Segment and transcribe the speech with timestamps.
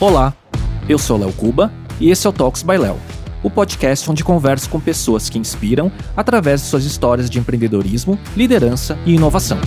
[0.00, 0.32] Olá,
[0.88, 2.96] eu sou Léo Cuba e esse é o Talks by Léo,
[3.42, 8.96] o podcast onde converso com pessoas que inspiram através de suas histórias de empreendedorismo, liderança
[9.04, 9.58] e inovação.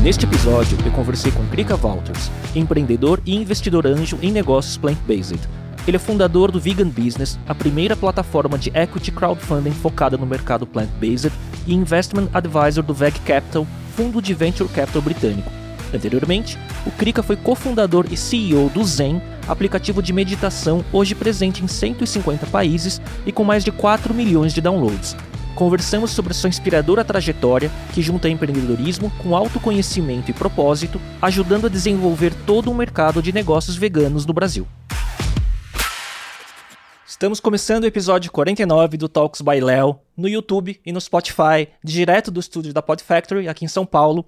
[0.00, 5.40] Neste episódio, eu conversei com Krika Walters, empreendedor e investidor anjo em negócios plant-based.
[5.88, 10.68] Ele é fundador do Vegan Business, a primeira plataforma de equity crowdfunding focada no mercado
[10.68, 11.32] plant-based,
[11.66, 13.66] e investment advisor do VEG Capital,
[13.98, 15.50] fundo de venture capital britânico.
[15.92, 21.66] Anteriormente, o Krika foi cofundador e CEO do Zen, aplicativo de meditação hoje presente em
[21.66, 25.16] 150 países e com mais de 4 milhões de downloads.
[25.56, 32.32] Conversamos sobre sua inspiradora trajetória, que junta empreendedorismo com autoconhecimento e propósito, ajudando a desenvolver
[32.46, 34.64] todo um mercado de negócios veganos no Brasil.
[37.04, 42.32] Estamos começando o episódio 49 do Talks by Léo no YouTube e no Spotify, direto
[42.32, 44.26] do estúdio da Pod Factory, aqui em São Paulo.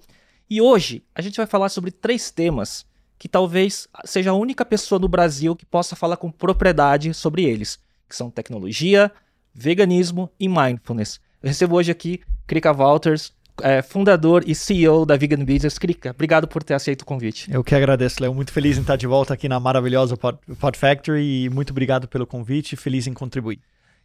[0.49, 2.85] E hoje a gente vai falar sobre três temas
[3.19, 7.77] que talvez seja a única pessoa no Brasil que possa falar com propriedade sobre eles,
[8.09, 9.11] que são tecnologia,
[9.53, 11.19] veganismo e mindfulness.
[11.43, 15.77] Eu recebo hoje aqui Krika Walters, é, fundador e CEO da Vegan Business.
[15.77, 17.51] Krika, obrigado por ter aceito o convite.
[17.51, 18.33] Eu que agradeço, Léo.
[18.33, 22.07] Muito feliz em estar de volta aqui na maravilhosa Pod, Pod Factory e muito obrigado
[22.07, 22.75] pelo convite.
[22.75, 23.59] Feliz em contribuir.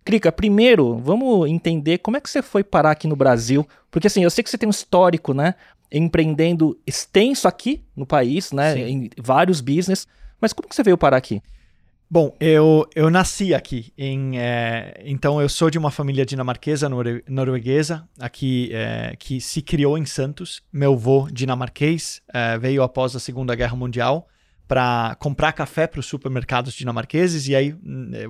[0.07, 4.23] Krika, primeiro, vamos entender como é que você foi parar aqui no Brasil, porque assim,
[4.23, 5.57] eu sei que você tem um histórico, né,
[5.91, 8.83] empreendendo extenso aqui no país, né, Sim.
[8.83, 10.07] em vários business,
[10.41, 11.43] mas como que você veio parar aqui?
[12.09, 16.89] Bom, eu, eu nasci aqui, em, é, então eu sou de uma família dinamarquesa,
[17.29, 20.63] norueguesa, aqui é, que se criou em Santos.
[20.73, 24.29] Meu avô dinamarquês é, veio após a Segunda Guerra Mundial
[24.69, 27.75] para comprar café para os supermercados dinamarqueses e aí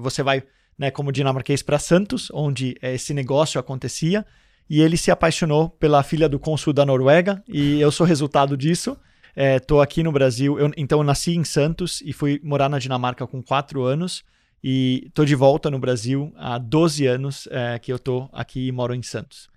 [0.01, 0.43] você vai,
[0.79, 4.25] né, como dinamarquês, para Santos, onde esse negócio acontecia
[4.69, 8.97] e ele se apaixonou pela filha do cônsul da Noruega e eu sou resultado disso.
[9.37, 12.79] Estou é, aqui no Brasil, eu, então eu nasci em Santos e fui morar na
[12.79, 14.25] Dinamarca com 4 anos.
[14.65, 18.73] E estou de volta no Brasil há 12 anos é, que eu estou aqui e
[18.73, 19.49] moro em Santos.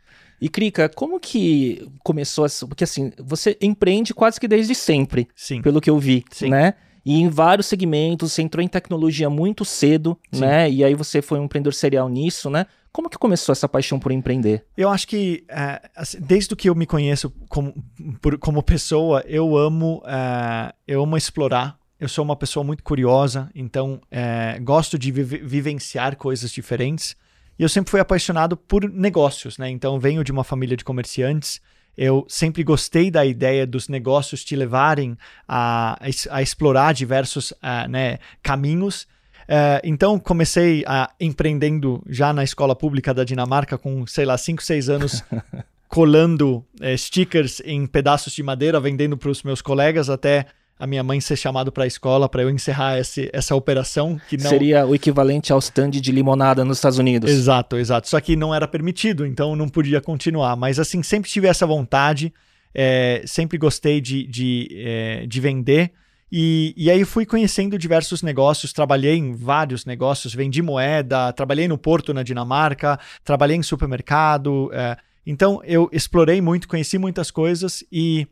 [0.42, 2.68] E Krika, como que começou essa.
[2.68, 5.62] Porque assim, você empreende quase que desde sempre, Sim.
[5.62, 6.50] pelo que eu vi, Sim.
[6.50, 6.76] né?
[7.10, 10.42] E em vários segmentos, você entrou em tecnologia muito cedo, Sim.
[10.42, 10.70] né?
[10.70, 12.68] E aí você foi um empreendedor serial nisso, né?
[12.92, 14.64] Como que começou essa paixão por empreender?
[14.78, 17.74] Eu acho que uh, assim, desde que eu me conheço como,
[18.22, 21.80] por, como pessoa, eu amo, uh, eu amo explorar.
[22.00, 27.16] Eu sou uma pessoa muito curiosa, então uh, gosto de vi vivenciar coisas diferentes.
[27.58, 29.68] E eu sempre fui apaixonado por negócios, né?
[29.68, 31.60] Então venho de uma família de comerciantes.
[32.02, 36.00] Eu sempre gostei da ideia dos negócios te levarem a,
[36.30, 37.54] a explorar diversos
[37.90, 39.06] né, caminhos.
[39.46, 44.64] É, então comecei a empreendendo já na escola pública da Dinamarca com, sei lá, 5,
[44.64, 45.24] 6 anos,
[45.90, 50.46] colando é, stickers em pedaços de madeira, vendendo para os meus colegas até
[50.80, 54.38] a minha mãe ser chamado para a escola para eu encerrar esse, essa operação que
[54.38, 54.50] não...
[54.50, 57.30] seria o equivalente ao stand de limonada nos Estados Unidos.
[57.30, 58.08] Exato, exato.
[58.08, 60.56] Só que não era permitido, então não podia continuar.
[60.56, 62.34] Mas assim sempre tive essa vontade,
[62.74, 65.92] é, sempre gostei de, de, é, de vender.
[66.32, 71.78] E, e aí fui conhecendo diversos negócios, trabalhei em vários negócios, vendi moeda, trabalhei no
[71.78, 74.70] Porto, na Dinamarca, trabalhei em supermercado.
[74.72, 78.28] É, então eu explorei muito, conheci muitas coisas e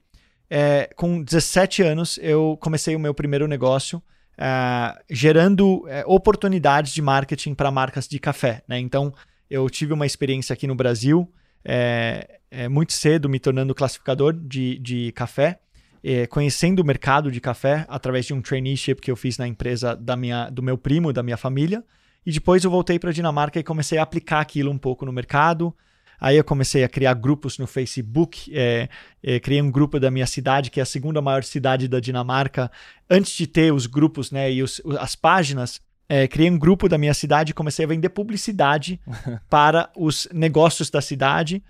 [0.50, 4.02] é, com 17 anos eu comecei o meu primeiro negócio.
[4.38, 8.62] É, gerando é, oportunidades de marketing para marcas de café.
[8.68, 8.80] Né?
[8.80, 9.14] Então,
[9.50, 11.32] eu tive uma experiência aqui no Brasil,
[11.66, 15.60] é, é, muito cedo, me tornando classificador de, de café
[16.04, 19.94] é, conhecendo o mercado de café através de um traineeship que eu fiz na empresa
[19.94, 21.84] da minha, do meu primo, da minha família.
[22.26, 25.12] E depois eu voltei para a Dinamarca e comecei a aplicar aquilo um pouco no
[25.12, 25.76] mercado.
[26.20, 28.90] Aí eu comecei a criar grupos no Facebook, é,
[29.24, 32.72] é, criei um grupo da minha cidade, que é a segunda maior cidade da Dinamarca.
[33.10, 35.80] Antes de ter os grupos né, e os, as páginas,
[36.10, 39.00] é, criei um grupo da minha cidade e comecei a vender publicidade
[39.50, 41.62] para os negócios da cidade.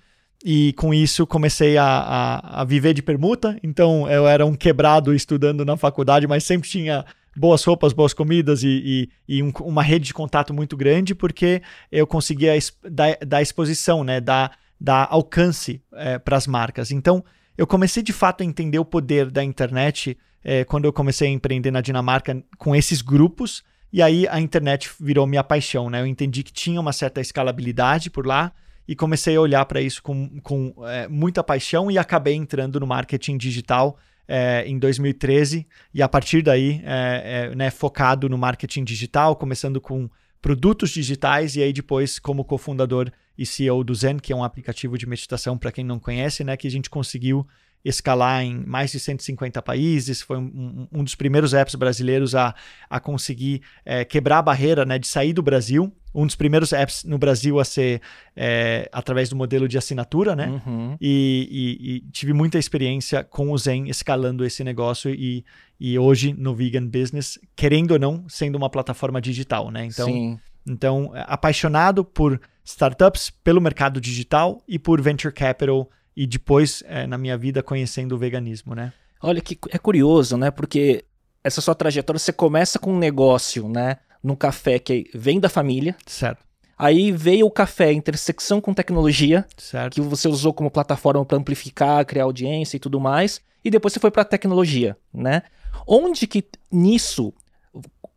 [0.46, 3.58] E com isso comecei a, a, a, viver de permuta.
[3.64, 7.04] Então eu era um quebrado estudando na faculdade, mas sempre tinha
[7.38, 11.62] boas roupas, boas comidas e, e, e um, uma rede de contato muito grande, porque
[11.92, 12.54] eu conseguia
[12.90, 14.20] dar, dar exposição, né?
[14.20, 16.92] dar, dar alcance é, para as marcas.
[16.92, 17.24] Então
[17.58, 21.32] eu comecei de fato a entender o poder da internet é, quando eu comecei a
[21.32, 23.64] empreender na Dinamarca com esses grupos.
[23.94, 25.90] E aí a internet virou minha paixão.
[25.90, 26.02] Né?
[26.02, 28.52] Eu entendi que tinha uma certa escalabilidade por lá
[28.88, 32.88] e comecei a olhar para isso com, com é, muita paixão e acabei entrando no
[32.88, 38.84] marketing digital é, em 2013 e a partir daí é, é, né, focado no marketing
[38.84, 40.10] digital, começando com
[40.42, 44.98] produtos digitais e aí depois como cofundador e CEO do Zen, que é um aplicativo
[44.98, 47.48] de meditação para quem não conhece, né, que a gente conseguiu
[47.88, 52.54] escalar em mais de 150 países, foi um, um dos primeiros apps brasileiros a,
[52.90, 55.92] a conseguir é, quebrar a barreira né, de sair do Brasil.
[56.14, 58.02] Um dos primeiros apps no Brasil a ser
[58.36, 60.48] é, através do modelo de assinatura, né?
[60.66, 60.98] Uhum.
[61.00, 65.46] E, e, e, tive muita experiência com o Zen escalando esse negócio e,
[65.80, 69.86] e hoje no Vegan Business, querendo ou não, sendo uma plataforma digital, né?
[69.86, 70.40] Então, Sim.
[70.68, 77.16] então apaixonado por startups, pelo mercado digital e por venture capital e depois é, na
[77.16, 78.92] minha vida conhecendo o veganismo, né?
[79.22, 80.50] Olha que é curioso, né?
[80.50, 81.06] Porque
[81.44, 83.98] essa sua trajetória você começa com um negócio, né?
[84.24, 85.96] Num café que vem da família.
[86.08, 86.44] Certo.
[86.76, 89.94] Aí veio o café, intersecção com tecnologia, certo.
[89.94, 93.40] que você usou como plataforma para amplificar, criar audiência e tudo mais.
[93.64, 95.44] E depois você foi para tecnologia, né?
[95.86, 97.32] Onde que nisso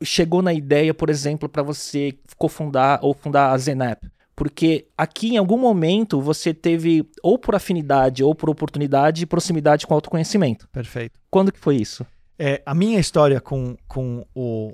[0.03, 4.03] chegou na ideia, por exemplo, para você cofundar ou fundar a Zenap?
[4.41, 9.93] Porque aqui em algum momento você teve, ou por afinidade ou por oportunidade, proximidade com
[9.93, 10.67] autoconhecimento.
[10.73, 11.21] Perfeito.
[11.31, 12.07] Quando que foi isso?
[12.39, 14.73] É, a minha história com, com o,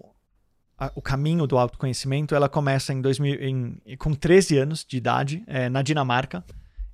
[0.78, 5.42] a, o caminho do autoconhecimento, ela começa em 2000, em, com 13 anos de idade,
[5.48, 6.44] é, na Dinamarca.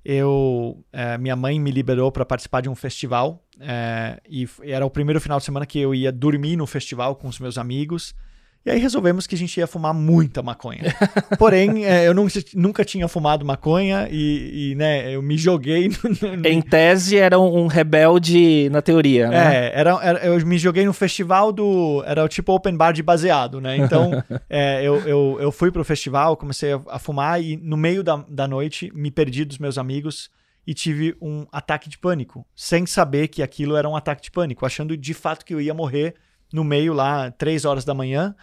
[0.03, 4.89] Eu, é, minha mãe me liberou para participar de um festival é, e era o
[4.89, 8.15] primeiro final de semana que eu ia dormir no festival com os meus amigos.
[8.65, 10.83] E aí resolvemos que a gente ia fumar muita maconha.
[11.37, 15.89] Porém, é, eu não, nunca tinha fumado maconha e, e né, eu me joguei.
[16.21, 16.47] No, no...
[16.47, 19.55] Em tese, era um, rebelde na teoria, né?
[19.55, 22.01] É, era, era, eu me joguei no festival do.
[22.05, 23.75] Era o tipo open bar de baseado, né?
[23.75, 24.11] Então,
[24.49, 28.23] é, eu, eu, eu fui pro festival, comecei a, a, fumar e no meio da,
[28.29, 30.29] da noite me perdi dos meus amigos
[30.65, 34.65] e tive um ataque de pânico, sem saber que aquilo era um ataque de pânico,
[34.65, 36.15] achando de fato que eu ia morrer
[36.53, 38.33] no meio lá, três horas da manhã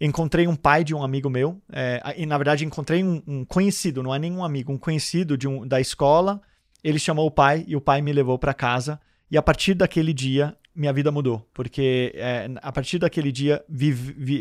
[0.00, 4.02] encontrei um pai de um amigo meu, é, e na verdade encontrei um, um, conhecido,
[4.02, 6.40] não é nenhum amigo, um conhecido de um, da escola.
[6.82, 9.00] Ele chamou o pai e o pai me levou para casa.
[9.30, 13.64] E a partir daquele dia, minha vida mudou, porque é, a partir daquele dia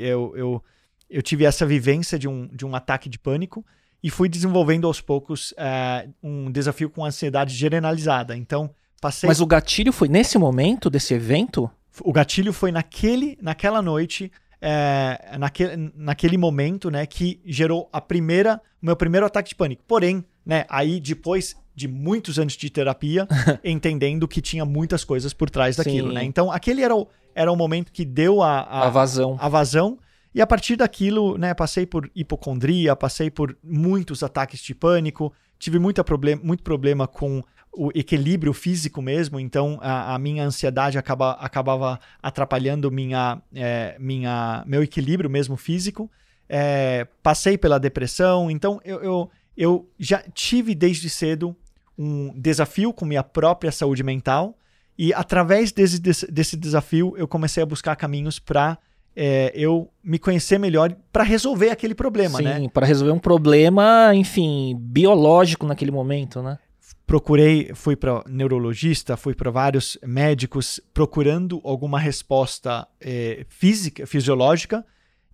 [0.02, 0.64] eu, eu,
[1.10, 3.66] eu tive essa vivência de um, de um ataque de pânico
[4.04, 8.36] e fui desenvolvendo aos poucos é, um desafio com ansiedade generalizada.
[8.36, 8.70] Então,
[9.00, 9.28] passei.
[9.28, 11.70] Mas o gatilho foi nesse momento desse evento?
[12.02, 14.32] O gatilho foi naquele, naquela noite
[14.66, 19.84] é, naquele, naquele momento, né, que gerou a primeira, o meu primeiro ataque de pânico.
[19.86, 23.28] Porém, né, aí depois de muitos anos de terapia,
[23.62, 26.14] entendendo que tinha muitas coisas por trás daquilo, Sim.
[26.14, 26.24] né?
[26.24, 29.38] Então, aquele era o, era o momento que deu a, a, a vazão.
[29.38, 30.00] A vazão.
[30.34, 35.78] E a partir daquilo, né, passei por hipocondria, passei por muitos ataques de pânico, tive
[35.78, 37.44] muita problem muito problema com
[37.76, 44.64] o equilíbrio físico mesmo, então a, a minha ansiedade acaba, acabava atrapalhando minha, é, minha,
[44.68, 46.10] meu equilíbrio mesmo físico.
[46.48, 51.56] É, passei pela depressão, então eu, eu, eu já tive desde cedo
[51.98, 54.56] um desafio com minha própria saúde mental
[54.98, 58.78] e através desse, desse, desse desafio eu comecei a buscar caminhos para
[59.16, 62.60] é, eu me conhecer melhor para resolver aquele problema, Sim, né?
[62.60, 66.58] Sim, para resolver um problema, enfim, biológico naquele momento, né?
[67.06, 74.86] Procurei, fui para neurologista, fui para vários médicos procurando alguma resposta é, física, fisiológica,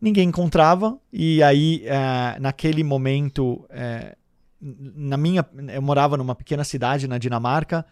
[0.02, 4.16] ninguém encontrava e aí é, naquele momento é,
[4.62, 7.86] na minha eu morava numa pequena cidade na Dinamarca,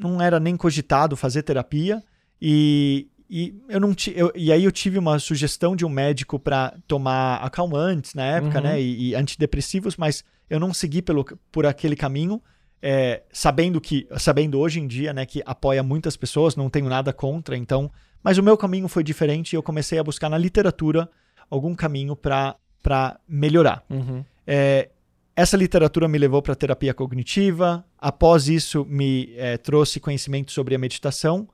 [0.00, 2.02] não era nem cogitado fazer terapia
[2.40, 6.74] e, e eu não eu, e aí eu tive uma sugestão de um médico para
[6.88, 8.64] tomar acalmantes na época, uhum.
[8.64, 12.42] né, e, e antidepressivos, mas eu não segui pelo, por aquele caminho
[12.82, 17.12] é, sabendo que sabendo hoje em dia né, que apoia muitas pessoas, não tenho nada
[17.12, 17.90] contra, então.
[18.22, 21.08] Mas o meu caminho foi diferente e eu comecei a buscar na literatura
[21.48, 23.82] algum caminho para melhorar.
[23.90, 24.24] Uhum.
[24.46, 24.90] É,
[25.34, 27.84] essa literatura me levou para terapia cognitiva.
[27.98, 31.48] Após isso, me é, trouxe conhecimento sobre a meditação.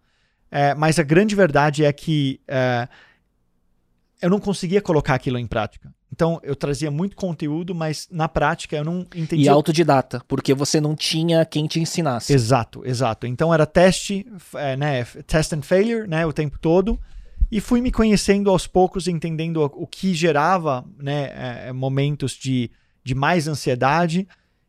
[0.51, 2.89] É, mas a grande verdade é que é,
[4.21, 5.95] eu não conseguia colocar aquilo em prática.
[6.17, 9.45] Então eu trazia muito conteúdo, mas na prática eu não entendia.
[9.45, 12.33] E autodidata, porque você não tinha quem te ensinasse.
[12.33, 13.27] Exato, exato.
[13.27, 16.99] Então era teste, é, né, test and failure, né, o tempo todo.
[17.53, 22.71] E fui me conhecendo aos poucos, entendendo o que gerava né, é, momentos de,
[23.05, 24.27] de mais ansiedade.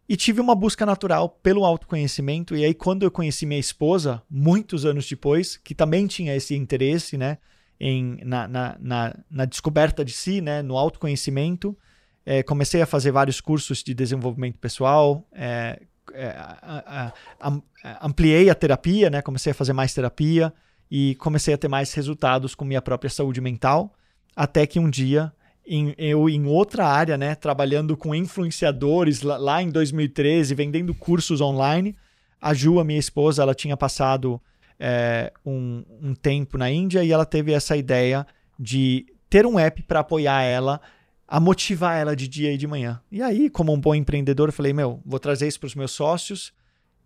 [0.09, 2.55] E tive uma busca natural pelo autoconhecimento.
[2.55, 7.17] E aí, quando eu conheci minha esposa, muitos anos depois, que também tinha esse interesse,
[7.17, 7.37] né?
[7.79, 11.77] Em, na, na, na, na descoberta de si, né, no autoconhecimento.
[12.25, 15.81] É, comecei a fazer vários cursos de desenvolvimento pessoal, é,
[16.13, 20.53] é, a, a, a, ampliei a terapia, né, comecei a fazer mais terapia
[20.89, 23.93] e comecei a ter mais resultados com minha própria saúde mental,
[24.35, 25.31] até que um dia
[25.65, 31.41] em, eu em outra área, né, trabalhando com influenciadores lá, lá, em 2013, vendendo cursos
[31.41, 31.95] online.
[32.39, 34.39] A Ju, a minha esposa, ela tinha passado
[34.79, 38.25] é, um, um tempo na Índia e ela teve essa ideia
[38.59, 40.81] de ter um app para apoiar ela,
[41.27, 43.01] a motivar ela de dia e de manhã.
[43.11, 45.91] E aí, como um bom empreendedor, eu falei: meu, vou trazer isso para os meus
[45.91, 46.53] sócios.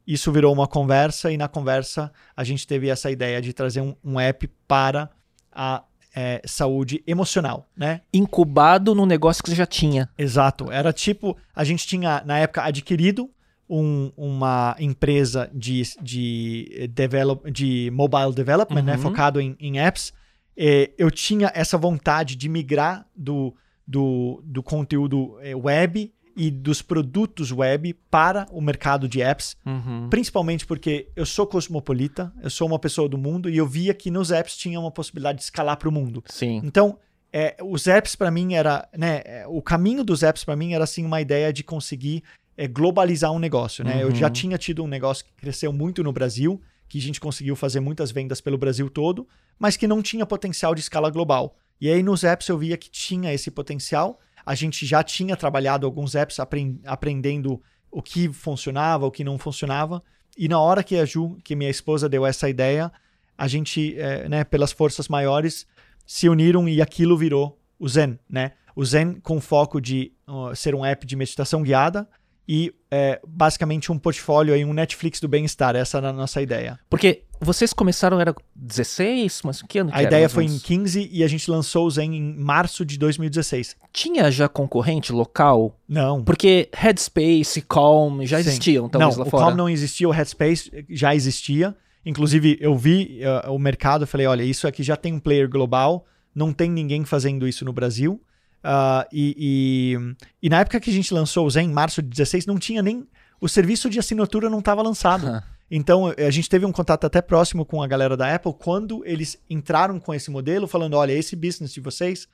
[0.05, 3.95] Isso virou uma conversa e na conversa a gente teve essa ideia de trazer um,
[4.03, 5.09] um app para
[5.51, 5.83] a
[6.15, 8.01] é, saúde emocional, né?
[8.11, 10.09] Incubado no negócio que você já tinha.
[10.17, 10.71] Exato.
[10.71, 13.29] Era tipo, a gente tinha na época adquirido
[13.71, 18.91] um, uma empresa de, de, develop, de mobile development, né?
[18.91, 18.97] uhum.
[18.97, 19.03] né?
[19.03, 20.11] Focado em, em apps.
[20.57, 23.55] É, eu tinha essa vontade de migrar do,
[23.87, 30.09] do, do conteúdo é, web e dos produtos web para o mercado de apps, uhum.
[30.09, 34.11] principalmente porque eu sou cosmopolita, eu sou uma pessoa do mundo e eu via que
[34.11, 36.21] nos apps tinha uma possibilidade de escalar para o mundo.
[36.27, 36.61] Sim.
[36.63, 36.97] Então,
[37.31, 41.05] é, os apps para mim era, né, o caminho dos apps para mim era assim
[41.05, 42.23] uma ideia de conseguir
[42.57, 43.95] é, globalizar um negócio, né?
[43.95, 44.01] Uhum.
[44.01, 44.33] Eu já uhum.
[44.33, 48.11] tinha tido um negócio que cresceu muito no Brasil, que a gente conseguiu fazer muitas
[48.11, 49.27] vendas pelo Brasil todo,
[49.57, 51.55] mas que não tinha potencial de escala global.
[51.79, 55.85] E aí nos apps eu via que tinha esse potencial a gente já tinha trabalhado
[55.85, 56.37] alguns apps
[56.85, 60.01] aprendendo o que funcionava, o que não funcionava.
[60.37, 62.91] E na hora que a Ju, que minha esposa deu essa ideia,
[63.37, 65.67] a gente, é, né, pelas forças maiores,
[66.05, 68.53] se uniram e aquilo virou o Zen, né?
[68.75, 72.07] O Zen com foco de uh, ser um app de meditação guiada,
[72.47, 75.75] e é, basicamente um portfólio aí, um Netflix do bem-estar.
[75.75, 76.79] Essa era a nossa ideia.
[76.89, 79.41] Porque vocês começaram, era 16?
[79.43, 81.91] Mas que ano que A era, ideia foi em 15 e a gente lançou o
[81.91, 83.77] Zen em março de 2016.
[83.93, 85.79] Tinha já concorrente local?
[85.87, 86.23] Não.
[86.23, 88.49] Porque Headspace, Calm já Sim.
[88.49, 89.43] existiam, talvez não, lá fora?
[89.43, 91.75] o Calm não existia, o Headspace já existia.
[92.05, 95.47] Inclusive, eu vi uh, o mercado e falei, olha, isso aqui já tem um player
[95.47, 98.21] global, não tem ninguém fazendo isso no Brasil.
[98.63, 102.09] Uh, e, e, e, na época que a gente lançou o Zen, em março de
[102.09, 103.07] 16, não tinha nem.
[103.39, 105.27] O serviço de assinatura não estava lançado.
[105.73, 109.41] Então a gente teve um contato até próximo com a galera da Apple quando eles
[109.49, 112.27] entraram com esse modelo, falando: olha, esse business de vocês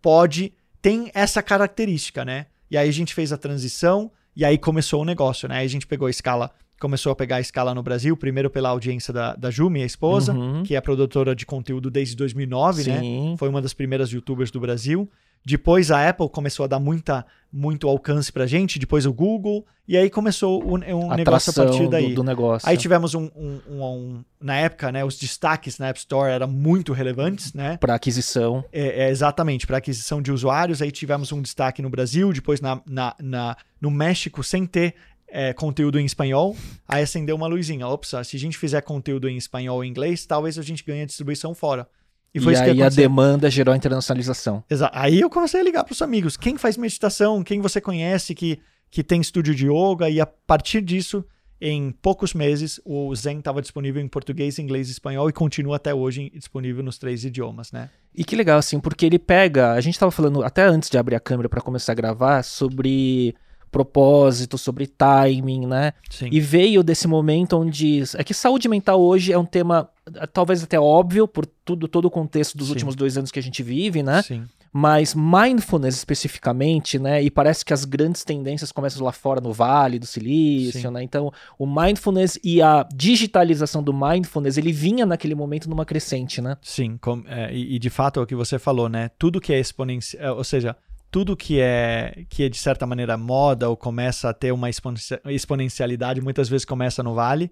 [0.00, 0.52] pode.
[0.80, 2.46] tem essa característica, né?
[2.70, 5.56] E aí a gente fez a transição e aí começou o negócio, né?
[5.56, 8.68] Aí a gente pegou a escala começou a pegar a escala no Brasil, primeiro pela
[8.68, 10.62] audiência da, da Ju, minha esposa, uhum.
[10.62, 13.00] que é produtora de conteúdo desde 2009, né?
[13.00, 13.30] Sim.
[13.30, 13.36] né?
[13.38, 15.10] Foi uma das primeiras youtubers do Brasil.
[15.44, 19.96] Depois a Apple começou a dar muita, muito alcance pra gente, depois o Google, e
[19.96, 22.08] aí começou um, um negócio a partir daí.
[22.08, 22.68] Do, do negócio.
[22.68, 26.92] Aí tivemos um, um, um, Na época, né, os destaques na App Store eram muito
[26.92, 27.76] relevantes, né?
[27.76, 28.64] Para aquisição.
[28.72, 30.82] É, é exatamente, para aquisição de usuários.
[30.82, 34.96] Aí tivemos um destaque no Brasil, depois na, na, na no México, sem ter
[35.28, 37.86] é, conteúdo em espanhol, aí acendeu uma luzinha.
[37.86, 41.06] Ops, se a gente fizer conteúdo em espanhol e inglês, talvez a gente ganhe a
[41.06, 41.88] distribuição fora.
[42.36, 44.62] E, foi e aí a demanda gerou a internacionalização.
[44.68, 44.92] Exato.
[44.96, 46.36] Aí eu comecei a ligar para os amigos.
[46.36, 47.42] Quem faz meditação?
[47.42, 50.10] Quem você conhece que, que tem estúdio de yoga?
[50.10, 51.24] E a partir disso,
[51.58, 55.94] em poucos meses, o Zen estava disponível em português, inglês e espanhol e continua até
[55.94, 57.88] hoje disponível nos três idiomas, né?
[58.14, 59.72] E que legal, assim, porque ele pega.
[59.72, 63.34] A gente estava falando até antes de abrir a câmera para começar a gravar sobre
[63.76, 65.92] propósito, sobre timing, né?
[66.08, 66.28] Sim.
[66.32, 68.02] E veio desse momento onde.
[68.14, 69.90] É que saúde mental hoje é um tema
[70.32, 72.74] talvez até óbvio por tudo todo o contexto dos Sim.
[72.74, 74.22] últimos dois anos que a gente vive, né?
[74.22, 74.44] Sim.
[74.72, 77.22] Mas mindfulness especificamente, né?
[77.22, 80.90] E parece que as grandes tendências começam lá fora no Vale do Silício, Sim.
[80.90, 81.02] né?
[81.02, 86.56] Então, o mindfulness e a digitalização do mindfulness, ele vinha naquele momento numa crescente, né?
[86.60, 89.10] Sim, com, é, e, de fato é o que você falou, né?
[89.18, 90.76] Tudo que é exponencial, é, ou seja,
[91.16, 96.20] tudo que é que é de certa maneira moda ou começa a ter uma exponencialidade,
[96.20, 97.50] muitas vezes começa no Vale.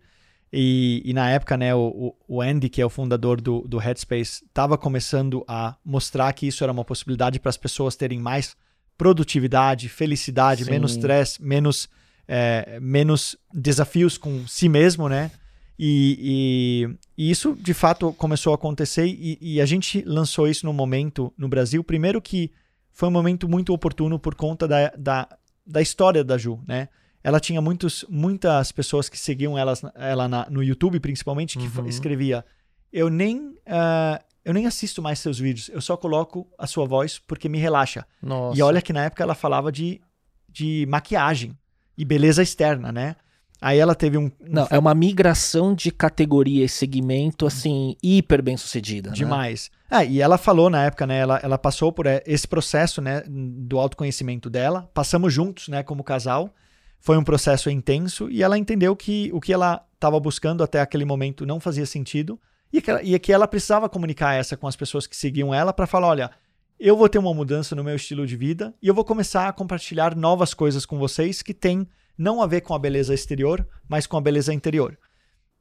[0.53, 4.45] E, e, na época, né, o, o Andy, que é o fundador do, do Headspace,
[4.45, 8.55] estava começando a mostrar que isso era uma possibilidade para as pessoas terem mais
[8.99, 10.71] produtividade, felicidade, Sim.
[10.71, 11.89] menos stress, menos,
[12.29, 15.31] é, menos desafios com si mesmo, né?
[15.79, 20.67] E, e, e, isso de fato começou a acontecer e, e, a gente lançou isso
[20.67, 21.83] no momento no Brasil.
[21.83, 22.53] Primeiro que
[22.95, 25.29] foi um momento muito oportuno por conta da, da,
[25.67, 26.89] da história da Ju, né?
[27.25, 31.87] ela tinha muitos, muitas pessoas que seguiam elas, ela na, no YouTube, principalmente, que uhum.
[31.87, 32.45] escrevia:
[32.93, 33.39] Eu nem.
[33.39, 37.57] Uh, eu nem assisto mais seus vídeos, eu só coloco a sua voz porque me
[37.57, 38.07] relaxa.
[38.21, 38.59] Nossa.
[38.59, 40.03] E olha que na época ela falava de,
[40.47, 41.57] de maquiagem
[41.97, 43.17] e beleza externa, né?
[43.61, 44.31] Aí ela teve um, um.
[44.41, 49.11] Não, é uma migração de categoria e segmento, assim, hiper bem sucedida.
[49.11, 49.17] Né?
[49.17, 49.71] Demais.
[49.73, 49.97] Né?
[49.99, 51.19] Ah, e ela falou na época, né?
[51.19, 53.23] Ela, ela passou por eh, esse processo, né?
[53.27, 54.91] Do autoconhecimento dela.
[54.93, 55.83] Passamos juntos, né?
[55.83, 56.53] Como casal.
[57.01, 61.05] Foi um processo intenso e ela entendeu que o que ela estava buscando até aquele
[61.05, 62.41] momento não fazia sentido
[62.73, 65.73] e que, ela, e que ela precisava comunicar essa com as pessoas que seguiam ela
[65.73, 66.31] para falar: olha,
[66.79, 69.53] eu vou ter uma mudança no meu estilo de vida e eu vou começar a
[69.53, 74.07] compartilhar novas coisas com vocês que têm não a ver com a beleza exterior, mas
[74.07, 74.99] com a beleza interior.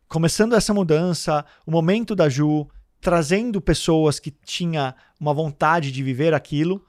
[0.07, 2.67] Começando essa mudança, o momento da Ju,
[3.01, 6.85] trazendo pessoas que tinha uma vontade de viver aquilo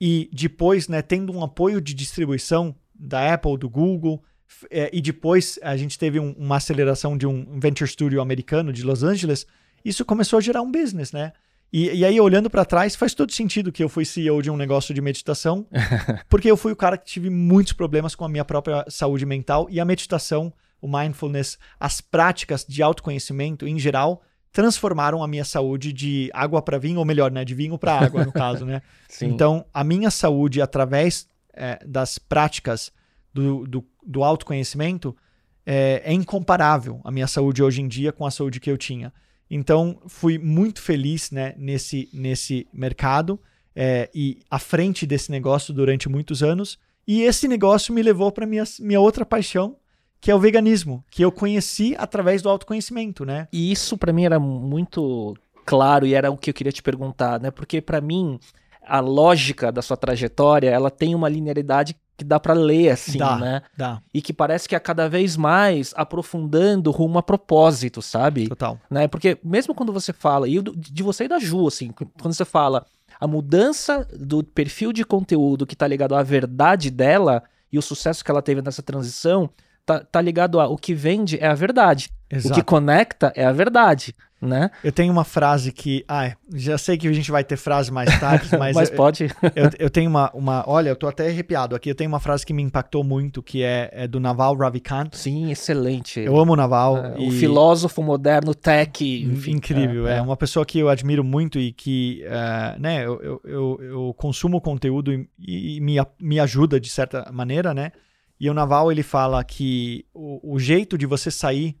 [0.00, 4.22] e depois, né, tendo um apoio de distribuição da Apple, do Google,
[4.70, 8.82] é, e depois a gente teve um, uma aceleração de um venture studio americano de
[8.82, 9.46] Los Angeles,
[9.84, 11.32] isso começou a gerar um business, né?
[11.72, 14.56] E, e aí, olhando para trás, faz todo sentido que eu fui CEO de um
[14.56, 15.66] negócio de meditação,
[16.28, 19.66] porque eu fui o cara que tive muitos problemas com a minha própria saúde mental
[19.70, 20.52] e a meditação,
[20.82, 26.78] o mindfulness, as práticas de autoconhecimento em geral transformaram a minha saúde de água para
[26.78, 28.82] vinho, ou melhor, né, de vinho para água, no caso, né?
[29.22, 32.92] Então, a minha saúde, através é, das práticas
[33.32, 35.16] do, do, do autoconhecimento,
[35.64, 39.12] é, é incomparável a minha saúde hoje em dia com a saúde que eu tinha.
[39.54, 43.38] Então, fui muito feliz né, nesse, nesse mercado
[43.76, 46.78] é, e à frente desse negócio durante muitos anos.
[47.06, 49.76] E esse negócio me levou para minha, minha outra paixão,
[50.22, 53.46] que é o veganismo, que eu conheci através do autoconhecimento, né?
[53.52, 57.38] E isso para mim era muito claro e era o que eu queria te perguntar,
[57.38, 57.50] né?
[57.50, 58.40] Porque para mim
[58.86, 63.36] a lógica da sua trajetória, ela tem uma linearidade que dá para ler assim, dá,
[63.36, 63.62] né?
[63.76, 64.02] Dá.
[64.12, 68.48] E que parece que é cada vez mais aprofundando rumo a propósito, sabe?
[68.48, 68.78] Total.
[68.90, 69.08] Né?
[69.08, 72.86] Porque mesmo quando você fala, e de você e da Ju, assim, quando você fala
[73.20, 77.42] a mudança do perfil de conteúdo que tá ligado à verdade dela
[77.72, 79.48] e o sucesso que ela teve nessa transição,
[79.86, 82.10] tá, tá ligado a o que vende é a verdade.
[82.32, 82.52] Exato.
[82.52, 84.70] O que conecta é a verdade né?
[84.82, 86.04] Eu tenho uma frase que.
[86.08, 88.74] Ah, já sei que a gente vai ter frase mais tarde, mas.
[88.74, 89.24] mas eu, pode.
[89.54, 90.64] eu, eu, tenho uma, uma.
[90.66, 91.88] Olha, eu tô até arrepiado aqui.
[91.88, 95.14] Eu tenho uma frase que me impactou muito, que é, é do Naval Ravikant.
[95.14, 96.20] Sim, excelente.
[96.20, 96.98] Eu amo o Naval.
[96.98, 97.28] É, e...
[97.28, 99.04] O filósofo moderno, tech.
[99.04, 100.08] Enfim, incrível.
[100.08, 103.80] É, é, uma pessoa que eu admiro muito e que, uh, né, eu, eu, eu,
[103.80, 107.92] eu, consumo conteúdo e, e, me, me ajuda de certa maneira, né?
[108.40, 111.76] E o Naval, ele fala que o, o jeito de você sair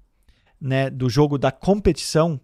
[0.62, 2.40] né, do jogo da competição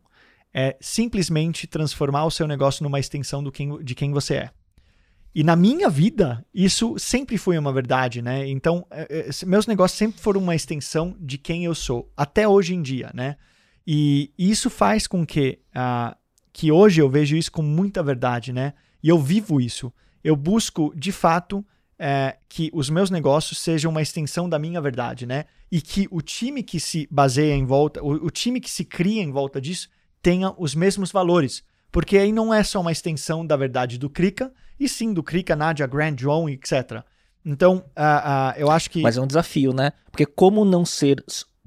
[0.53, 4.51] é simplesmente transformar o seu negócio numa extensão do quem, de quem você é.
[5.35, 8.49] E na minha vida, isso sempre foi uma verdade, né?
[8.49, 12.75] Então, é, é, meus negócios sempre foram uma extensão de quem eu sou, até hoje
[12.75, 13.37] em dia, né?
[13.87, 16.17] E isso faz com que, uh,
[16.53, 18.75] que hoje eu vejo isso com muita verdade, né?
[19.03, 19.93] E eu vivo isso.
[20.25, 21.65] Eu busco, de fato,
[21.99, 25.47] é, que os meus negócios sejam uma extensão da minha verdade, né?
[25.71, 29.23] E que o time que se baseia em volta, o, o time que se cria
[29.23, 29.89] em volta disso,
[30.23, 31.63] tenha os mesmos valores.
[31.91, 35.57] Porque aí não é só uma extensão da verdade do Krika, e sim do Krika,
[35.57, 37.03] Nadia, Grand, João, etc.
[37.45, 39.03] Então, uh, uh, eu acho que.
[39.03, 39.93] Mas é um desafio, né?
[40.11, 41.25] Porque como não ser.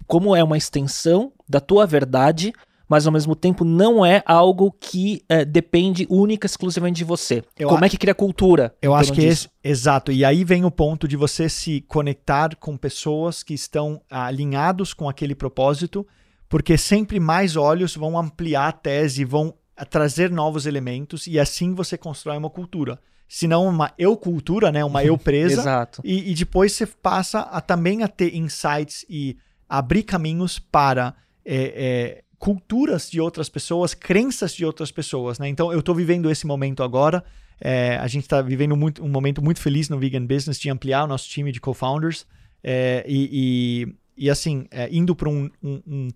[0.07, 2.53] Como é uma extensão da tua verdade,
[2.91, 7.41] mas ao mesmo tempo não é algo que é, depende única exclusivamente de você.
[7.57, 8.75] Eu Como é que cria cultura?
[8.81, 10.11] Eu acho que esse, exato.
[10.11, 15.07] E aí vem o ponto de você se conectar com pessoas que estão alinhados com
[15.07, 16.05] aquele propósito
[16.49, 19.53] porque sempre mais olhos vão ampliar a tese, vão
[19.89, 22.99] trazer novos elementos e assim você constrói uma cultura.
[23.25, 25.61] Se não uma eu cultura, né, uma eu presa.
[25.61, 26.01] Exato.
[26.03, 29.37] E, e, depois você passa a, também a ter insights e
[29.69, 35.47] abrir caminhos para é, é, culturas de outras pessoas, crenças de outras pessoas, né?
[35.47, 37.23] Então eu estou vivendo esse momento agora.
[37.61, 41.03] É, a gente está vivendo muito, um momento muito feliz no vegan business de ampliar
[41.03, 42.25] o nosso time de co-founders
[42.63, 43.85] é, e,
[44.17, 46.07] e, e, assim é, indo para um, um,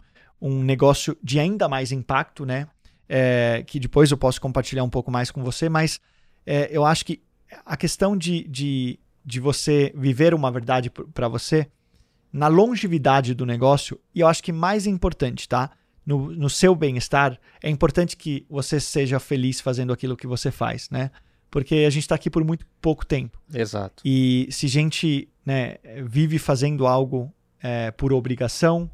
[0.42, 2.68] um negócio de ainda mais impacto, né?
[3.08, 6.02] É, que depois eu posso compartilhar um pouco mais com você, mas
[6.44, 7.22] é, eu acho que
[7.64, 11.68] a questão de, de, de você viver uma verdade para você,
[12.34, 15.70] na longevidade do negócio, e eu acho que mais importante, tá?
[16.06, 20.89] No, no seu bem-estar, é importante que você seja feliz fazendo aquilo que você faz,
[20.89, 21.10] né?
[21.50, 23.41] Porque a gente está aqui por muito pouco tempo.
[23.54, 24.04] Exato.
[24.06, 28.91] E se a gente né, vive fazendo algo é, por obrigação,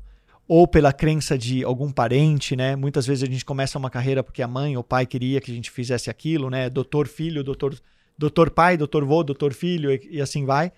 [0.48, 2.76] ou pela crença de algum parente, né?
[2.76, 5.50] Muitas vezes a gente começa uma carreira porque a mãe ou o pai queria que
[5.50, 6.70] a gente fizesse aquilo, né?
[6.70, 7.74] Doutor filho, doutor,
[8.18, 10.74] doutor pai, doutor vô, doutor filho e, e assim vai.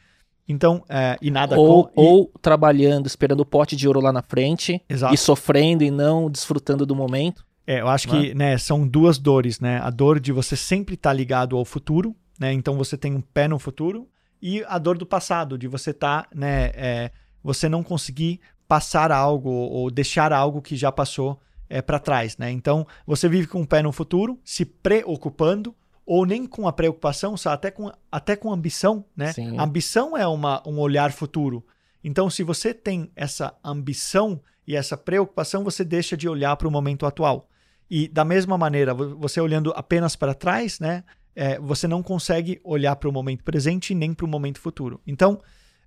[0.47, 2.05] Então, é, e nada ou, com, e...
[2.05, 5.13] ou trabalhando, esperando o pote de ouro lá na frente Exato.
[5.13, 7.45] e sofrendo e não desfrutando do momento.
[7.65, 9.79] É, eu acho que né, são duas dores, né?
[9.81, 12.51] A dor de você sempre estar tá ligado ao futuro, né?
[12.51, 14.07] Então você tem um pé no futuro
[14.41, 16.71] e a dor do passado, de você estar, tá, né?
[16.75, 22.37] É, você não conseguir passar algo ou deixar algo que já passou é, para trás,
[22.37, 22.51] né?
[22.51, 25.73] Então você vive com o pé no futuro, se preocupando
[26.05, 29.31] ou nem com a preocupação, só até com até com ambição, né?
[29.33, 29.57] Sim.
[29.57, 31.65] A ambição é uma, um olhar futuro.
[32.03, 36.71] Então, se você tem essa ambição e essa preocupação, você deixa de olhar para o
[36.71, 37.49] momento atual.
[37.89, 41.03] E da mesma maneira, você olhando apenas para trás, né?
[41.35, 44.99] é, você não consegue olhar para o momento presente nem para o momento futuro.
[45.05, 45.39] Então,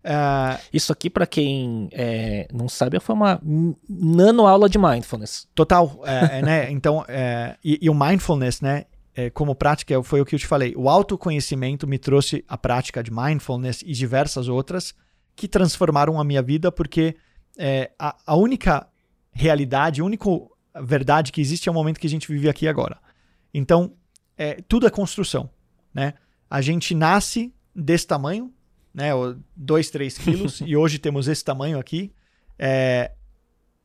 [0.04, 3.42] Uh, Isso aqui, para quem é, não sabe, foi uma
[3.88, 5.48] nano aula de mindfulness.
[5.52, 6.70] Total, é, é né?
[6.70, 8.84] Então, é, e, e, o mindfulness, né?
[9.18, 10.74] É, como prática, foi o que eu te falei.
[10.76, 14.94] O autoconhecimento me trouxe a prática de mindfulness e diversas outras
[15.34, 17.16] que transformaram a minha vida, porque
[17.56, 18.86] é, a, a, única
[19.32, 20.28] realidade, a única
[20.82, 22.98] verdade que existe é o momento que a gente vive aqui agora.
[23.54, 23.94] Então,
[24.68, 25.48] tudo é construção,
[25.94, 26.12] né?
[26.50, 28.52] A gente nasce desse tamanho,
[28.92, 29.10] né?
[29.56, 32.12] 2, 3 quilos, e hoje temos esse tamanho aqui.
[32.58, 33.12] É,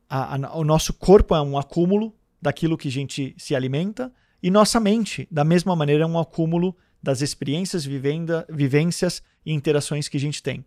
[0.08, 4.50] a, a, o nosso corpo é um acúmulo daquilo que a gente se alimenta, e
[4.50, 10.16] nossa mente, da mesma maneira, é um acúmulo das experiências, vivenda, vivências e interações que
[10.16, 10.64] a gente tem.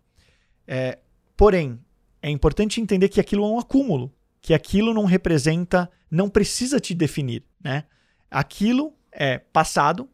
[0.66, 0.98] É,
[1.36, 1.78] porém,
[2.22, 6.94] é importante entender que aquilo é um acúmulo, que aquilo não representa, não precisa te
[6.94, 7.84] definir, né?
[8.30, 10.08] Aquilo é passado,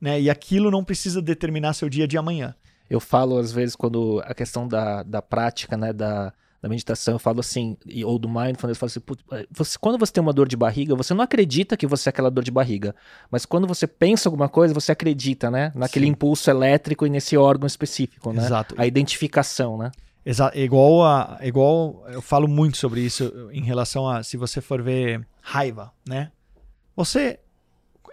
[0.00, 0.20] né?
[0.20, 2.54] E aquilo não precisa determinar seu dia de amanhã.
[2.88, 6.32] Eu falo, às vezes, quando a questão da, da prática, né, da,
[6.64, 9.00] da meditação, eu falo assim, ou do mindfulness, eu falo assim,
[9.32, 12.10] é, você, quando você tem uma dor de barriga, você não acredita que você é
[12.10, 12.96] aquela dor de barriga,
[13.30, 16.12] mas quando você pensa alguma coisa, você acredita, né, naquele Sim.
[16.12, 18.46] impulso elétrico e nesse órgão específico, né?
[18.46, 18.74] Exato.
[18.78, 19.92] A identificação, né?
[20.24, 20.56] Exato.
[20.56, 25.26] Igual a, igual eu falo muito sobre isso em relação a se você for ver
[25.42, 26.32] raiva, né?
[26.96, 27.40] Você,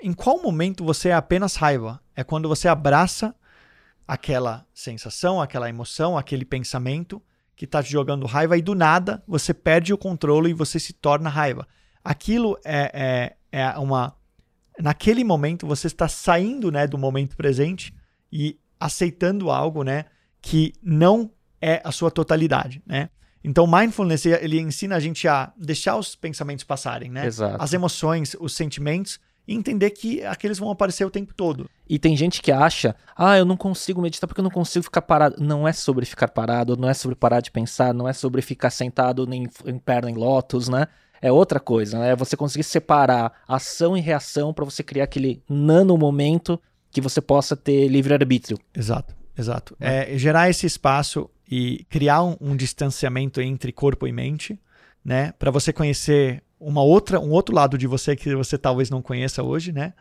[0.03, 2.01] em qual momento você é apenas raiva?
[2.13, 3.33] É quando você abraça
[4.05, 7.21] aquela sensação, aquela emoção, aquele pensamento
[7.61, 10.93] que está te jogando raiva e do nada você perde o controle e você se
[10.93, 11.67] torna raiva.
[12.03, 14.15] Aquilo é, é, é uma.
[14.79, 17.93] Naquele momento você está saindo né, do momento presente
[18.33, 20.05] e aceitando algo né,
[20.41, 21.29] que não
[21.61, 22.81] é a sua totalidade.
[22.83, 23.11] Né?
[23.43, 27.27] Então, mindfulness ele ensina a gente a deixar os pensamentos passarem, né?
[27.27, 27.63] Exato.
[27.63, 31.69] As emoções, os sentimentos e entender que aqueles vão aparecer o tempo todo.
[31.89, 35.01] E tem gente que acha, ah, eu não consigo meditar porque eu não consigo ficar
[35.01, 35.35] parado.
[35.39, 38.69] Não é sobre ficar parado, não é sobre parar de pensar, não é sobre ficar
[38.69, 40.87] sentado nem em perna em lótus, né?
[41.21, 42.11] É outra coisa, né?
[42.11, 47.21] É você conseguir separar ação e reação para você criar aquele nano momento que você
[47.21, 48.57] possa ter livre-arbítrio.
[48.75, 49.75] Exato, exato.
[49.79, 50.15] É.
[50.15, 54.59] é gerar esse espaço e criar um, um distanciamento entre corpo e mente,
[55.03, 55.33] né?
[55.37, 59.41] Para você conhecer uma outra, um outro lado de você que você talvez não conheça
[59.41, 59.93] hoje, né?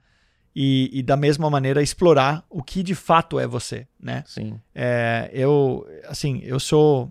[0.54, 4.22] E, e da mesma maneira explorar o que de fato é você, né?
[4.26, 4.60] Sim.
[4.74, 7.10] É, eu, assim, eu sou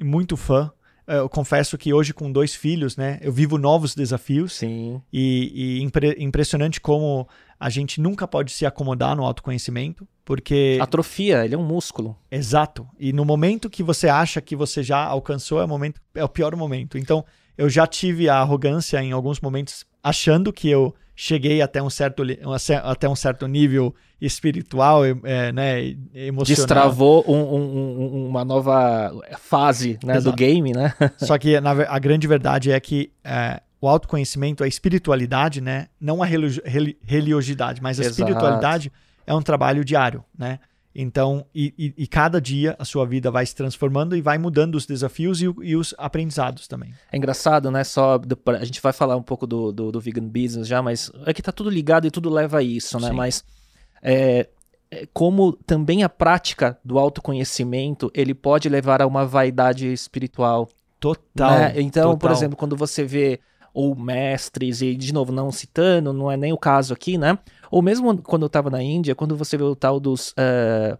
[0.00, 0.70] muito fã.
[1.06, 4.54] Eu confesso que hoje com dois filhos, né, eu vivo novos desafios.
[4.54, 5.00] Sim.
[5.12, 7.28] E, e impre, impressionante como
[7.60, 12.16] a gente nunca pode se acomodar no autoconhecimento, porque atrofia, ele é um músculo.
[12.30, 12.88] Exato.
[12.98, 16.28] E no momento que você acha que você já alcançou é o momento, é o
[16.28, 16.98] pior momento.
[16.98, 17.24] Então
[17.56, 22.24] eu já tive a arrogância em alguns momentos, achando que eu cheguei até um certo,
[22.82, 26.44] até um certo nível espiritual, é, né, emocional.
[26.44, 30.92] Destravou um, um, uma nova fase né, do game, né?
[31.18, 36.22] Só que na, a grande verdade é que é, o autoconhecimento, a espiritualidade, né, não
[36.22, 38.20] a religiosidade, mas a Exato.
[38.20, 38.90] espiritualidade
[39.26, 40.58] é um trabalho diário, né?
[40.94, 44.76] Então, e, e, e, cada dia a sua vida vai se transformando e vai mudando
[44.76, 46.94] os desafios e, e os aprendizados também.
[47.10, 47.82] É engraçado, né?
[47.82, 51.34] Só a gente vai falar um pouco do, do, do, vegan business já, mas é
[51.34, 53.08] que tá tudo ligado e tudo leva a isso, né?
[53.08, 53.14] Sim.
[53.14, 53.44] Mas
[54.00, 54.48] é,
[54.88, 60.68] é, como também a prática do autoconhecimento ele pode levar a uma vaidade espiritual.
[61.00, 61.58] Total.
[61.58, 61.80] Né?
[61.80, 62.18] Então, total.
[62.18, 63.40] por exemplo, quando você vê
[63.74, 67.36] ou mestres, e de novo, não citando, não é nem o caso aqui, né?
[67.70, 70.30] Ou mesmo quando eu estava na Índia, quando você vê o tal dos.
[70.30, 70.96] Uh,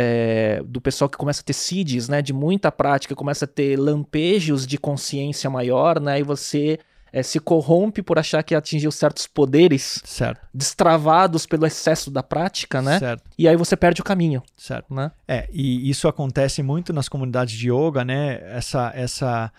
[0.00, 3.76] é, do pessoal que começa a ter seeds, né, de muita prática, começa a ter
[3.76, 6.78] lampejos de consciência maior, né, e você
[7.12, 10.40] é, se corrompe por achar que atingiu certos poderes certo.
[10.52, 12.98] destravados pelo excesso da prática, né?
[12.98, 13.24] Certo.
[13.36, 14.42] E aí você perde o caminho.
[14.56, 14.92] Certo.
[14.92, 15.10] Né?
[15.26, 18.40] É, e isso acontece muito nas comunidades de yoga, né?
[18.54, 19.52] Essa, essa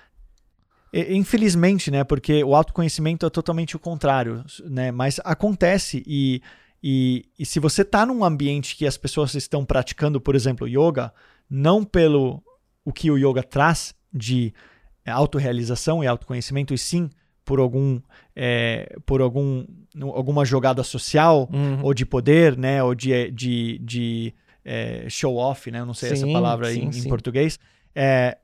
[0.94, 2.04] Infelizmente, né?
[2.04, 4.92] Porque o autoconhecimento é totalmente o contrário, né?
[4.92, 6.42] Mas acontece e,
[6.84, 11.14] e, e se você está num ambiente que as pessoas estão praticando, por exemplo, yoga,
[11.50, 12.42] não pelo
[12.84, 14.54] o que o yoga traz de
[15.06, 17.10] autorrealização e autoconhecimento, e sim
[17.46, 18.00] por algum
[18.36, 19.66] é, por algum
[20.14, 21.84] alguma jogada social uhum.
[21.84, 22.84] ou de poder, né?
[22.84, 25.80] Ou de, de, de é, show off, né?
[25.80, 27.08] Eu não sei sim, essa palavra sim, em, sim.
[27.08, 27.60] em, português.
[27.96, 28.38] É,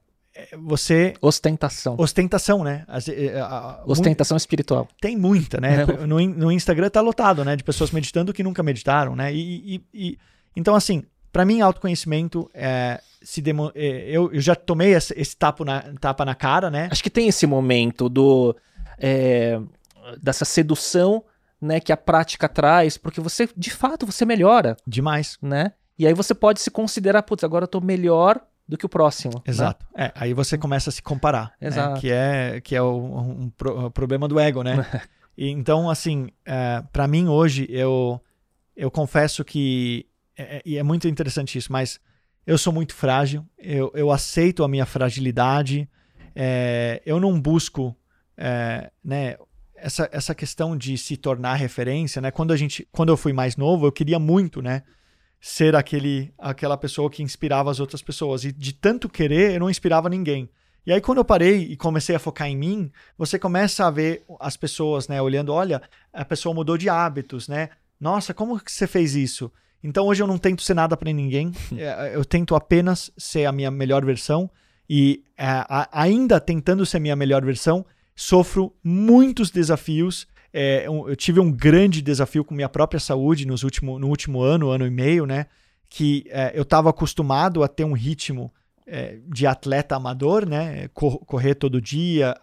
[0.57, 1.13] você.
[1.21, 1.95] Ostentação.
[1.97, 2.85] Ostentação, né?
[3.07, 4.87] Eh, a, a, Ostentação muito, espiritual.
[4.99, 5.85] Tem muita, né?
[6.01, 6.05] É.
[6.05, 7.55] No, no Instagram tá lotado, né?
[7.55, 9.33] De pessoas meditando que nunca meditaram, né?
[9.33, 10.17] E, e, e
[10.55, 15.35] então, assim, para mim, autoconhecimento é, se demo, é, eu, eu, já tomei esse, esse
[15.35, 16.87] tapa, na, tapa na cara, né?
[16.91, 18.55] Acho que tem esse momento do.
[18.97, 19.59] É,
[20.21, 21.23] dessa sedução
[21.59, 25.37] né, que a prática traz, porque você, de fato, você melhora, Demais.
[25.41, 25.73] né?
[25.97, 29.35] E aí você pode se considerar, putz, agora eu tô melhor do que o próximo.
[29.35, 29.41] né?
[29.47, 29.85] Exato.
[29.95, 31.53] É, aí você começa a se comparar.
[31.61, 31.67] né?
[31.67, 31.99] Exato.
[32.01, 34.75] Que é, que é o, um pro- problema do ego, né?
[35.37, 38.21] E então, assim, é, para mim hoje, eu,
[38.73, 40.05] eu confesso que.
[40.37, 41.99] é- é- E é, muito interessante isso, mas
[42.47, 45.89] eu sou muito frágil, eu, eu aceito a minha fragilidade,
[46.33, 47.93] é, eu não busco.
[48.37, 49.35] é, né,
[49.75, 52.31] essa, essa questão de se tornar referência, né?
[52.31, 54.83] Quando a gente, quando eu fui mais novo, eu queria muito, né?
[55.47, 58.43] Ser aquele, aquela pessoa que inspirava as outras pessoas.
[58.43, 60.49] E de tanto querer, eu não inspirava ninguém.
[60.87, 64.23] E aí, quando eu parei e comecei a focar em mim, você começa a ver
[64.39, 65.21] as pessoas, né?
[65.21, 67.69] Olhando, olha, a pessoa mudou de hábitos, né?
[67.99, 69.51] Nossa, como que você fez isso?
[69.83, 71.51] Então, hoje eu não tento ser nada para ninguém.
[71.77, 74.49] É, Eu tento apenas ser a minha melhor versão.
[74.89, 80.27] E é, a- ainda tentando ser a minha melhor versão, sofro muitos desafios.
[80.57, 84.69] É, eu tive um grande desafio com minha própria saúde nos último, no último ano,
[84.69, 85.47] ano e meio, né?
[85.89, 88.53] Que é, eu estava acostumado a ter um ritmo
[88.87, 90.87] é, de atleta amador, né?
[90.93, 92.33] Cor- correr todo dia,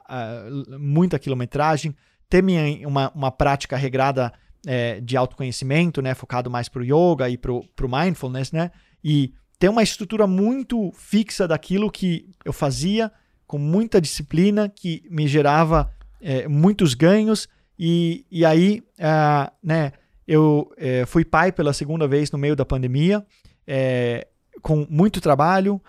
[0.46, 1.96] l- muita quilometragem,
[2.28, 4.30] ter minha, uma, uma prática regrada
[4.66, 6.14] é, de autoconhecimento, né?
[6.14, 8.70] Focado mais para o yoga e para o mindfulness, né?
[9.02, 13.10] E ter uma estrutura muito fixa daquilo que eu fazia
[13.46, 17.48] com muita disciplina, que me gerava é, muitos ganhos.
[17.78, 19.92] E, e aí, ah, né?
[20.26, 23.24] Eu eh, fui pai pela segunda vez no meio da pandemia,
[23.66, 24.26] eh,
[24.62, 25.80] com muito trabalho,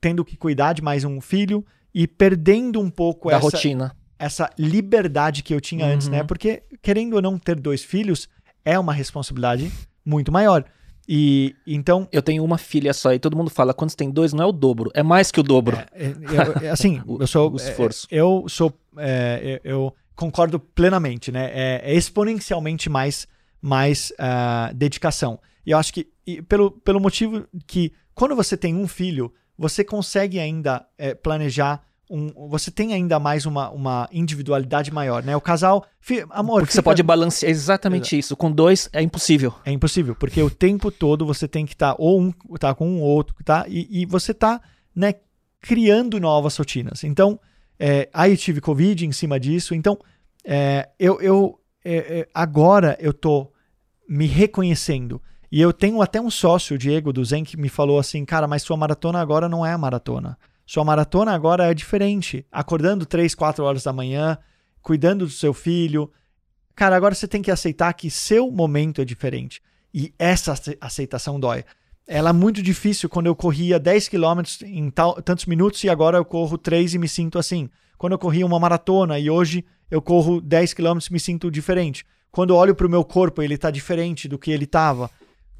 [0.00, 1.64] tendo que cuidar de mais um filho
[1.94, 3.96] e perdendo um pouco Da essa, rotina.
[4.18, 6.14] essa liberdade que eu tinha antes, Uhum.
[6.14, 6.24] né?
[6.24, 8.28] Porque, querendo ou não ter dois filhos,
[8.64, 9.70] é uma responsabilidade
[10.04, 10.64] muito maior.
[11.08, 14.32] E então, Eu tenho uma filha só e todo mundo fala, quando você tem dois,
[14.32, 15.76] não é o dobro, é mais que o dobro.
[15.92, 17.50] é, eu- é, assim, O- eu sou.
[17.52, 18.06] o esforço.
[18.10, 18.72] é, Eu sou.
[18.96, 21.48] é, eu concordo plenamente, né?
[21.54, 23.28] É, é exponencialmente mais,
[23.62, 25.38] mais ah, dedicação.
[25.64, 26.08] E eu acho que,
[26.48, 31.80] pelo, pelo motivo que, quando você tem um filho, você consegue ainda é, planejar.
[32.10, 35.36] Um, você tem ainda mais uma, uma individualidade maior, né?
[35.36, 35.86] O casal.
[36.00, 38.36] fi- amor, Porque você fica- pode balancear exatamente isso.
[38.36, 39.54] Com dois é impossível.
[39.64, 43.00] É impossível, porque o tempo todo você tem que estar ou um tá com um
[43.02, 43.66] ou outro, tá?
[43.68, 44.60] E, e você tá,
[44.96, 45.14] né,
[45.60, 47.04] criando novas rotinas.
[47.04, 47.38] Então,
[47.78, 49.74] é, aí tive Covid em cima disso.
[49.74, 49.98] Então,
[50.44, 53.52] é, eu, eu é, é, agora eu tô
[54.08, 55.20] me reconhecendo.
[55.50, 58.46] E eu tenho até um sócio, o Diego do Zen, que me falou assim, cara,
[58.46, 60.38] mas sua maratona agora não é a maratona.
[60.66, 62.44] Sua maratona agora é diferente.
[62.52, 64.36] Acordando três, quatro horas da manhã,
[64.82, 66.10] cuidando do seu filho,
[66.78, 69.60] Cara, agora você tem que aceitar que seu momento é diferente.
[69.92, 71.64] E essa ace- aceitação dói.
[72.10, 76.16] Ela é muito difícil quando eu corria 10 km em tal- tantos minutos e agora
[76.16, 77.68] eu corro 3 e me sinto assim.
[77.98, 82.06] Quando eu corria uma maratona e hoje eu corro 10 km e me sinto diferente.
[82.30, 85.10] Quando eu olho para o meu corpo, ele está diferente do que ele estava.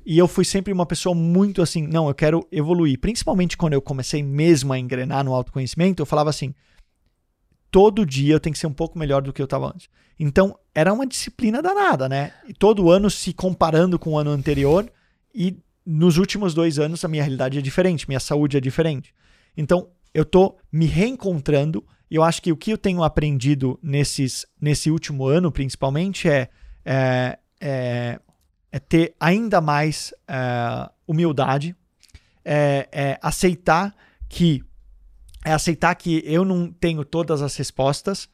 [0.06, 2.98] E eu fui sempre uma pessoa muito assim, não, eu quero evoluir.
[2.98, 6.54] Principalmente quando eu comecei mesmo a engrenar no autoconhecimento, eu falava assim,
[7.70, 9.90] todo dia eu tenho que ser um pouco melhor do que eu estava antes.
[10.18, 12.32] Então, era uma disciplina danada, né?
[12.48, 14.90] E todo ano se comparando com o ano anterior
[15.34, 15.58] e
[15.90, 19.14] nos últimos dois anos a minha realidade é diferente, minha saúde é diferente.
[19.56, 24.44] Então, eu tô me reencontrando e eu acho que o que eu tenho aprendido nesses,
[24.60, 26.50] nesse último ano, principalmente, é,
[26.84, 28.20] é, é,
[28.70, 31.74] é ter ainda mais é, humildade,
[32.44, 33.96] é, é aceitar
[34.28, 34.62] que
[35.42, 38.28] é aceitar que eu não tenho todas as respostas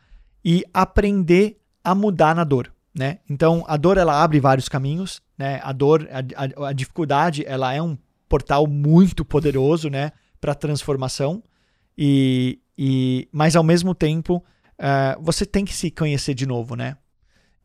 [0.44, 3.20] e aprender a mudar na dor, né?
[3.30, 5.60] Então, a dor ela abre vários caminhos, né?
[5.62, 7.96] A dor, a, a, a dificuldade, ela é um
[8.28, 11.42] portal muito poderoso, né, para transformação.
[11.96, 14.42] E, e mas ao mesmo tempo,
[14.78, 16.96] uh, você tem que se conhecer de novo, né?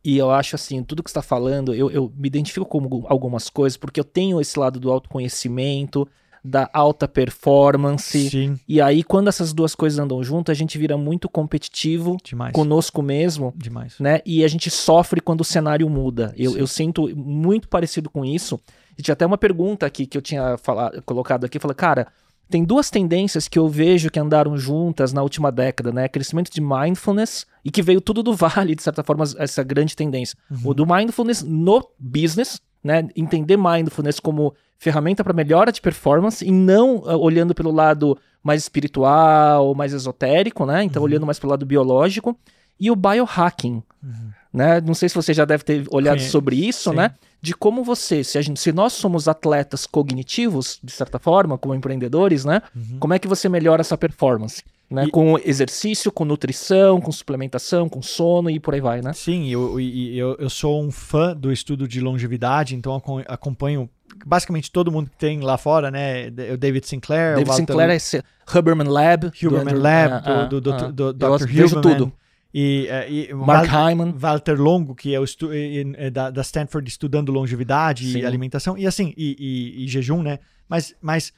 [0.04, 3.76] E eu acho assim, tudo que está falando, eu, eu me identifico com algumas coisas,
[3.76, 6.08] porque eu tenho esse lado do autoconhecimento,
[6.44, 8.30] da alta performance.
[8.30, 8.60] Sim.
[8.68, 12.54] E aí, quando essas duas coisas andam juntas, a gente vira muito competitivo Demais.
[12.54, 13.96] conosco mesmo, Demais.
[14.00, 14.22] né?
[14.26, 16.34] E a gente sofre quando o cenário muda.
[16.38, 18.60] Eu, eu sinto muito parecido com isso.
[18.98, 22.08] E tinha até uma pergunta aqui que eu tinha falado, colocado aqui, falei, cara,
[22.50, 26.08] tem duas tendências que eu vejo que andaram juntas na última década, né?
[26.08, 30.38] Crescimento de mindfulness e que veio tudo do vale, de certa forma, essa grande tendência.
[30.50, 30.72] Uhum.
[30.72, 33.08] O do mindfulness no business, né?
[33.16, 38.62] Entender mindfulness como ferramenta para melhora de performance e não uh, olhando pelo lado mais
[38.64, 40.84] espiritual, mais esotérico, né?
[40.84, 41.08] Então, Uhum.
[41.10, 42.38] olhando mais pelo lado biológico.
[42.80, 44.30] E o biohacking, Uhum.
[44.54, 44.80] né?
[44.80, 46.96] Não sei se você já deve ter olhado sobre isso, Sim.
[46.96, 47.12] né?
[47.42, 51.76] De como você, se, a gente, se nós somos atletas cognitivos, de certa forma, como
[51.76, 52.62] empreendedores, né?
[52.74, 52.98] Uhum.
[53.00, 54.64] Como é que você melhora essa performance?
[54.90, 55.06] Né?
[55.06, 59.12] E- Com exercício, com nutrição, com suplementação, com sono e por aí vai, né?
[59.14, 63.90] Sim, eu, eu, eu sou um fã do estudo de longevidade, então acom- acompanho
[64.26, 66.28] basicamente todo mundo que tem lá fora, né?
[66.54, 69.32] O David Sinclair, o David Walter Sinclair é esse Huberman Lab.
[69.44, 70.92] Huberman Lab, ah, do, ah, do, do, ah.
[70.92, 71.46] do, Dr.
[71.48, 71.98] vejo Huberman.
[71.98, 72.14] tudo.
[72.54, 74.12] E, eh, e Mark Val- Hyman.
[74.18, 78.20] Walter Longo, que é o e- e- da, da Stanford estudando longevidade Sim.
[78.20, 80.40] e alimentação, e assim, e, e- jejum, né?
[80.68, 81.32] Mas, mas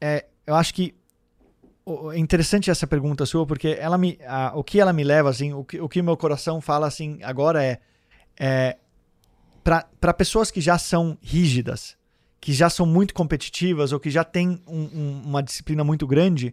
[0.00, 0.94] é, eu acho que
[1.84, 5.30] o- é interessante essa pergunta sua, porque ela me, a- o que ela me leva,
[5.30, 7.80] assim, o que, o que meu coração fala, assim, agora é,
[8.38, 8.76] é
[9.64, 11.96] para pessoas que já são rígidas,
[12.42, 16.52] que já são muito competitivas ou que já têm um- um- uma disciplina muito grande,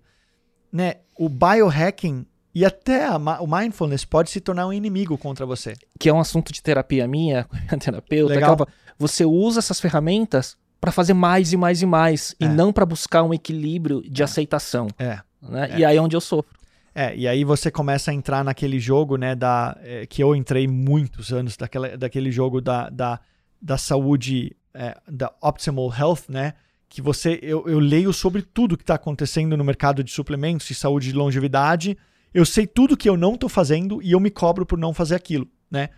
[0.71, 0.97] né?
[1.17, 5.73] O biohacking e até a o mindfulness pode se tornar um inimigo contra você.
[5.99, 8.33] Que é um assunto de terapia minha, minha terapeuta.
[8.35, 8.55] Legal.
[8.55, 12.45] que ela fala, você usa essas ferramentas para fazer mais e mais e mais, e
[12.45, 12.47] É.
[12.47, 14.87] não para buscar um equilíbrio de aceitação.
[14.99, 15.19] É.
[15.41, 15.69] Né?
[15.71, 15.79] É.
[15.79, 16.55] E aí é onde eu sofro.
[16.93, 20.67] É, e aí você começa a entrar naquele jogo, né, da, é, que eu entrei
[20.67, 23.19] muitos anos, daquela, daquele jogo da, da,
[23.61, 26.53] da saúde, é, da optimal health, né,
[26.87, 30.73] que você, eu, eu leio sobre tudo que está acontecendo no mercado de suplementos e
[30.73, 31.97] saúde de longevidade,
[32.33, 35.15] eu sei tudo que eu não estou fazendo e eu me cobro por não fazer
[35.15, 35.89] aquilo, né,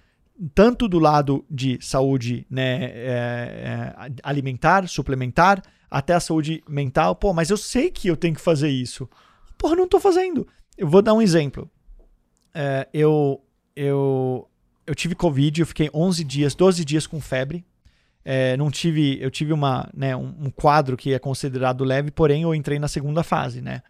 [0.56, 7.34] tanto do lado de saúde né, é, é, alimentar, suplementar, até a saúde mental, pô,
[7.34, 9.08] mas eu sei que eu tenho que fazer isso.
[9.58, 10.48] Porra, não tô fazendo.
[10.76, 11.70] Eu vou dar um exemplo.
[12.54, 13.44] É, eu,
[13.76, 14.50] eu,
[14.88, 17.66] eu tive Covid, eu fiquei 11 dias, 12 dias com febre.
[18.24, 22.44] É, não tive, eu tive uma, né, um, um quadro que é considerado leve, porém
[22.44, 23.82] eu entrei na segunda fase, né?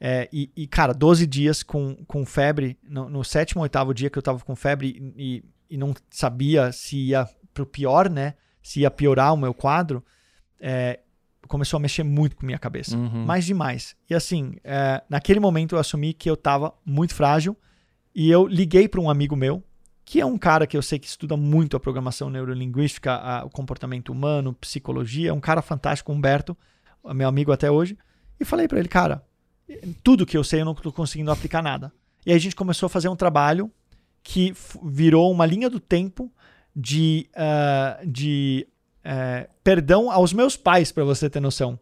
[0.00, 4.18] É, e, e, cara, 12 dias com, com febre, no, no sétimo, oitavo dia que
[4.18, 8.34] eu tava com febre e, e não sabia se ia pro pior, né?
[8.60, 10.04] Se ia piorar o meu quadro,
[10.60, 10.98] é,
[11.46, 12.96] começou a mexer muito com minha cabeça.
[12.96, 13.24] Uhum.
[13.24, 13.94] Mais demais.
[14.10, 17.56] E assim, é, naquele momento eu assumi que eu tava muito frágil
[18.14, 19.62] e eu liguei para um amigo meu,
[20.12, 23.48] que é um cara que eu sei que estuda muito a programação neurolinguística, a- o
[23.48, 26.54] comportamento humano, psicologia, é um cara fantástico, Humberto,
[27.14, 27.96] meu amigo até hoje,
[28.38, 29.24] e falei para ele, cara,
[30.04, 31.90] tudo que eu sei eu não tô conseguindo aplicar nada.
[32.26, 33.70] E aí a gente começou a fazer um trabalho
[34.22, 34.52] que
[34.84, 36.30] virou uma linha do tempo
[36.76, 38.68] de, ah, de
[39.02, 41.80] eh, perdão aos meus pais, para você ter noção.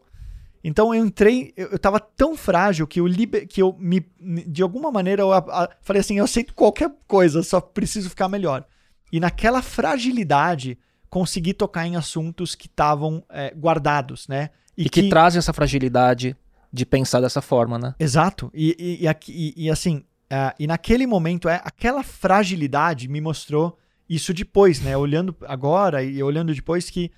[0.63, 4.05] Então eu entrei, eu, eu tava tão frágil que eu, liber, que eu me,
[4.47, 8.29] de alguma maneira, eu a- a- falei assim: eu aceito qualquer coisa, só preciso ficar
[8.29, 8.65] melhor.
[9.13, 14.51] E naquela fragilidade, consegui tocar em assuntos que estavam eh, guardados, né?
[14.77, 16.37] E, que, trazem essa fragilidade
[16.73, 17.95] de pensar dessa forma, né?
[17.99, 18.51] Exato.
[18.55, 23.21] E, e, e, aqui- e- e assim, ah, e naquele momento, é, aquela fragilidade me
[23.21, 23.77] mostrou
[24.09, 24.97] isso depois, né?
[24.97, 27.11] Olhando agora e olhando depois que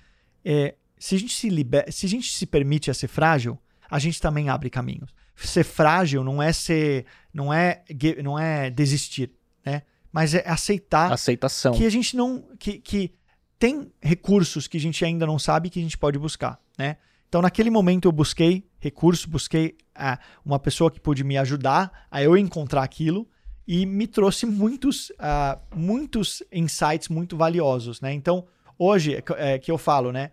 [0.43, 0.73] é,
[1.03, 3.59] se, a gente se, liber, se a gente se permite a ser frágil,
[3.91, 5.13] a gente também abre caminhos.
[5.35, 7.83] Ser frágil não é ser, não é,
[8.23, 9.29] não é desistir,
[9.65, 9.81] né?
[10.13, 11.73] Mas é aceitar Aceitação.
[11.73, 13.13] que a gente não que, que
[13.59, 16.95] tem recursos que a gente ainda não sabe que a gente pode buscar, né?
[17.27, 22.23] Então naquele momento eu busquei recurso, busquei ah, uma pessoa que pôde me ajudar a
[22.23, 23.27] eu encontrar aquilo
[23.67, 28.13] e me trouxe muitos ah, muitos insights muito valiosos, né?
[28.13, 28.47] Então
[28.79, 30.31] hoje é é que eu falo, né?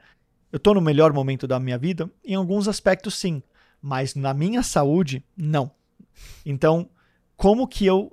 [0.53, 3.43] Eu tô no melhor momento da minha vida em alguns aspectos sim,
[3.81, 5.71] mas na minha saúde não.
[6.45, 6.89] Então
[7.37, 8.13] como que eu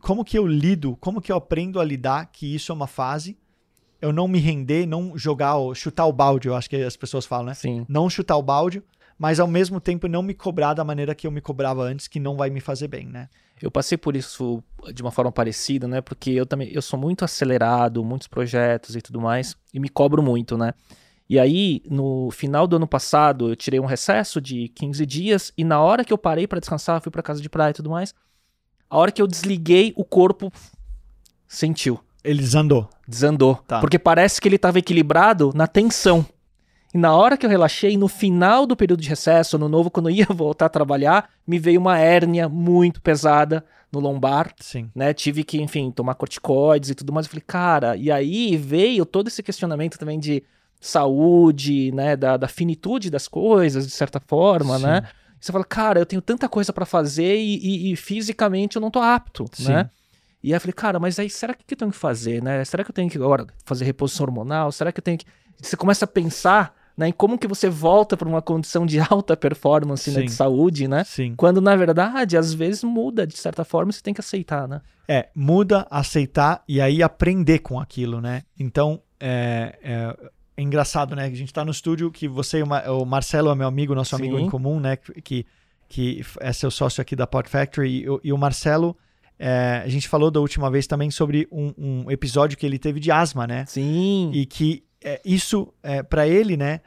[0.00, 3.38] como que eu lido, como que eu aprendo a lidar que isso é uma fase,
[4.00, 7.46] eu não me render, não jogar, chutar o balde, eu acho que as pessoas falam,
[7.46, 7.54] né?
[7.54, 7.86] Sim.
[7.88, 8.82] Não chutar o balde,
[9.16, 12.18] mas ao mesmo tempo não me cobrar da maneira que eu me cobrava antes, que
[12.18, 13.28] não vai me fazer bem, né?
[13.62, 14.62] Eu passei por isso
[14.92, 16.00] de uma forma parecida, né?
[16.00, 20.22] Porque eu também eu sou muito acelerado, muitos projetos e tudo mais, e me cobro
[20.22, 20.74] muito, né?
[21.28, 25.64] E aí, no final do ano passado, eu tirei um recesso de 15 dias e
[25.64, 28.14] na hora que eu parei pra descansar, fui pra casa de praia e tudo mais,
[28.88, 30.52] a hora que eu desliguei, o corpo
[31.48, 32.88] sentiu, Ele desandou.
[33.06, 33.80] desandou, Tá.
[33.80, 36.24] porque parece que ele estava equilibrado na tensão.
[36.94, 40.08] E na hora que eu relaxei, no final do período de recesso, no novo, quando
[40.08, 44.90] eu ia voltar a trabalhar, me veio uma hérnia muito pesada no lombar Sim.
[44.94, 45.12] né?
[45.12, 47.26] Tive que, enfim, tomar corticoides e tudo mais.
[47.26, 50.42] Eu falei, cara, e aí veio todo esse questionamento também de
[50.80, 52.16] saúde, né?
[52.16, 54.84] Da, da finitude das coisas, de certa forma, Sim.
[54.84, 55.02] né?
[55.40, 58.82] E você fala, cara, eu tenho tanta coisa pra fazer e, e- e fisicamente eu
[58.82, 59.68] não tô apto, Sim.
[59.72, 59.90] né?
[60.42, 62.64] E aí eu falei, cara, mas aí será que, que eu tenho que fazer, né?
[62.64, 64.70] Será que eu tenho que agora fazer reposição hormonal?
[64.72, 65.26] Será que eu tenho que.
[65.60, 69.36] Você começa a pensar né, em como que você volta para uma condição de alta
[69.36, 71.04] performance né, de saúde, né?
[71.04, 71.34] Sim.
[71.36, 74.80] Quando na verdade, às vezes muda de certa forma você tem que aceitar, né?
[75.08, 78.42] É, muda, aceitar e aí aprender com aquilo, né?
[78.58, 80.16] Então, é, é,
[80.56, 81.28] é engraçado, né?
[81.28, 83.66] Que a gente tá no estúdio, que você, e o Ma- o Marcelo é meu
[83.66, 84.44] amigo, nosso amigo Sim.
[84.44, 84.96] em comum, né?
[84.96, 85.46] Que, que
[85.88, 88.96] que é seu sócio aqui da Pod Factory, e, e o Marcelo.
[89.38, 92.98] É, a gente falou da última vez também sobre um, um, episódio que ele teve
[92.98, 93.64] de asma, né?
[93.66, 94.30] Sim.
[94.32, 96.80] E que é, isso, é, para ele, né?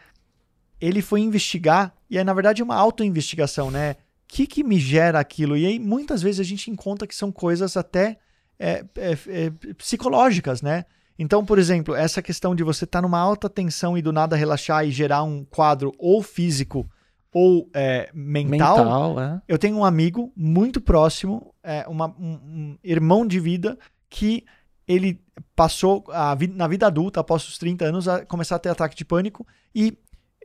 [0.82, 3.92] Ele foi investigar, e é na verdade uma auto-investigação, né?
[3.92, 3.96] O
[4.28, 5.56] que, que me gera aquilo?
[5.56, 8.18] E aí muitas vezes a gente encontra que são coisas até
[8.58, 10.86] é, é, é, psicológicas, né?
[11.22, 14.38] Então, por exemplo, essa questão de você estar tá numa alta tensão e do nada
[14.38, 16.90] relaxar e gerar um quadro ou físico
[17.34, 18.78] ou é, mental.
[18.78, 19.42] mental é.
[19.46, 23.78] Eu tenho um amigo muito próximo, é, uma, um, um, irmão de vida,
[24.10, 24.46] que
[24.88, 25.22] ele
[25.58, 29.04] passou a, na vida adulta, após os 30 anos, a começar a ter ataque de
[29.04, 29.46] pânico
[29.76, 29.98] e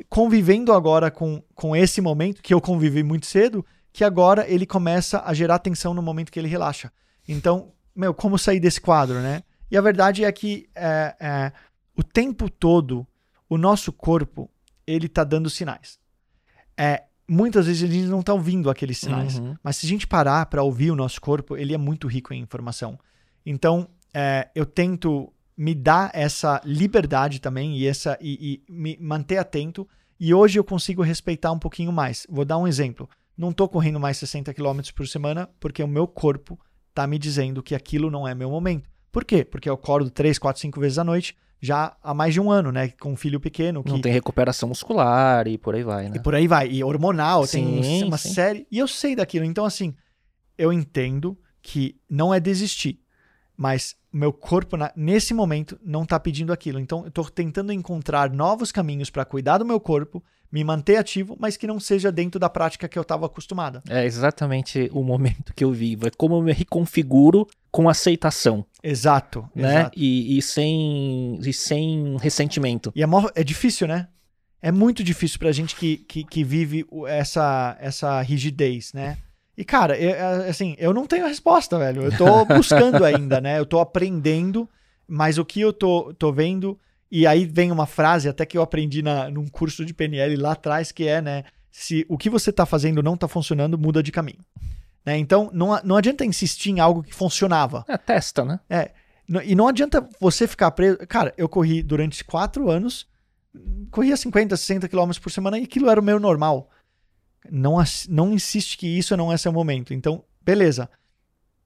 [0.08, 5.22] convivendo agora com, com esse momento, que eu convivi muito cedo, que agora ele começa
[5.24, 6.90] a gerar tensão no momento que ele relaxa.
[7.28, 9.44] Então, meu, como sair desse quadro, né?
[9.74, 11.52] E a verdade é que é, é,
[11.96, 13.06] o tempo todo
[13.48, 14.48] o nosso corpo
[14.86, 15.98] ele tá dando sinais
[16.76, 19.38] é, muitas vezes a gente não está ouvindo aqueles sinais.
[19.38, 19.56] Uhum.
[19.62, 22.40] Mas se a gente parar para ouvir o nosso corpo, ele é muito rico em
[22.40, 22.98] informação.
[23.44, 29.38] Então, é, eu tento me dar essa liberdade também e, essa, e, e, me manter
[29.38, 29.88] atento.
[30.18, 32.26] E hoje eu consigo respeitar um pouquinho mais.
[32.28, 33.08] Vou dar um exemplo.
[33.36, 36.58] Não estou correndo mais 60 km por semana porque o meu corpo
[36.90, 38.88] está me dizendo que aquilo não é meu momento.
[39.14, 39.44] Por quê?
[39.44, 42.72] Porque eu acordo 3, 4, 5 vezes à noite já há mais de um ano,
[42.72, 42.88] né?
[43.00, 43.84] Com um filho pequeno.
[43.84, 43.92] Que...
[43.92, 46.16] Não tem recuperação muscular e por aí vai, né?
[46.16, 46.68] E por aí vai.
[46.68, 48.34] E hormonal, sim, tem uma sim.
[48.34, 48.66] série.
[48.72, 49.44] E eu sei daquilo.
[49.44, 49.94] Então, assim,
[50.58, 52.98] eu entendo que não é desistir.
[53.56, 56.78] Mas meu corpo, nesse momento, não está pedindo aquilo.
[56.78, 61.36] Então, eu estou tentando encontrar novos caminhos para cuidar do meu corpo, me manter ativo,
[61.38, 63.82] mas que não seja dentro da prática que eu estava acostumada.
[63.88, 66.06] É exatamente o momento que eu vivo.
[66.06, 68.64] É como eu me reconfiguro com aceitação.
[68.80, 69.48] Exato.
[69.52, 69.80] Né?
[69.80, 69.98] Exato.
[69.98, 72.92] E, e, sem, e sem ressentimento.
[72.94, 74.06] E é, é difícil, né?
[74.62, 79.18] É muito difícil pra gente que, que, que vive essa, essa rigidez, né?
[79.56, 82.02] E, cara, eu, é, assim, eu não tenho a resposta, velho.
[82.02, 83.58] Eu tô buscando ainda, né?
[83.58, 84.68] Eu tô aprendendo,
[85.06, 86.78] mas o que eu tô, tô vendo.
[87.10, 90.52] E aí vem uma frase, até que eu aprendi na, num curso de PNL lá
[90.52, 91.44] atrás, que é, né?
[91.70, 94.44] Se o que você tá fazendo não tá funcionando, muda de caminho.
[95.04, 95.18] Né?
[95.18, 97.84] Então, não, não adianta insistir em algo que funcionava.
[97.86, 98.58] É, testa, né?
[98.68, 98.90] É.
[99.44, 100.98] E não adianta você ficar preso.
[101.08, 103.06] Cara, eu corri durante quatro anos,
[103.90, 106.70] corria 50, 60 quilômetros por semana e aquilo era o meu normal.
[107.50, 107.76] Não,
[108.08, 109.92] não insiste que isso não é seu momento.
[109.92, 110.88] Então, beleza.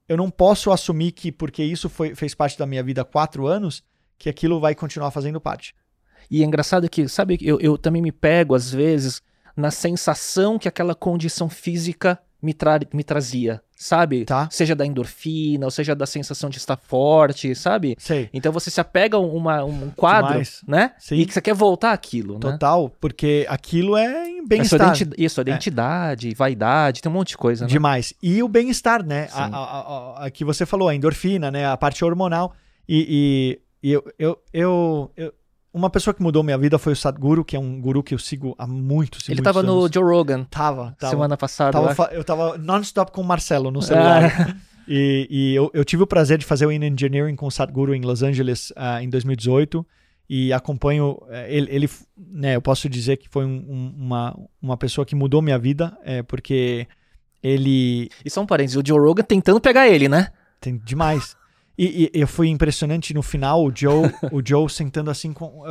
[0.07, 3.47] Eu não posso assumir que porque isso foi, fez parte da minha vida há quatro
[3.47, 3.83] anos,
[4.17, 5.75] que aquilo vai continuar fazendo parte.
[6.29, 9.21] E é engraçado que, sabe, eu, eu também me pego, às vezes,
[9.55, 14.25] na sensação que aquela condição física me, tra me trazia, sabe?
[14.25, 14.47] Tá.
[14.51, 17.95] Seja da endorfina, ou seja da sensação de estar forte, sabe?
[17.99, 18.29] Sei.
[18.33, 20.61] Então você se apega a uma, um quadro, Demais.
[20.67, 20.93] né?
[20.97, 21.15] Sim.
[21.15, 22.39] E que você quer voltar aquilo, né?
[22.39, 24.93] Total, porque aquilo é bem-estar.
[24.93, 25.43] É isso, a é.
[25.43, 26.33] identidade, é.
[26.33, 27.69] vaidade, tem um monte de coisa, né?
[27.69, 28.13] Demais.
[28.23, 29.27] E o bem-estar, né?
[29.33, 31.67] A, a, a, a, que você falou, a endorfina, né?
[31.67, 32.53] A parte hormonal.
[32.87, 35.33] E, e, e eu, eu, eu, eu
[35.73, 38.19] uma pessoa que mudou minha vida foi o Sadhguru, que é um guru que eu
[38.19, 39.73] sigo há muitos, Ele tava anos.
[39.73, 40.43] no Joe Rogan.
[40.45, 41.11] Tava, tava.
[41.11, 41.71] Semana passada.
[41.71, 44.23] Tava, eu tava non-stop com o Marcelo no celular.
[44.25, 44.55] Ah.
[44.87, 47.93] e, e eu, eu, tive o prazer de fazer o In Engineering com o Sadhguru
[47.93, 49.85] em Los Angeles uh, em 2018
[50.27, 54.77] e acompanho uh, ele, ele, né, eu posso dizer que foi um, um, uma, uma
[54.77, 56.87] pessoa que mudou minha vida, é, porque
[57.43, 58.09] ele...
[58.25, 60.31] E só um parênteses, o Joe Rogan tentando pegar ele, né?
[60.59, 61.37] Tem demais.
[61.81, 65.63] E, e, e foi impressionante no final o Joe, o Joe sentando assim com.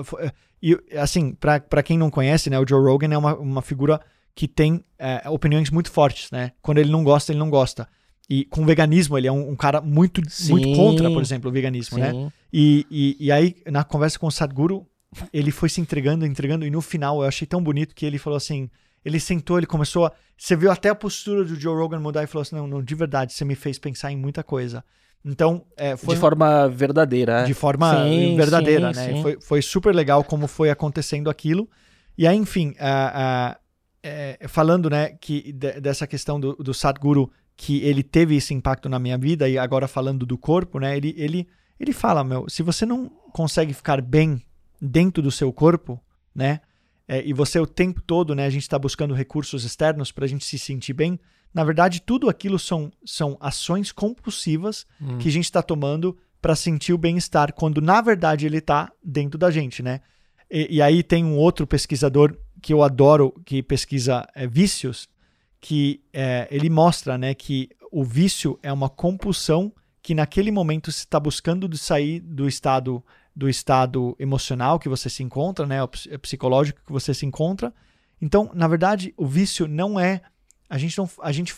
[0.62, 4.00] E assim, para quem não conhece, né, o Joe Rogan é uma, uma figura
[4.34, 6.52] que tem é, opiniões muito fortes, né?
[6.62, 7.86] Quando ele não gosta, ele não gosta.
[8.30, 11.52] E com o veganismo, ele é um, um cara muito, muito contra, por exemplo, o
[11.52, 12.12] veganismo, né?
[12.12, 12.24] Sim.
[12.24, 12.32] né?
[12.52, 14.86] E, e, e, aí, na conversa com o Sadhguru,
[15.32, 18.36] ele foi se entregando, entregando, e no final eu achei tão bonito que ele falou
[18.36, 18.70] assim:
[19.04, 20.12] ele sentou, ele começou a.
[20.36, 22.94] Você viu até a postura do Joe Rogan mudar e falou assim: não, não, de
[22.94, 24.82] verdade, você me fez pensar em muita coisa.
[25.25, 26.14] Então, é, foi.
[26.14, 27.41] De forma verdadeira.
[27.41, 27.45] É?
[27.45, 29.12] De forma sim, verdadeira, sim, né?
[29.14, 29.23] Sim.
[29.23, 31.69] Foi, foi super legal como foi acontecendo aquilo.
[32.16, 37.83] E aí, enfim, uh, uh, falando, né, que de, dessa questão do, do Sadhguru, que
[37.83, 41.49] ele teve esse impacto na minha vida, e agora falando do corpo, né, ele, ele,
[41.79, 44.43] ele fala, meu, se você não consegue ficar bem
[44.81, 46.01] dentro do seu corpo,
[46.35, 46.61] né,
[47.07, 50.29] é, e você o tempo todo, né, a gente está buscando recursos externos para a
[50.29, 51.19] gente se sentir bem,
[51.53, 55.18] na verdade, tudo aquilo são, são ações compulsivas hum.
[55.18, 59.38] que a gente está tomando para sentir o bem-estar, quando na verdade ele está dentro
[59.38, 60.01] da gente, né?
[60.51, 65.09] E, e, aí tem um outro pesquisador que eu adoro, que pesquisa é, vícios,
[65.61, 71.01] que é, ele mostra né, que o vício é uma compulsão que naquele momento se
[71.01, 73.05] está buscando sair do estado
[73.36, 75.88] do estado emocional que você se encontra, né, o
[76.18, 77.72] psicológico que você se encontra.
[78.20, 80.22] Então, na verdade, o vício não é
[80.69, 81.55] a gente não a gente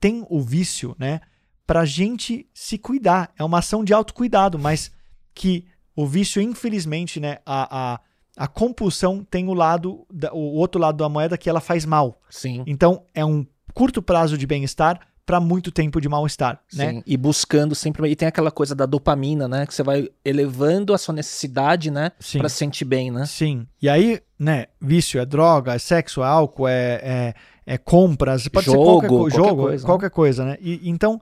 [0.00, 1.20] tem o vício, né,
[1.66, 3.30] pra gente se cuidar.
[3.38, 4.90] É uma ação de autocuidado, mas
[5.34, 8.00] que o vício, infelizmente, né, a, a,
[8.36, 12.20] a compulsão tem o lado, o outro lado da moeda que ela faz mal.
[12.30, 12.62] Sim.
[12.66, 13.44] Então, é um
[13.74, 17.02] curto prazo de bem-estar para muito tempo de mal-estar, né?
[17.06, 18.10] E buscando sempre.
[18.10, 19.66] E tem aquela coisa da dopamina, né?
[19.66, 22.12] Que você vai elevando a sua necessidade, né?
[22.18, 22.38] Sim.
[22.38, 23.26] Pra se sentir bem, né?
[23.26, 23.66] Sim.
[23.82, 24.68] E aí, né?
[24.80, 27.34] Vício é droga, é sexo, é álcool, é, é,
[27.70, 30.56] é compras, pode Jogo, ser qualquer, co- qualquer jogo, coisa, qualquer coisa, né?
[30.60, 31.20] E, então,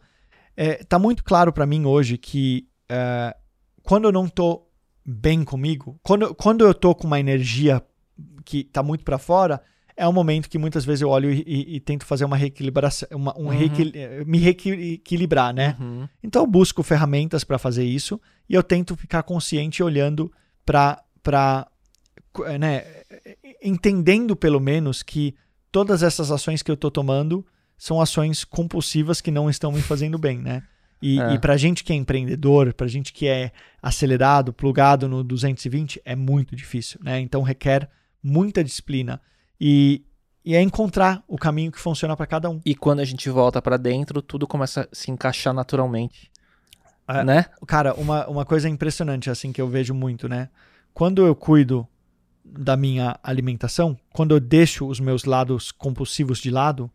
[0.57, 3.35] é, tá muito claro para mim hoje que é,
[3.83, 4.63] quando eu não tô
[5.05, 7.83] bem comigo, quando, quando eu tô com uma energia
[8.45, 9.61] que tá muito para fora,
[9.97, 13.09] é um momento que muitas vezes eu olho e, e- e tento fazer uma reequilibração,
[13.13, 13.49] uma, um Uhum.
[13.49, 15.77] reequil- eh, me reequilibrar, né?
[15.81, 16.09] Uhum.
[16.23, 20.31] Então eu busco ferramentas para fazer isso e eu tento ficar consciente olhando
[20.65, 21.67] para para
[22.61, 22.85] né,
[23.63, 25.35] entendendo pelo menos que
[25.71, 27.45] todas essas ações que eu tô tomando
[27.77, 30.63] são ações compulsivas que não estão me fazendo bem, né?
[31.03, 31.35] E, É.
[31.35, 33.53] e pra gente que é empreendedor, pra gente que é
[33.83, 37.21] acelerado, plugado no 220, é muito difícil, né?
[37.21, 37.89] Então requer
[38.23, 39.21] muita disciplina
[39.61, 40.03] e,
[40.43, 42.61] e é encontrar o caminho que funciona para cada um.
[42.65, 46.31] E quando a gente volta pra dentro, tudo começa a se encaixar naturalmente.
[47.07, 47.23] É.
[47.23, 47.45] Né?
[47.67, 50.49] Cara, uma, uma coisa impressionante, assim, que eu vejo muito, né?
[50.95, 51.87] Quando eu cuido
[52.53, 56.91] da minha alimentação, quando eu deixo os meus lados compulsivos de lado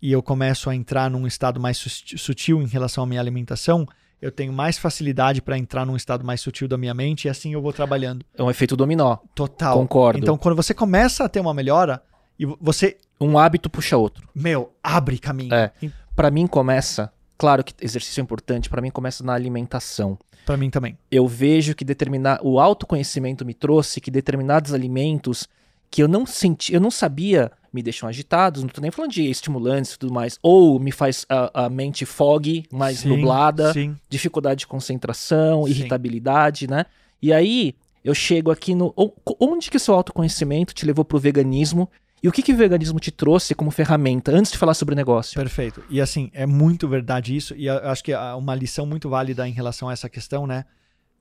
[0.00, 3.86] e eu começo a entrar num estado mais sutil em relação à minha alimentação,
[4.20, 7.52] eu tenho mais facilidade para entrar num estado mais sutil da minha mente e assim
[7.52, 8.24] eu vou trabalhando.
[8.36, 9.16] É um efeito dominó.
[9.34, 9.76] Total.
[9.78, 10.18] Concordo.
[10.18, 12.02] Então, quando você começa a ter uma melhora
[12.38, 14.28] e você, Um hábito puxa outro.
[14.34, 15.54] meu, abre caminho.
[15.54, 15.72] É.
[16.14, 17.12] Pra mim começa,
[17.42, 20.16] claro que exercício é importante, pra mim começa na alimentação.
[20.46, 20.96] Para mim também.
[21.10, 25.48] Eu vejo que determinar o autoconhecimento me trouxe que determinados alimentos
[25.90, 29.28] que eu não senti, eu não sabia, me deixam agitados, não tô nem falando de
[29.28, 33.96] estimulantes e tudo mais, ou me faz a, a mente fog, mais Sim, nublada, Sim.
[34.08, 35.70] dificuldade de concentração, Sim.
[35.70, 36.86] irritabilidade, né?
[37.20, 37.74] E aí
[38.04, 38.94] eu chego aqui no
[39.40, 41.90] onde que o seu autoconhecimento te levou pro veganismo
[42.22, 45.34] e o que que o veganismo te trouxe como ferramenta antes de falar sobre negócio?
[45.40, 45.82] Perfeito.
[45.90, 47.54] E assim, é muito verdade isso.
[47.56, 50.64] E eu acho que é uma lição muito válida em relação a essa questão, né?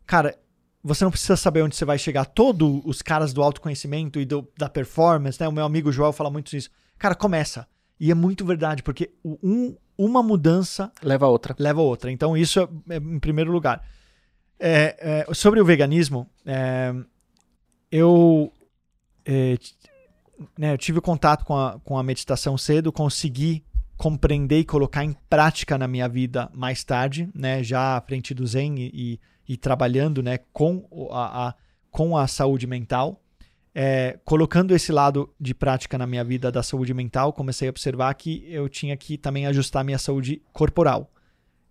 [0.05, 0.37] Cara,
[0.83, 2.25] você não precisa saber onde você vai chegar.
[2.25, 5.47] Todos os caras do autoconhecimento e do, da performance, né?
[5.47, 6.69] O meu amigo Joel fala muito isso.
[6.97, 7.67] Cara, começa.
[7.99, 11.55] E é muito verdade, porque o- um, uma mudança Leva a outra.
[11.59, 12.11] leva a outra.
[12.11, 13.83] Então, isso é, é em primeiro lugar.
[14.59, 16.93] É, é, sobre o veganismo, é,
[17.91, 18.51] eu,
[19.25, 19.57] é,
[20.57, 23.63] né, eu tive contato com a, com a meditação cedo, consegui
[23.97, 28.45] compreender e colocar em prática na minha vida mais tarde, né, já à frente do
[28.47, 31.55] Zen e, e, e trabalhando né, com, a, a-
[31.91, 33.21] com a saúde mental.
[33.73, 38.13] É, colocando esse lado de prática na minha vida da saúde mental, comecei a observar
[38.15, 41.09] que eu tinha que também ajustar minha saúde corporal.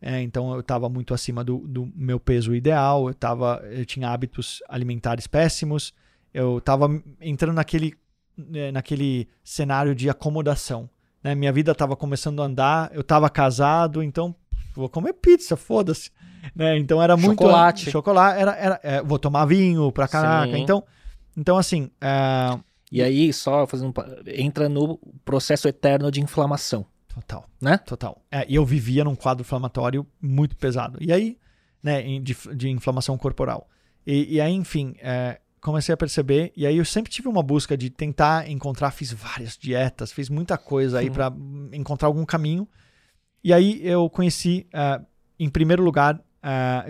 [0.01, 4.09] É, então eu estava muito acima do, do meu peso ideal, eu, tava, eu tinha
[4.09, 5.93] hábitos alimentares péssimos,
[6.33, 6.89] eu estava
[7.21, 7.93] entrando naquele,
[8.72, 10.88] naquele cenário de acomodação.
[11.22, 11.34] Né?
[11.34, 14.34] Minha vida estava começando a andar, eu estava casado, então
[14.74, 16.11] vou comer pizza, foda-se.
[16.55, 16.78] Né?
[16.78, 17.43] Então era muito.
[17.43, 17.91] Chocolate.
[17.91, 20.53] Chocolate, era, era, é, vou tomar vinho pra caraca.
[20.53, 20.62] Sim.
[20.62, 20.84] Então,
[21.36, 22.59] então assim, é,
[22.91, 23.93] E aí, só fazendo
[24.26, 27.45] entra no processo eterno de inflamação, total.
[27.61, 27.78] né?
[27.78, 28.20] Total.
[28.30, 30.99] É, e eu vivia num quadro inflamatório muito pesado.
[31.01, 31.38] E aí,
[31.82, 33.68] né, de, de inflamação corporal.
[34.07, 36.53] E, e aí, enfim, é, comecei a perceber.
[36.57, 38.91] E aí eu sempre tive uma busca de tentar encontrar.
[38.91, 41.13] Fiz várias dietas, fiz muita coisa aí Uhum.
[41.13, 41.33] para
[41.73, 42.67] encontrar algum caminho.
[43.43, 45.01] E aí eu conheci, é,
[45.39, 46.15] em primeiro lugar,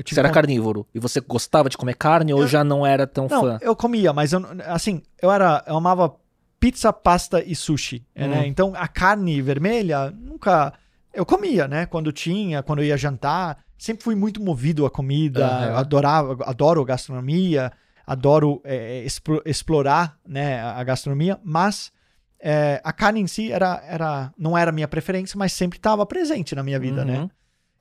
[0.04, 2.86] tive Você era con- carnívoro e você gostava de comer carne ou Eu- já não
[2.86, 3.58] era tão Não, fã?
[3.60, 6.14] eu comia, mas eu, assim, eu era, eu amava
[6.58, 8.28] pizza, pasta e sushi, Hum.
[8.28, 8.46] né?
[8.46, 10.72] Então a carne vermelha nunca
[11.12, 11.86] eu comia, né?
[11.86, 15.76] Quando tinha, quando eu ia jantar, sempre fui muito movido à comida, Aham.
[15.76, 17.72] adorava, adoro gastronomia,
[18.06, 21.92] adoro é, explo- explorar, né, a gastronomia, mas
[22.40, 26.04] é, a carne em si era, era, não era a minha preferência, mas sempre estava
[26.06, 27.20] presente na minha vida, né?
[27.20, 27.30] Uhum.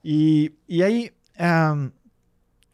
[0.04, 1.90] E, e aí, ahn,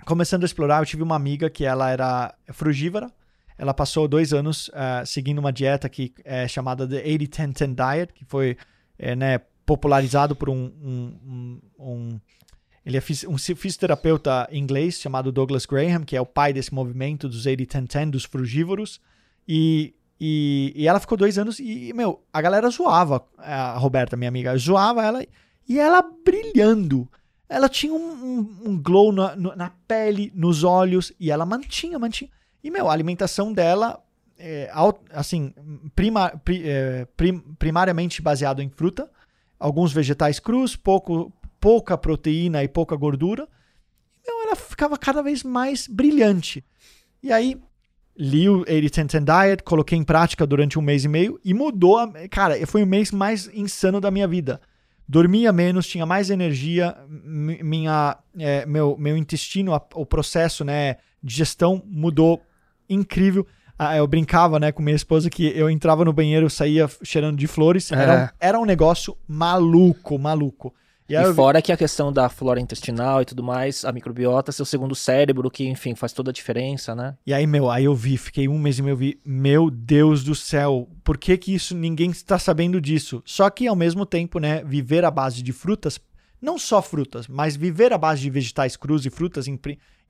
[0.05, 3.11] começando a explorar, eu tive uma amiga que ela era frugívora.
[3.57, 8.25] Ela passou dois anos ah, seguindo uma dieta que é chamada The 80-10-10 Diet, que
[8.25, 8.57] foi
[8.99, 12.19] é, né, popularizado por um, um, um- um-
[12.85, 17.27] ele é um fi- fisioterapeuta inglês chamado Douglas Graham, que é o pai desse movimento
[17.27, 19.01] dos 80-10-10, dos frugívoros.
[19.47, 24.29] E, e, e ela ficou dois anos e, meu, a galera zoava a Roberta, minha
[24.29, 25.25] amiga, zoava ela
[25.67, 27.09] e ela brilhando.
[27.49, 32.29] Ela tinha um, um- um glow na, na pele, nos olhos, e ela mantinha, mantinha.
[32.63, 33.99] E, meu, a alimentação dela,
[34.37, 34.69] é,
[35.11, 35.53] assim,
[35.95, 39.09] prima, pri- é, prim- primariamente baseado em fruta.
[39.59, 41.31] alguns vegetais crus, pouco,
[41.65, 43.47] pouca proteína e pouca gordura.
[44.21, 46.63] Então ela ficava cada vez mais brilhante.
[47.23, 47.59] E aí
[48.15, 51.97] li o 80 Diet, coloquei em prática durante um mês e meio e mudou.
[51.97, 54.61] A, cara, foi o mês mais insano da minha vida.
[55.09, 61.33] Dormia menos, tinha mais energia, minha, é, meu, meu intestino, a, o processo né, de
[61.33, 62.43] gestão mudou
[62.87, 63.45] incrível.
[63.77, 67.47] Ah, eu brincava né, com minha esposa que eu entrava no banheiro, saía cheirando de
[67.47, 67.91] flores.
[67.91, 67.95] É.
[67.95, 70.71] Era, um, era um negócio maluco, maluco.
[71.07, 71.63] E, e fora vi...
[71.63, 75.67] que a questão da flora intestinal e tudo mais, a microbiota, seu segundo cérebro, que,
[75.67, 77.15] enfim, faz toda a diferença, né?
[77.25, 80.33] E aí, meu, aí eu vi, fiquei um mês e meio, vi, meu Deus do
[80.33, 83.21] céu, por que que isso, ninguém está sabendo disso?
[83.25, 85.99] Só que, ao mesmo tempo, né, viver à base de frutas,
[86.41, 89.55] não só frutas, mas viver à base de vegetais crus e frutas, é,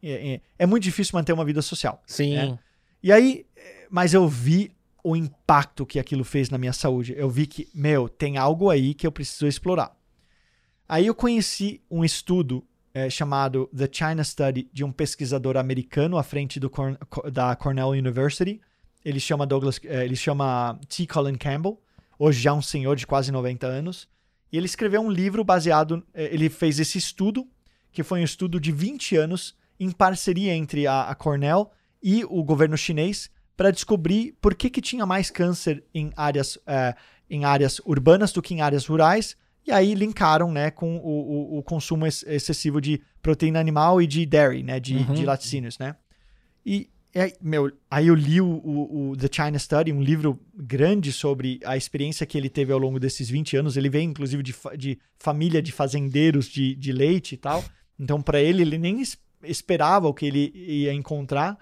[0.03, 2.01] é, é muito difícil manter uma vida social.
[2.05, 2.35] Sim.
[2.35, 2.59] Né?
[3.03, 3.45] E aí,
[3.89, 4.71] mas eu vi
[5.03, 7.13] o impacto que aquilo fez na minha saúde.
[7.15, 9.94] Eu vi que, meu, tem algo aí que eu preciso explorar.
[10.87, 12.63] Aí eu conheci um estudo
[12.93, 16.97] é, chamado The China Study de um pesquisador americano à frente do Corn
[17.31, 18.61] da Cornell University.
[19.03, 21.07] Ele chama Douglas, é, ele chama T.
[21.07, 21.81] Colin Campbell,
[22.19, 24.07] hoje já um senhor de quase 90 anos.
[24.51, 27.47] E ele escreveu um livro baseado, é, ele fez esse estudo,
[27.91, 31.71] que foi um estudo de 20 anos em parceria entre a, a Cornell
[32.01, 36.95] e o governo chinês para descobrir por que, que tinha mais câncer em áreas, é,
[37.27, 39.35] em áreas urbanas do que em áreas rurais
[39.65, 44.25] e aí linkaram né, com o, o, o consumo excessivo de proteína animal e de
[44.25, 45.13] dairy, né, de, uhum.
[45.13, 45.95] de laticínios, né?
[46.63, 51.59] E, aí, meu, aí eu li o, o, The China Study, um livro grande sobre
[51.65, 53.77] a experiência que ele teve ao longo desses 20 anos.
[53.77, 57.63] Ele veio, inclusive, de, de família de fazendeiros de, de leite e tal.
[57.99, 59.01] Então, para ele, ele nem
[59.43, 61.57] esperava o que ele ia encontrar.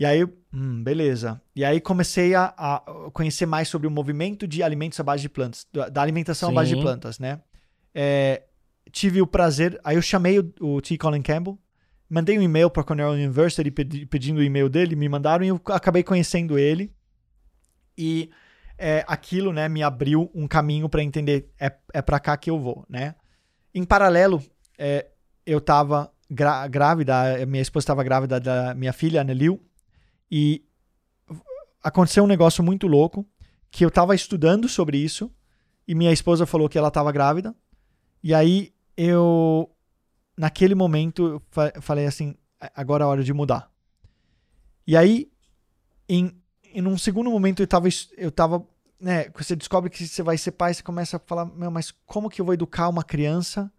[0.00, 1.42] E aí, hum, beleza.
[1.54, 2.82] E aí comecei a, a,
[3.12, 6.54] conhecer mais sobre o movimento de alimentos à base de plantas, da alimentação Sim.
[6.54, 7.42] à base de plantas, né?
[7.94, 8.44] É,
[8.90, 10.96] tive o prazer, aí eu chamei o, o T.
[10.96, 11.58] Colin Campbell,
[12.08, 15.48] mandei um e-mail para a Cornell University pedi, pedindo o e-mail dele, me mandaram e
[15.48, 16.90] eu acabei conhecendo ele.
[17.94, 18.30] E
[18.78, 22.58] é, aquilo, né, me abriu um caminho para entender é, é para cá que eu
[22.58, 23.16] vou, né?
[23.74, 24.42] Em paralelo,
[24.78, 25.08] é,
[25.44, 26.10] eu estava
[26.70, 29.60] grávida, minha esposa estava grávida da minha filha, Annelil,
[30.30, 30.64] e
[31.82, 33.26] aconteceu um negócio muito louco,
[33.70, 35.32] que eu estava estudando sobre isso,
[35.86, 37.54] e minha esposa falou que ela estava grávida.
[38.22, 39.70] E aí eu,
[40.36, 41.42] naquele momento,
[41.74, 42.34] eu falei assim:
[42.74, 43.70] agora é hora de mudar.
[44.86, 45.30] E aí,
[46.08, 46.36] em,
[46.74, 47.88] em um segundo momento, eu estava.
[48.16, 48.66] Eu tava
[49.00, 52.28] né, você descobre que você vai ser pai, você começa a falar: meu, mas como
[52.28, 53.72] que eu vou educar uma criança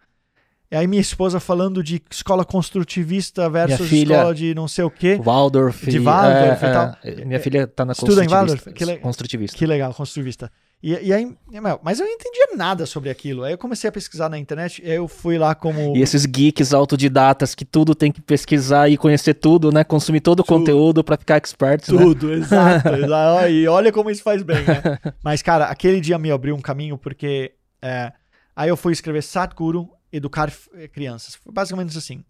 [0.71, 4.89] e aí minha esposa falando de escola construtivista versus filha, escola de não sei o
[4.89, 5.19] quê.
[5.21, 5.85] Waldorf.
[5.85, 6.97] De Waldorf é, e tal.
[7.03, 8.71] É, minha filha tá na Estuda em Waldorf?
[8.71, 9.57] Que construtivista.
[9.57, 10.49] Que legal, construtivista.
[10.81, 11.29] E, e aí,
[11.83, 13.43] mas eu não entendia nada sobre aquilo.
[13.43, 15.95] Aí eu comecei a pesquisar na internet, eu fui lá como.
[15.95, 19.83] E esses geeks autodidatas que tudo tem que pesquisar e conhecer tudo, né?
[19.83, 22.05] Consumir todo o conteúdo para ficar expert, tudo, né?
[22.05, 23.47] Tudo, exato, exato.
[23.49, 24.97] E olha como isso faz bem, né?
[25.21, 27.51] Mas, cara, aquele dia me abriu um caminho porque.
[27.81, 28.13] É,
[28.55, 31.35] aí eu fui escrever Satguru educar eh, crianças.
[31.35, 32.23] Foi basicamente assim.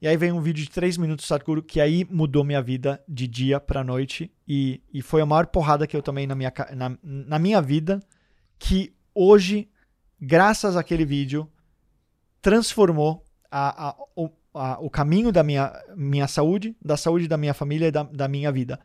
[0.00, 3.26] E aí vem um vídeo de três minutos Sadhguru que aí mudou minha vida de
[3.26, 6.96] dia para noite e, e foi a maior porrada que eu tomei na minha, na,
[7.02, 8.00] na minha vida
[8.58, 9.68] que hoje,
[10.20, 11.50] graças àquele vídeo,
[12.40, 17.54] transformou a, a, o, a, o caminho da minha, minha saúde, da saúde da minha
[17.54, 18.78] família e da, da minha vida.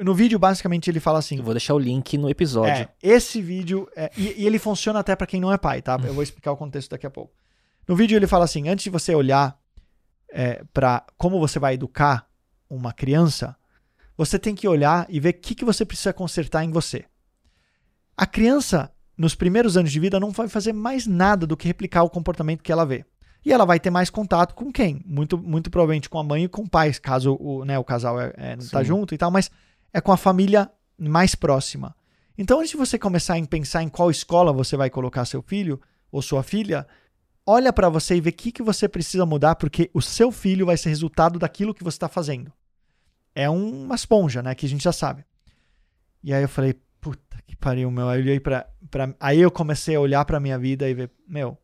[0.00, 1.36] No vídeo, basicamente, ele fala assim.
[1.36, 2.84] Eu vou deixar o link no episódio.
[2.84, 3.86] É, esse vídeo.
[3.94, 6.00] É, e, e, ele funciona até para quem não é pai, tá?
[6.02, 7.34] Eu vou explicar o contexto daqui a pouco.
[7.86, 9.58] No vídeo ele fala assim: antes de você olhar
[10.32, 12.28] é, para como você vai educar
[12.68, 13.56] uma criança,
[14.16, 17.04] você tem que olhar e ver o que, que você precisa consertar em você.
[18.16, 22.02] A criança, nos primeiros anos de vida, não vai fazer mais nada do que replicar
[22.02, 23.04] o comportamento que ela vê.
[23.44, 25.02] E ela vai ter mais contato com quem?
[25.06, 28.20] Muito, muito provavelmente com a mãe e com o pai, caso o, né, o casal
[28.20, 29.50] é, é, tá junto e tal, mas
[29.92, 31.96] é com a família mais próxima.
[32.36, 35.80] Então, antes de você começar a pensar em qual escola você vai colocar seu filho
[36.12, 36.86] ou sua filha,
[37.46, 40.66] olha para você e vê o que, que você precisa mudar, porque o seu filho
[40.66, 42.52] vai ser resultado daquilo que você está fazendo.
[43.34, 44.54] É uma esponja, né?
[44.54, 45.24] Que a gente já sabe.
[46.22, 48.08] E aí eu falei, puta que pariu, meu.
[48.08, 49.14] Aí eu olhei pra, pra...
[49.18, 51.56] Aí eu comecei a olhar pra minha vida e ver, meu,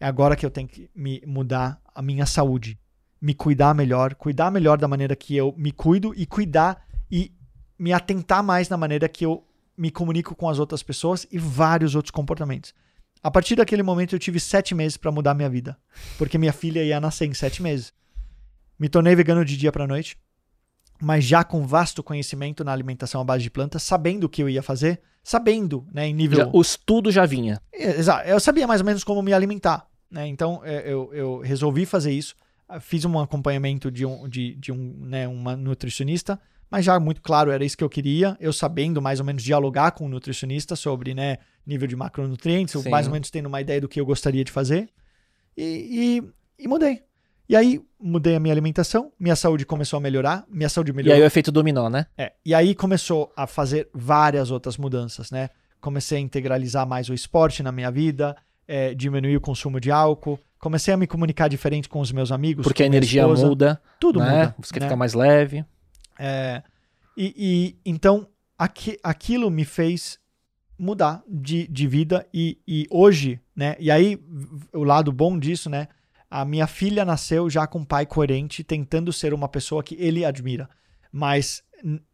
[0.00, 2.78] é agora que eu tenho que me mudar a minha saúde.
[3.20, 7.32] Me cuidar melhor, cuidar melhor da maneira que eu me cuido e cuidar e
[7.76, 9.44] me atentar mais na maneira que eu
[9.76, 12.74] me comunico com as outras pessoas e vários outros comportamentos.
[13.22, 15.76] A partir daquele momento eu tive sete meses para mudar minha vida,
[16.16, 17.92] porque minha filha ia nascer em sete meses.
[18.78, 20.16] Me tornei vegano de dia para noite.
[21.00, 24.48] mas já com vasto conhecimento na alimentação à base de plantas, sabendo o que eu
[24.48, 26.38] ia fazer, sabendo, né, em nível.
[26.38, 27.60] Já- o estudo já vinha.
[27.72, 28.26] É, Exato.
[28.28, 30.26] Eu sabia mais ou menos como me alimentar, né?
[30.26, 32.34] Então é, eu, eu resolvi fazer isso.
[32.80, 36.36] Fiz um acompanhamento de um, de, de um, né, uma nutricionista,
[36.68, 38.36] mas já muito claro era isso que eu queria.
[38.40, 41.38] Eu sabendo mais ou menos dialogar com o nutricionista sobre, né,
[41.68, 42.88] nível de macronutrientes, eu Sim.
[42.88, 44.88] mais ou menos tendo uma ideia do que eu gostaria de fazer.
[45.56, 46.22] E,
[46.58, 47.02] e, e mudei.
[47.48, 51.16] E aí mudei a minha alimentação, minha saúde começou a melhorar, minha saúde E melhorou.
[51.16, 52.06] aí o efeito dominó, né?
[52.16, 55.48] É, e aí começou a fazer várias outras mudanças, né?
[55.80, 60.38] Comecei a integralizar mais o esporte na minha vida, é, diminuir o consumo de álcool,
[60.58, 62.64] comecei a me comunicar diferente com os meus amigos.
[62.64, 64.30] Porque a energia esposa, muda, tudo né?
[64.30, 64.54] muda.
[64.58, 64.86] Você quer né?
[64.86, 65.64] ficar mais leve.
[66.18, 66.62] É,
[67.16, 70.18] e, e então aqui, aquilo me fez
[70.78, 73.74] mudar de, de vida e, e hoje, né?
[73.78, 74.18] E aí
[74.72, 75.88] o lado bom disso, né?
[76.30, 80.24] A minha filha nasceu já com um pai coerente, tentando ser uma pessoa que ele
[80.24, 80.68] admira,
[81.10, 81.62] mas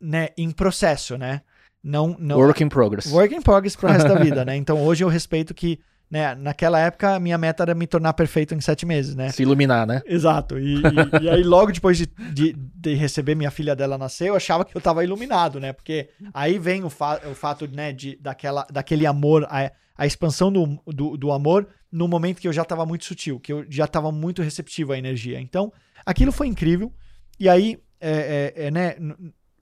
[0.01, 1.43] né, em processo, né?
[1.83, 3.13] Não, não Work in progress.
[3.13, 4.57] work in progress pro resto da vida, né?
[4.57, 5.79] Então hoje eu respeito que,
[6.15, 6.33] né?
[6.37, 9.31] Naquela época a minha meta era me tornar perfeito em sete meses, né?
[9.33, 10.01] Se iluminar, né?
[10.07, 10.57] Exato.
[10.61, 10.81] E, e-
[11.25, 14.77] e aí, logo depois de, de, de receber minha filha dela nascer, eu achava que
[14.77, 15.73] eu tava iluminado, né?
[15.73, 20.53] Porque aí vem o, fa o fato, né, de, daquela, daquele amor, a, a expansão
[20.53, 23.89] do, do, do amor no momento que eu já tava muito sutil, que eu já
[23.89, 25.41] tava muito receptivo à energia.
[25.41, 25.73] Então,
[26.07, 26.93] aquilo foi incrível.
[27.41, 28.95] E aí, é, é, é, né,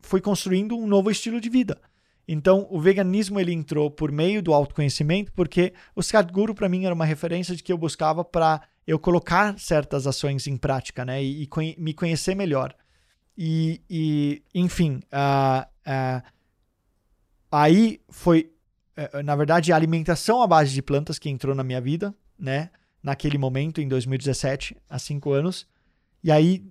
[0.02, 1.78] fui construindo um novo estilo de vida.
[2.26, 6.94] Então, o veganismo ele entrou por meio do autoconhecimento, porque o Sadhguru para mim era
[6.94, 11.44] uma referência de que eu buscava para eu colocar certas ações em prática, né, e,
[11.44, 11.48] e
[11.78, 12.74] me conhecer melhor.
[13.36, 16.22] E, e, enfim, ah, ah,
[17.50, 18.52] aí foi,
[18.96, 22.70] eh, na verdade, a alimentação à base de plantas que entrou na minha vida, né,
[23.02, 25.66] naquele momento, em 2017, há cinco anos.
[26.22, 26.64] E aí,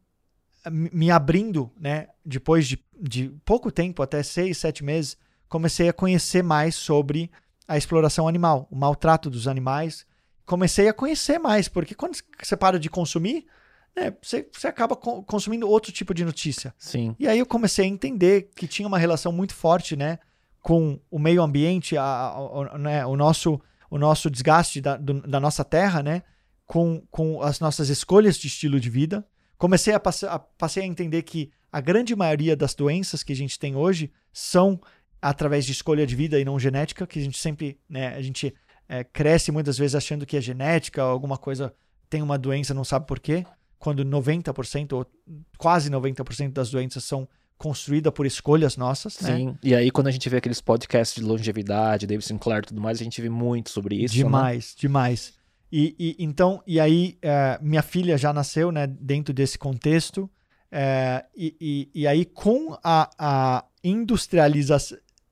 [0.70, 5.18] me abrindo, né, depois de, de pouco tempo, até seis, sete meses,
[5.52, 7.30] comecei a conhecer mais sobre
[7.68, 10.06] a exploração animal, o maltrato dos animais.
[10.45, 13.45] Comecei a conhecer mais, porque quando você para de consumir,
[13.93, 16.74] né, você, você acaba co- consumindo outro tipo de notícia.
[16.78, 17.14] Sim.
[17.20, 20.20] E aí eu comecei a entender que tinha uma relação muito forte, né,
[20.62, 25.22] com o meio ambiente, a, a- a- né, o nosso o nosso desgaste da, do-
[25.28, 26.24] da nossa terra, né,
[26.66, 29.28] com, com as nossas escolhas de estilo de vida.
[29.58, 33.36] Comecei a, passe- a passei a entender que a grande maioria das doenças que a
[33.36, 34.80] gente tem hoje são
[35.22, 38.53] através de escolha de vida e não genética, que a gente sempre, né, a gente
[38.89, 41.74] é, cresce muitas vezes achando que é genética, alguma coisa
[42.09, 43.45] tem uma doença, não sabe por quê,
[43.80, 45.05] quando 90% ou
[45.57, 49.36] quase 90% das doenças são construídas por escolhas nossas, né?
[49.38, 49.57] Sim.
[49.63, 52.99] E aí, quando a gente vê aqueles podcasts de longevidade, David Sinclair e tudo mais,
[52.99, 54.15] a gente vê muito sobre isso.
[54.15, 54.24] né?
[54.24, 55.34] demais, demais.
[55.72, 60.30] E, e- então, e aí é, minha filha já nasceu, né, dentro desse contexto.
[60.72, 64.78] é, e, e, e aí com a, a industrializa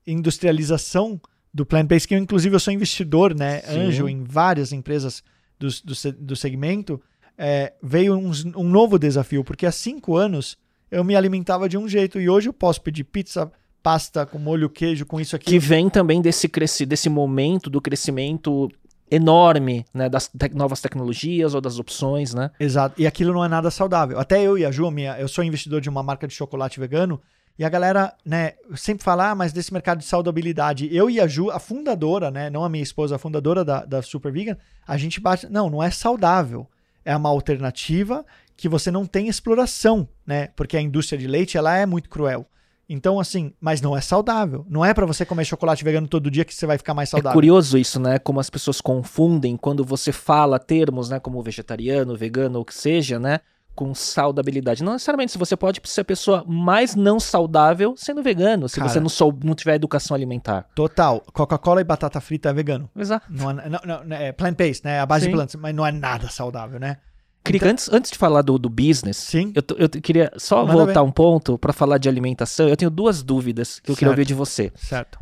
[0.06, 1.20] industrialização
[1.52, 3.78] do plant-based, que eu, inclusive eu sou investidor, né, Sim.
[3.80, 5.22] anjo em várias empresas
[5.58, 7.00] do, do, do segmento,
[7.36, 10.56] é, veio uns- um, novo desafio, porque há cinco anos
[10.90, 13.50] eu me alimentava de um jeito e hoje eu posso pedir pizza,
[13.82, 15.46] pasta com molho queijo, com isso aqui.
[15.46, 18.68] Que vem também desse, cresci, desse momento do crescimento
[19.10, 22.50] enorme, né, das tec- novas tecnologias ou das opções, né?
[22.60, 23.00] Exato.
[23.00, 24.20] E aquilo não é nada saudável.
[24.20, 27.20] Até eu e a Ju, minha, eu sou investidor de uma marca de chocolate vegano,
[27.60, 30.88] e a galera, né, sempre fala, ah, mas desse mercado de saudabilidade.
[30.90, 34.00] Eu e a Ju, a fundadora, né, não a minha esposa, a fundadora da, da
[34.00, 34.56] Super Vegan,
[34.88, 35.46] a gente bate.
[35.46, 36.66] Não, não é saudável.
[37.04, 38.24] É uma alternativa
[38.56, 40.48] que você não tem exploração, né?
[40.56, 42.46] Porque a indústria de leite, ela é muito cruel.
[42.88, 44.64] Então, assim, mas não é saudável.
[44.66, 47.12] Não é pra você comer chocolate vegano todo dia que você vai ficar mais É
[47.12, 47.34] saudável.
[47.34, 48.18] curioso isso, né?
[48.18, 51.20] Como as pessoas confundem quando você fala termos, né?
[51.20, 53.40] Como vegetariano, vegano, ou o que seja, né?
[53.80, 54.84] Com saudabilidade.
[54.84, 58.90] Não necessariamente, se você pode ser a pessoa mais não saudável sendo vegano, se Cara.
[58.90, 60.68] você não, sou, não tiver educação alimentar.
[60.74, 61.22] Total.
[61.32, 62.90] Coca-Cola e batata frita é vegano.
[62.94, 63.24] Exato.
[63.30, 65.00] Não é, não, não, é plant-based, né?
[65.00, 65.30] A base Sim.
[65.30, 66.98] de plantas, mas não é nada saudável, né?
[67.42, 69.50] Crica, antes, antes de falar do, do business, Sim.
[69.54, 72.68] eu, eu queria só Manda voltar um ponto para falar de alimentação.
[72.68, 74.18] Eu tenho duas dúvidas que eu queria Certo.
[74.18, 75.18] ouvir de você: Certo.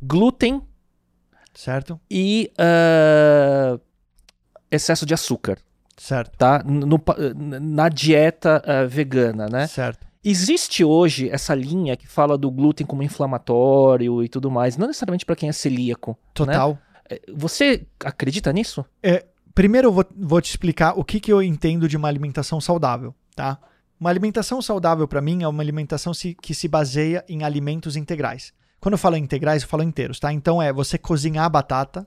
[0.00, 0.62] glúten
[1.52, 1.98] Certo.
[2.08, 3.80] e ah,
[4.70, 5.58] excesso de açúcar,
[5.96, 6.36] Certo.
[6.36, 6.62] tá?
[6.64, 7.00] No
[7.60, 9.66] na dieta ah, vegana, né?
[9.66, 10.06] Certo.
[10.24, 15.24] Existe hoje essa linha que fala do glúten como inflamatório e tudo mais, não necessariamente
[15.24, 16.18] para quem é celíaco.
[16.34, 16.76] Total.
[17.08, 18.84] Eh, Você acredita nisso?
[19.54, 23.14] Primeiro eu vou, vou te explicar o que, que eu entendo de uma alimentação saudável,
[23.34, 23.58] tá?
[23.98, 28.52] Uma alimentação saudável para mim é uma alimentação se- que se baseia em alimentos integrais.
[28.80, 30.30] Quando eu falo integrais, eu falo inteiros, tá?
[30.32, 32.06] Então é você cozinhar a batata,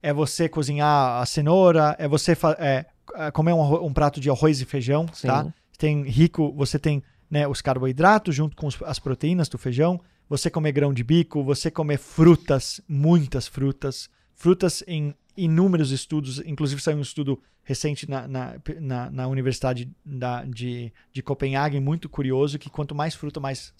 [0.00, 2.86] é você cozinhar a cenoura, é você é, é,
[3.32, 5.28] comer um, um prato de arroz e feijão, Sim.
[5.28, 5.52] tá?
[5.78, 10.48] Tem rico, você tem né, os carboidratos junto com os, as proteínas do feijão, você
[10.48, 16.98] comer grão de bico, você comer frutas, muitas frutas, frutas em inúmeros estudos, inclusive saiu
[16.98, 22.68] um estudo recente na, na, na, na Universidade da, de, de Copenhague, muito curioso, que
[22.68, 23.74] quanto mais fruta, mais,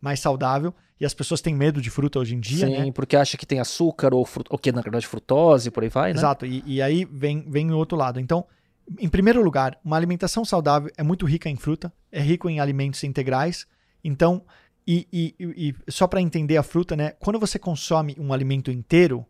[0.00, 0.74] mais saudável.
[0.98, 2.92] E as pessoas têm medo de fruta hoje em dia, Sim, né?
[2.92, 4.46] porque acha que tem açúcar ou, frut...
[4.50, 6.18] ou que na verdade frutose, por aí vai, né?
[6.18, 8.18] Exato, e, e aí vem, vem o outro lado.
[8.18, 8.44] Então,
[8.98, 13.04] em primeiro lugar, uma alimentação saudável é muito rica em fruta, é rico em alimentos
[13.04, 13.66] integrais.
[14.02, 14.42] Então,
[14.86, 17.10] e, e, e só para entender a fruta, né?
[17.18, 19.26] Quando você consome um alimento inteiro,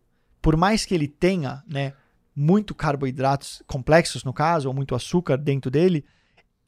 [0.47, 1.93] por mais que ele tenha, né,
[2.33, 6.05] muito carboidratos complexos no caso, ou muito açúcar dentro dele,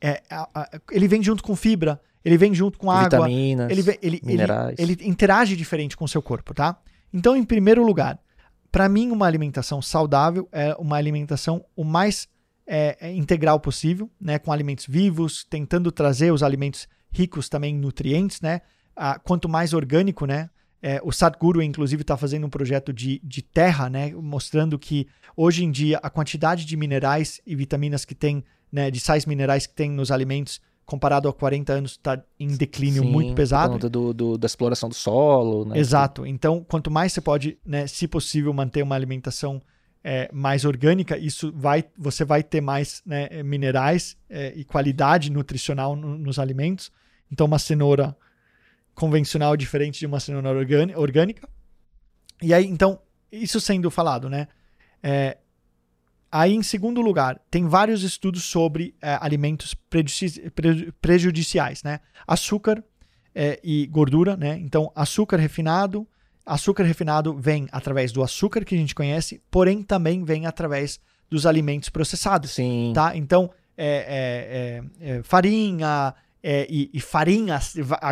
[0.00, 3.98] é, a, a, ele vem junto com fibra, ele vem junto com água, Vitaminas, ele,
[4.02, 4.74] ele, minerais.
[4.80, 6.76] Ele, ele interage diferente com o seu corpo, tá?
[7.12, 8.18] Então, em primeiro lugar,
[8.72, 12.26] para mim, uma alimentação saudável é uma alimentação o mais
[12.66, 14.40] é, é integral possível, né?
[14.40, 18.60] Com alimentos vivos, tentando trazer os alimentos ricos também em nutrientes, né?
[18.96, 20.50] Ah, quanto mais orgânico, né?
[20.80, 25.64] É, o Sadhguru, inclusive, está fazendo um projeto de, de terra, né, mostrando que hoje
[25.64, 29.74] em dia a quantidade de minerais e vitaminas que tem, né, de sais minerais que
[29.74, 33.72] tem nos alimentos, comparado a 40 anos, está em declínio Sim, muito pesado.
[33.72, 35.66] Por conta do, do, da exploração do solo.
[35.66, 35.78] Né?
[35.78, 36.24] Exato.
[36.24, 39.60] Então, quanto mais você pode, né, se possível, manter uma alimentação
[40.02, 45.94] é, mais orgânica, isso vai, você vai ter mais né, minerais é, e qualidade nutricional
[45.94, 46.90] no, nos alimentos.
[47.30, 48.16] Então, uma cenoura
[48.98, 50.50] convencional diferente de uma cenoura
[50.96, 51.48] orgânica.
[52.42, 54.48] E aí, então, isso sendo falado, né?
[55.00, 55.38] É,
[56.30, 60.52] aí, em segundo lugar, tem vários estudos sobre é, alimentos prejudici
[61.00, 62.00] prejudiciais, né?
[62.26, 62.82] Açúcar
[63.32, 64.58] é, e gordura, né?
[64.58, 66.06] Então, açúcar refinado,
[66.44, 70.98] açúcar refinado vem através do açúcar que a gente conhece, porém também vem através
[71.30, 72.92] dos alimentos processados, Sim.
[72.94, 73.16] tá?
[73.16, 77.58] Então, é, é, é, farinha, é, e, e farinha,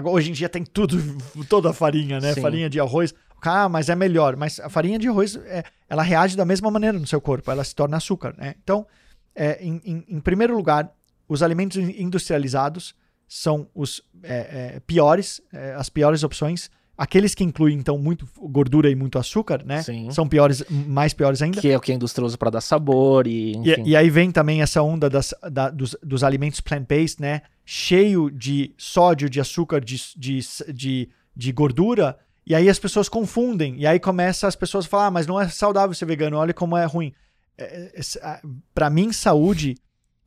[0.04, 0.96] hoje em dia tem tudo,
[1.48, 2.34] toda a farinha, né?
[2.34, 2.40] Sim.
[2.40, 3.14] Farinha de arroz.
[3.42, 4.36] Ah, mas é melhor.
[4.36, 7.62] Mas a farinha de arroz, é, ela reage da mesma maneira no seu corpo, ela
[7.62, 8.54] se torna açúcar, né?
[8.62, 8.86] Então,
[9.34, 10.90] é, em, em, em, primeiro lugar,
[11.28, 12.94] os alimentos industrializados
[13.28, 16.70] são os é, é, piores, é, as piores opções.
[16.98, 19.82] Aqueles que incluem, então, muito gordura e muito açúcar, né?
[19.82, 20.10] Sim.
[20.10, 21.60] São piores, mais piores ainda.
[21.60, 24.30] Que é o que a indústria usa para dar sabor e, e, e, aí vem
[24.30, 27.42] também essa onda das, da, dos, dos alimentos plant-based, né?
[27.68, 30.40] Cheio de sódio, de açúcar, de, de,
[30.72, 32.16] de, de, gordura.
[32.46, 33.76] E aí as pessoas confundem.
[33.76, 36.54] E aí começa as pessoas a falar, ah, mas não é saudável ser vegano, olha
[36.54, 37.12] como é ruim.
[37.58, 38.40] É, é,
[38.72, 39.74] para mim, saúde,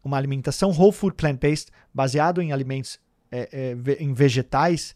[0.04, 3.00] uma alimentação whole food plant-based, baseado em alimentos,
[3.32, 3.50] é,
[3.90, 4.96] é em vegetais,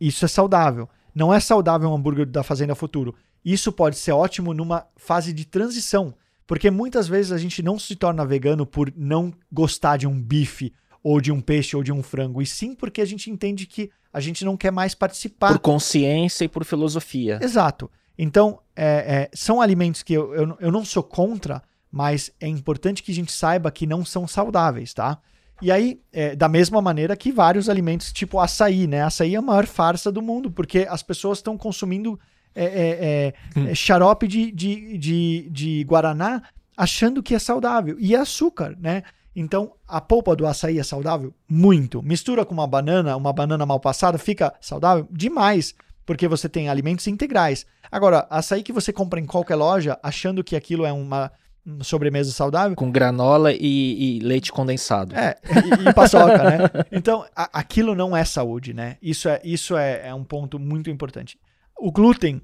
[0.00, 0.88] isso é saudável.
[1.14, 3.14] Não é saudável um hambúrguer da Fazenda Futuro.
[3.44, 6.14] Isso pode ser ótimo numa fase de transição,
[6.46, 10.72] porque muitas vezes a gente não se torna vegano por não gostar de um bife
[11.04, 13.90] ou de um peixe ou de um frango, e sim porque a gente entende que
[14.10, 15.48] a gente não quer mais participar.
[15.48, 17.38] Por consciência e por filosofia.
[17.42, 17.90] Exato.
[18.16, 23.02] Então, é, é, são alimentos que eu, eu, eu não sou contra, mas é importante
[23.02, 25.18] que a gente saiba que não são saudáveis, tá?
[25.60, 29.02] E aí, é, da mesma maneira que vários alimentos, tipo açaí, né?
[29.02, 32.18] Açaí é a maior farsa do mundo, porque as pessoas estão consumindo
[32.54, 33.74] é, é, é hum.
[33.74, 36.42] xarope de, de, de, de Guaraná
[36.76, 37.96] achando que é saudável.
[37.98, 39.02] E é açúcar, né?
[39.34, 41.34] Então, a polpa do açaí é saudável?
[41.48, 42.02] Muito.
[42.02, 45.08] Mistura com uma banana, uma banana mal passada, fica saudável?
[45.10, 45.74] Demais,
[46.06, 47.66] porque você tem alimentos integrais.
[47.90, 51.32] Agora, açaí que você compra em qualquer loja, achando que aquilo é uma
[51.80, 52.76] sobremesa saudável.
[52.76, 55.16] Com granola e, e leite condensado.
[55.16, 56.58] É, e, e paçoca, né?
[56.92, 58.98] Então, a, aquilo não é saúde, né?
[59.00, 61.38] Isso é, isso é, é um ponto muito importante.
[61.76, 62.40] O glúten,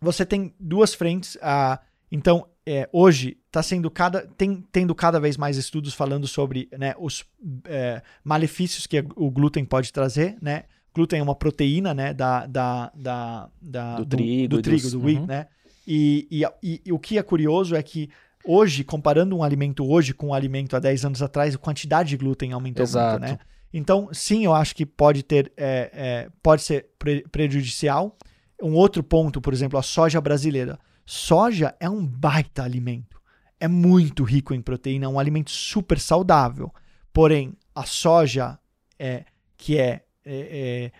[0.00, 1.36] você tem duas frentes.
[1.36, 1.78] Uh,
[2.10, 6.94] então, é, hoje está sendo cada tem, tendo cada vez mais estudos falando sobre né,
[6.98, 7.24] os
[7.64, 10.64] é, malefícios que o glúten pode trazer, né?
[10.94, 15.02] Glúten é uma proteína, né, da, da, da, da do, do, trigo, do, trigo, do
[15.02, 15.26] wheat, uhum.
[15.26, 15.46] né?
[15.86, 18.10] E, e, e, e, o que é curioso é que
[18.44, 22.16] hoje, comparando um alimento hoje com um alimento há 10 anos atrás, a quantidade de
[22.16, 23.18] glúten aumentou Exato.
[23.18, 23.38] muito, né?
[23.72, 28.16] Então, sim, eu acho que pode ter, é, é, pode ser pre prejudicial.
[28.62, 30.78] Um outro ponto, por exemplo, a soja brasileira.
[31.04, 33.20] Soja é um baita alimento.
[33.58, 36.72] É muito rico em proteína, é um alimento super saudável.
[37.12, 38.58] Porém, a soja
[38.98, 39.24] é,
[39.56, 40.90] que é, é,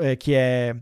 [0.00, 0.76] é, é que é,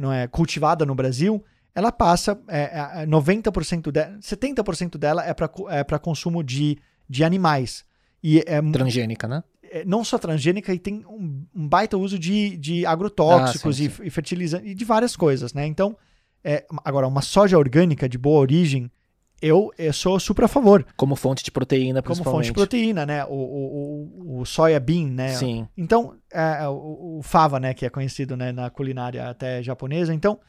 [0.00, 1.44] não é cultivada no Brasil,
[1.74, 7.84] ela passa é, 90% de, 70% dela é para é consumo de, de animais.
[8.22, 9.44] E é, Transgênica, né?
[9.70, 13.90] É, não só transgênica, e tem um, um baita uso de, de agrotóxicos ah, sim,
[13.90, 14.02] sim.
[14.02, 15.66] e, e fertilizantes e de várias coisas, né?
[15.66, 15.96] Então,
[16.44, 18.90] é, agora, uma soja orgânica de boa origem
[19.40, 20.84] eu, eu sou super a favor.
[20.96, 22.46] Como fonte de proteína, Como principalmente.
[22.46, 23.24] fonte de proteína, né?
[23.24, 25.28] O, o, o, o soya bean, né?
[25.28, 25.68] Sim.
[25.76, 27.72] Então, é, o, o fava, né?
[27.72, 30.12] Que é conhecido né, na culinária até japonesa.
[30.12, 30.40] Então,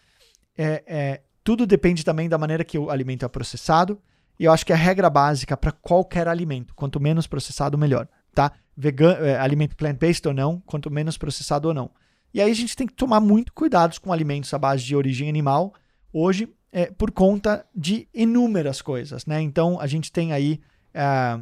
[0.58, 4.02] é, é, tudo depende também da maneira que o alimento é processado.
[4.40, 6.74] E eu acho que é a regra básica para qualquer alimento.
[6.74, 8.08] Quanto menos processado, melhor.
[8.34, 8.54] Tá?
[8.76, 11.92] Vegan, é, alimento plant-based ou não, quanto menos processado ou não.
[12.34, 15.28] E aí a gente tem que tomar muito cuidado com alimentos à base de origem
[15.30, 15.74] animal.
[16.14, 19.42] Hoje, é, por conta de inúmeras coisas, né?
[19.42, 20.60] Então a gente tem aí
[20.94, 21.40] é,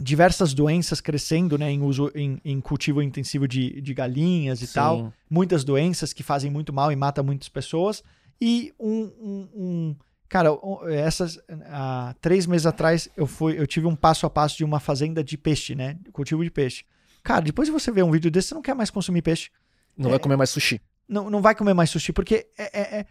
[0.00, 4.74] diversas doenças crescendo, né, em uso em, em cultivo intensivo de, de galinhas e Sim.
[4.74, 8.02] tal, muitas doenças que fazem muito mal e matam muitas pessoas
[8.40, 9.96] e um, um- um-
[10.28, 10.48] cara,
[10.90, 14.80] essas há três meses atrás eu fui, eu tive um passo a passo de uma
[14.80, 16.84] fazenda de peixe, né, cultivo de peixe.
[17.22, 19.50] Cara, depois de você ver um vídeo desse, você não quer mais consumir peixe
[19.96, 20.80] Não vai comer mais sushi.
[21.08, 23.06] não, não vai comer mais sushi, porque é, é- é-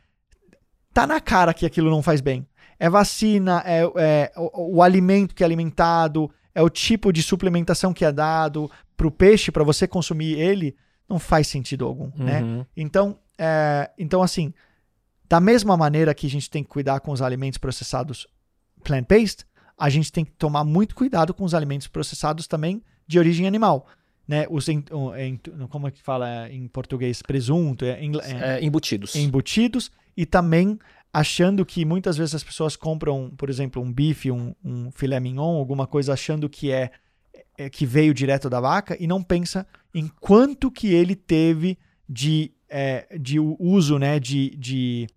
[0.94, 2.48] tá na cara que aquilo não faz bem.
[2.80, 7.94] É vacina, é, é o, o alimento que é alimentado, é o tipo de suplementação
[7.94, 10.76] que é dado pro peixe para você consumir ele,
[11.08, 12.42] não faz sentido algum, né?
[12.42, 12.66] Uhum.
[12.76, 14.54] Então, é, então, assim,
[15.28, 18.28] da mesma maneira que a gente tem que cuidar com os alimentos processados
[18.84, 19.46] plant-based,
[19.78, 23.88] a gente tem que tomar muito cuidado com os alimentos processados também de origem animal.
[24.30, 24.46] Né?
[24.48, 24.84] Os, em-
[25.72, 27.20] como é que fala em português?
[27.24, 29.16] Presunto, é, é, É, embutidos.
[29.16, 30.78] embutidos e também
[31.12, 35.58] achando que muitas vezes as pessoas compram, por exemplo, um bife, um, um filé mignon,
[35.58, 36.92] alguma coisa achando que é,
[37.58, 39.66] é que veio direto da vaca e não pensa
[39.96, 41.76] em quanto que ele teve
[42.08, 45.08] de, é, de uso né, de, de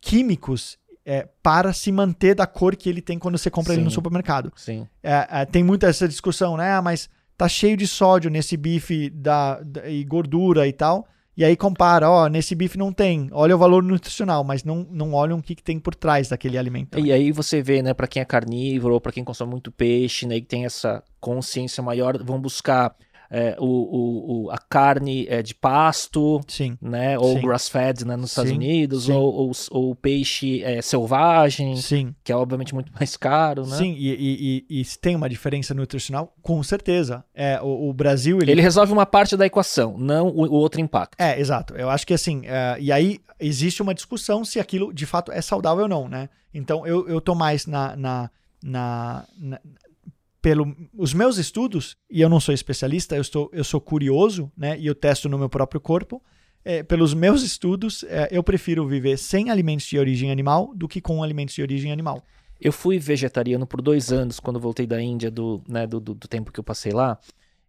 [0.00, 3.90] químicos é, para se manter da cor que ele tem quando você compra ele no
[3.90, 3.94] Sim.
[3.94, 4.52] supermercado.
[4.54, 4.86] Sim.
[5.02, 6.70] É, é, tem muita essa discussão, né?
[6.74, 7.10] Ah, mas
[7.42, 11.06] tá cheio de sódio nesse bife da, da- e gordura e tal.
[11.36, 13.28] E aí compara, ó, nesse bife não tem.
[13.32, 16.58] Olha o valor nutricional, mas não, não olham o que, que tem por trás daquele
[16.58, 16.98] alimento.
[17.00, 20.26] E aí você vê, né, para quem é carnívoro ou para quem consome muito peixe,
[20.26, 22.94] né, e tem essa consciência maior, vão buscar
[23.34, 28.50] é, o, o- a carne é, de pasto, Sim, né, ou grass-fed, né, nos Estados
[28.50, 29.12] Sim, Unidos, sim.
[29.12, 33.76] ou, ou, ou peixe é, selvagem, sim, que é obviamente muito mais caro, né?
[33.78, 33.94] sim.
[33.98, 37.24] E, e, e, e se tem uma diferença nutricional, com certeza.
[37.34, 40.80] É, o, o Brasil, ele Ele resolve uma parte da equação, não o, o outro
[40.80, 41.18] impacto.
[41.18, 41.74] É, exato.
[41.74, 45.40] Eu acho que assim, é, e aí existe uma discussão se aquilo de fato é
[45.40, 46.28] saudável ou não, né?
[46.52, 48.30] Então eu, eu tô mais na, na,
[48.62, 49.60] na, na-
[50.42, 54.76] pelo os meus estudos, e eu não sou especialista, eu, estou, eu sou curioso, né?
[54.78, 56.20] E eu testo no meu próprio corpo.
[56.64, 61.00] É, pelos meus estudos, é, eu prefiro viver sem alimentos de origem animal do que
[61.00, 62.24] com alimentos de origem animal.
[62.60, 66.28] Eu fui vegetariano por dois anos quando voltei da Índia, do, né, do, do, do
[66.28, 67.18] tempo que eu passei lá,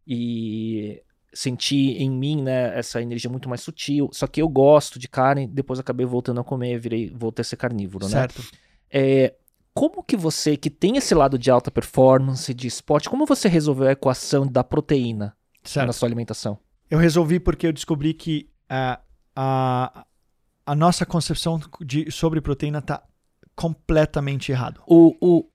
[0.06, 1.02] e
[1.34, 4.10] senti em mim, né, essa energia muito mais sutil.
[4.12, 7.56] Só que eu gosto de carne, depois acabei voltando a comer, virei, voltei a ser
[7.56, 8.12] carnívoro, né?
[8.12, 8.44] Certo.
[8.92, 9.34] É,
[9.74, 13.88] como que você, que tem esse lado de alta performance, de esporte, como você resolveu
[13.88, 15.88] a equação da proteína Certo.
[15.88, 16.60] na sua alimentação?
[16.90, 19.00] Eu resolvi porque eu descobri que ah,
[19.36, 20.06] a,
[20.66, 23.02] a nossa concepção de, sobre proteína está
[23.56, 24.82] completamente errado.
[24.88, 25.46] O, o,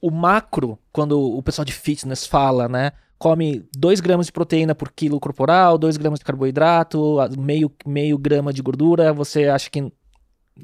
[0.00, 2.92] o macro, quando o pessoal de fitness fala, né?
[3.18, 8.16] Come 2 gramas de proteína por quilo corporal, 2 gramas de carboidrato, a- meio, meio
[8.16, 9.92] grama de gordura, você acha que.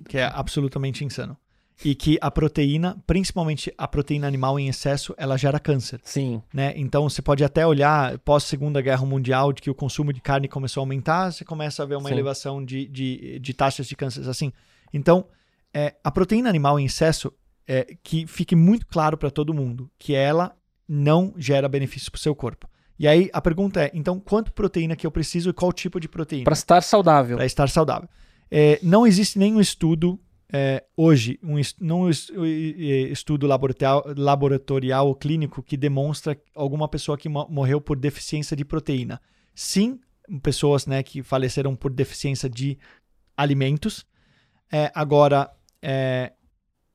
[0.08, 1.36] que é absolutamente insano.
[1.84, 6.72] E que a proteína, principalmente a proteína animal em excesso, ela gera câncer, Sim, né?
[6.74, 10.48] Então você pode até olhar pós Segunda Guerra Mundial de que o consumo de carne
[10.48, 12.14] começou a aumentar, você começa a ver uma Sim.
[12.14, 14.52] elevação de, de, de taxas de câncer assim.
[14.92, 15.26] Então,
[15.72, 17.30] é, a proteína animal em excesso,
[17.68, 20.56] é, que fique muito claro para todo mundo que ela
[20.88, 22.68] não gera benefício para o seu corpo.
[22.98, 26.08] E aí a pergunta é, então quanto proteína que eu preciso e qual tipo de
[26.08, 26.44] proteína?
[26.44, 27.36] para estar saudável.
[27.36, 28.08] para estar saudável.
[28.50, 30.18] É, não existe nenhum estudo
[30.52, 32.30] é, hoje, um, não es-
[33.10, 39.20] estudo laboratorial, ou clínico que demonstra alguma pessoa que mo- morreu por deficiência de proteína.
[39.54, 39.98] Sim,
[40.42, 42.78] pessoas né, que faleceram por deficiência de
[43.36, 44.06] alimentos.
[44.72, 45.50] É, agora,
[45.82, 46.32] é,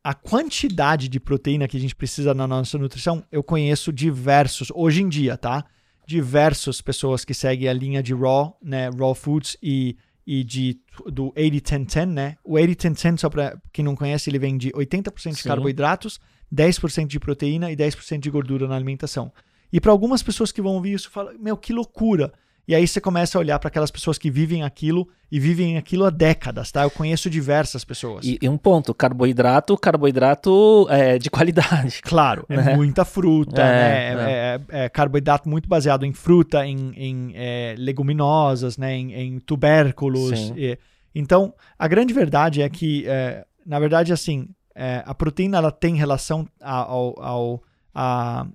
[0.03, 5.01] a quantidade de proteína que a gente precisa na nossa nutrição, eu conheço diversos, hoje
[5.01, 5.65] em dia, tá?
[6.07, 8.89] Diversas pessoas que seguem a linha de raw, né?
[8.89, 9.95] Raw foods e,
[10.25, 12.37] e de, do 80-10-10, né?
[12.43, 15.49] O 80-10-10, só para quem não conhece, ele vem de 80% de Sim.
[15.49, 16.19] carboidratos,
[16.53, 19.31] 10% de proteína e 10% de gordura na alimentação.
[19.71, 22.33] E para algumas pessoas que vão ouvir isso, falam, meu, que loucura.
[22.71, 26.05] E aí você começa a olhar para aquelas pessoas que vivem aquilo e vivem aquilo
[26.05, 26.83] há décadas, tá?
[26.83, 28.25] Eu conheço diversas pessoas.
[28.25, 31.99] E, e um ponto: carboidrato, carboidrato é, de qualidade.
[32.07, 32.75] Claro, é Né?
[32.77, 34.31] muita fruta, É, né?
[34.31, 38.95] É, é- é carboidrato muito baseado em fruta, em, em, é, leguminosas, né?
[38.95, 40.31] em, em tubérculos.
[40.55, 40.79] E-
[41.13, 45.95] então, a grande verdade é que, é, na verdade, assim, é, a proteína ela tem
[45.97, 47.63] relação ao, ao
[47.93, 48.45] a,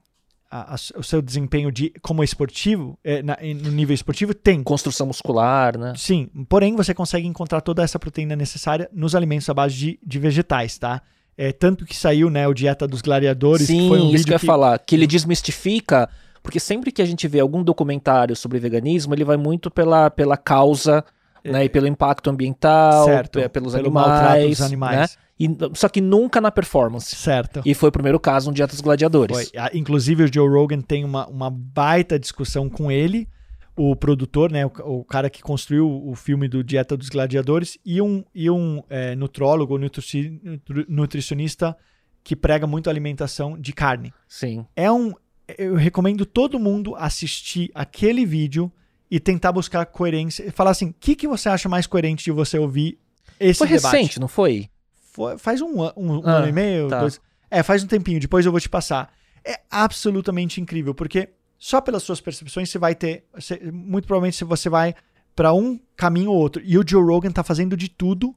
[0.62, 4.62] a, a, o seu desempenho de como esportivo, é, na, no nível esportivo, tem.
[4.62, 5.92] Construção muscular, né?
[5.96, 10.18] Sim, porém você consegue encontrar toda essa proteína necessária nos alimentos à base de, de
[10.18, 11.02] vegetais, tá?
[11.38, 13.66] É, tanto que saiu, né, o Dieta dos Gladiadores.
[13.66, 14.78] Sim, que foi um isso vídeo que eu ia que, falar.
[14.78, 16.08] Que ele desmistifica,
[16.42, 20.36] porque sempre que a gente vê algum documentário sobre veganismo, ele vai muito pela, pela
[20.36, 21.04] causa,
[21.44, 24.98] né, e pelo impacto ambiental, Certo, pe- pelos pelo maltrato animais, dos animais.
[24.98, 25.08] né?
[25.38, 27.14] E, só que nunca na performance.
[27.14, 27.60] Certo.
[27.64, 29.36] E foi o primeiro caso no Dieta dos Gladiadores.
[29.50, 29.58] Foi.
[29.60, 33.28] Ah, Inclusive o Joe Rogan tem uma, uma baita discussão com ele,
[33.76, 34.70] o produtor, né, o,
[35.00, 39.14] o cara que construiu o filme do Dieta dos Gladiadores, e um, e um é,
[39.14, 41.76] nutrólogo, nutrici- nutri- nutricionista
[42.24, 44.14] que prega muito alimentação de carne.
[44.26, 44.64] Sim.
[44.74, 45.12] É um,
[45.58, 48.72] eu recomendo todo mundo assistir aquele vídeo
[49.10, 52.32] e tentar buscar coerência e falar assim, o que, que você acha mais coerente de
[52.32, 52.98] você ouvir
[53.38, 53.94] esse Foi debate?
[53.94, 54.68] recente, não foi?
[55.16, 57.00] Foi- faz um, um, um Ah, ano e meio, tá.
[57.00, 57.18] dois.
[57.50, 59.10] É, faz um tempinho, depois eu vou te passar.
[59.44, 63.24] É absolutamente incrível, porque só pelas suas percepções você vai ter.
[63.34, 64.94] você- muito provavelmente você vai
[65.34, 66.62] para um caminho ou outro.
[66.64, 68.34] E o Joe Rogan tá fazendo de tudo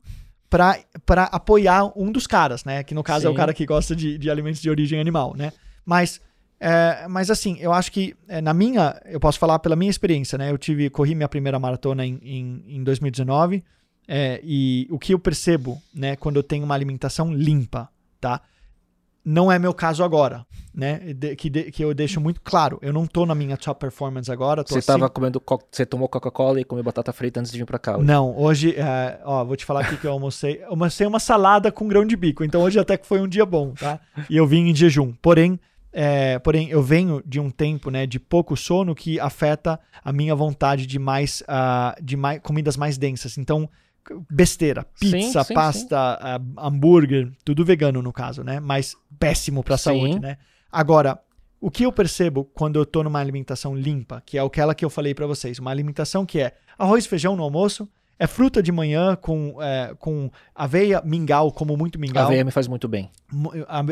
[0.50, 2.84] para apoiar um dos caras, né?
[2.84, 3.38] Que no caso é o Sim.
[3.38, 5.52] cara que gosta de, de alimentos de origem animal, né?
[5.86, 6.22] Mas.
[6.60, 10.38] é, mas assim, eu acho que é, na minha, eu posso falar pela minha experiência,
[10.38, 10.52] né?
[10.52, 13.64] Eu tive, corri minha primeira maratona em, em, em 2019
[14.12, 17.88] é, e o que eu percebo, né, quando eu tenho uma alimentação limpa,
[18.20, 18.42] tá?
[19.24, 21.14] Não é meu caso agora, né?
[21.14, 22.80] De- que, de- que eu deixo muito claro.
[22.82, 24.64] Eu não tô na minha top performance agora.
[24.66, 27.66] Você assim- tava comendo, co- você tomou Coca-Cola e comeu batata frita antes de vir
[27.66, 27.98] pra cá.
[27.98, 28.08] hoje.
[28.08, 30.62] Não, hoje, é, ó, vou te falar aqui que eu almocei.
[30.64, 32.44] Eu almocei uma salada com grão de bico.
[32.44, 34.00] Então hoje até que foi um dia bom, tá?
[34.30, 35.14] E eu vim em jejum.
[35.22, 35.60] Porém,
[35.92, 40.34] é, porém eu venho de um tempo, né, de pouco sono que afeta a minha
[40.34, 43.38] vontade de mais, ah, de mais comidas mais densas.
[43.38, 43.70] Então
[44.30, 48.60] besteira, Sim, pizza, sim, pasta, ah, hambúrguer, tudo vegano no caso, né?
[48.60, 49.84] Mas péssimo para a Sim.
[49.84, 50.38] saúde, né?
[50.72, 51.20] Agora,
[51.62, 54.90] o que eu percebo quando eu tô numa alimentação limpa, que é aquela que eu
[54.90, 57.88] falei para vocês, uma alimentação que é arroz e feijão no almoço,
[58.18, 62.26] é fruta de manhã com, é, com aveia, mingau, como muito mingau.
[62.26, 63.10] aveia me faz muito bem.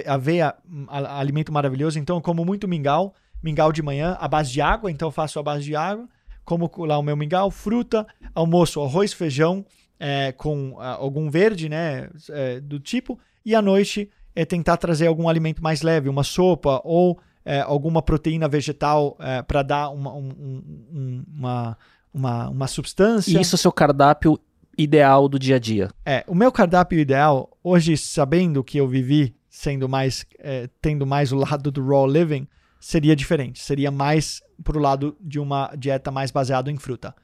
[0.05, 4.61] Aveia, hum, alimento maravilhoso, então eu como muito mingau, mingau de manhã, à base de
[4.61, 6.07] água, então eu faço a base de água,
[6.43, 8.05] como lá o meu mingau, fruta,
[8.36, 9.65] almoço, arroz, feijão,
[9.99, 15.07] é, com ah, algum verde, né, é, do tipo, e à noite é tentar trazer
[15.07, 19.17] algum alimento mais leve, uma sopa ou é, alguma proteína vegetal
[19.47, 21.77] para dar uma, um- um- um- uma,
[22.13, 23.37] uma, uma substância.
[23.37, 24.37] E isso é o seu cardápio
[24.77, 25.89] ideal do dia a dia.
[26.05, 31.31] É, o meu cardápio ideal, hoje sabendo que eu vivi sendo mais, é, tendo mais
[31.31, 32.47] o lado do raw living,
[32.79, 33.59] seria diferente.
[33.63, 37.15] Seria mais pro lado de uma dieta mais baseada em fruta.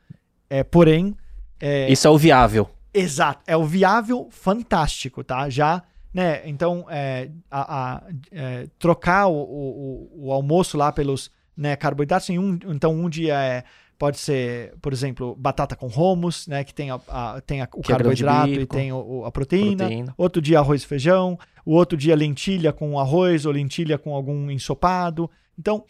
[0.49, 1.15] É, porém,
[1.59, 2.69] é, Isso é o viável.
[2.93, 5.49] exato, é o viável fantástico, tá?
[5.49, 5.83] Já,
[6.13, 6.41] né?
[6.47, 12.37] Então, é, a, a- é, trocar o, o, o- almoço lá pelos né, carboidratos, em
[12.39, 13.63] um, então um dia é
[13.95, 16.63] Pode ser, por exemplo, batata com hummus, né?
[16.65, 19.77] Que tem, a, a- tem o Que é carboidrato e tem o- a proteína.
[19.85, 20.13] Proteína.
[20.17, 21.39] Outro dia arroz e feijão.
[21.63, 25.29] O outro dia lentilha com arroz ou lentilha com algum ensopado.
[25.57, 25.85] Então,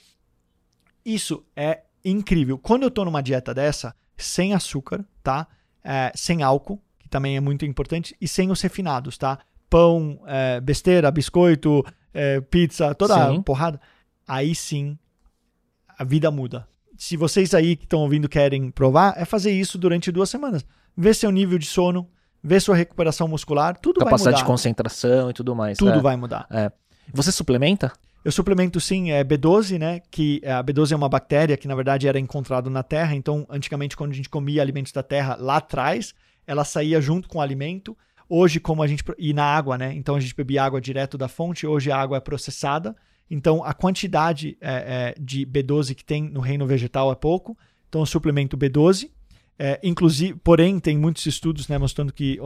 [1.06, 2.58] isso é incrível.
[2.58, 5.48] Quando eu tô numa dieta dessa, sem açúcar, tá?
[5.84, 9.40] É, sem álcool, que também é muito importante, e sem os refinados, tá?
[9.70, 11.84] Pão, é, besteira, biscoito,
[12.14, 13.42] é, pizza, toda Sim.
[13.42, 13.82] porrada.
[14.28, 14.98] Aí sim,
[15.98, 16.68] a vida muda.
[16.98, 20.64] Se vocês aí que estão ouvindo querem provar, é fazer isso durante duas semanas.
[20.96, 22.08] Ver seu nível de sono,
[22.42, 24.52] ver sua recuperação muscular, tudo Capacidade vai de mudar.
[24.54, 25.78] concentração e tudo mais.
[25.78, 26.02] Tudo é.
[26.02, 26.48] vai mudar.
[27.12, 27.92] Você suplementa?
[28.24, 30.02] Eu suplemento sim é B12, né?
[30.10, 33.16] Que a B12 é uma bactéria que na verdade era encontrada na terra.
[33.16, 36.14] Então, antigamente, quando a gente comia alimentos da terra lá atrás,
[36.48, 37.98] ela saía junto com o alimento.
[38.30, 39.04] Hoje, como a gente.
[39.18, 39.94] E na água, né?
[39.94, 41.68] Então a gente bebia água direto da fonte.
[41.68, 42.96] Hoje a água é processada.
[43.30, 47.58] Então a quantidade é, é, de B12 que tem no reino vegetal é pouco.
[47.90, 49.10] Então eu suplemento B12.
[49.58, 52.40] É, inclusive, porém, tem muitos estudos né, mostrando que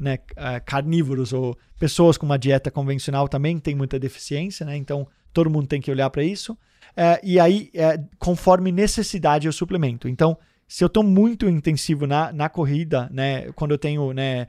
[0.00, 4.76] né, eh, carnívoros ou pessoas com uma dieta convencional também têm muita deficiência, né?
[4.76, 6.56] Então todo mundo tem que olhar para isso.
[6.96, 10.08] É, e aí, é, conforme necessidade, eu suplemento.
[10.08, 13.52] Então, se eu estou muito intensivo na, na corrida, né?
[13.52, 14.46] Quando eu tenho, né?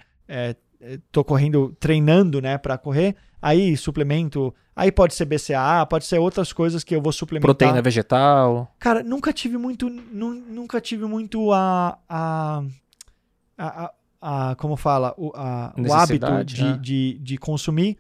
[1.12, 2.58] Tô correndo, treinando, né?
[2.58, 4.54] Para correr, aí suplemento.
[4.76, 7.48] Aí pode ser BCAA, pode ser outras coisas que eu vou suplementar.
[7.56, 8.74] Proteína vegetal?
[8.78, 12.64] Cara, nunca tive muito, nu- nunca tive muito a, a,
[13.58, 13.92] a,
[14.22, 16.78] a- como fala, o, a- o hábito de, né?
[16.82, 17.98] de, de consumir.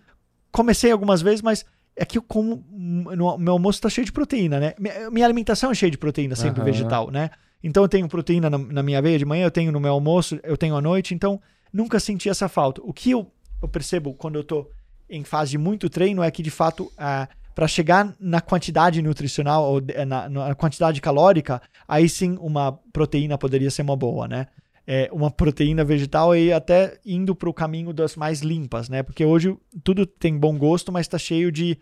[0.51, 4.59] Comecei algumas vezes, mas é que eu como, no, meu almoço tá cheio de proteína,
[4.59, 4.73] né?
[5.11, 6.71] Minha, alimentação é cheia de proteína, sempre Aham.
[6.71, 7.29] vegetal, né?
[7.63, 10.37] Então eu tenho proteína na, na minha aveia de manhã, eu tenho no meu almoço,
[10.43, 11.41] eu tenho à noite, então
[11.75, 12.81] nunca senti essa falta.
[12.81, 13.29] O que eu,
[13.61, 14.69] eu percebo quando eu tô
[15.09, 19.65] em fase de muito treino é que, de fato, ah, para chegar na quantidade nutricional
[19.65, 24.47] ou na, na quantidade calórica, aí sim uma proteína poderia ser uma boa, né?
[24.87, 29.03] É, uma proteína vegetal e até indo para o caminho das mais limpas, né?
[29.03, 31.77] Porque hoje tudo tem bom gosto, mas está cheio de,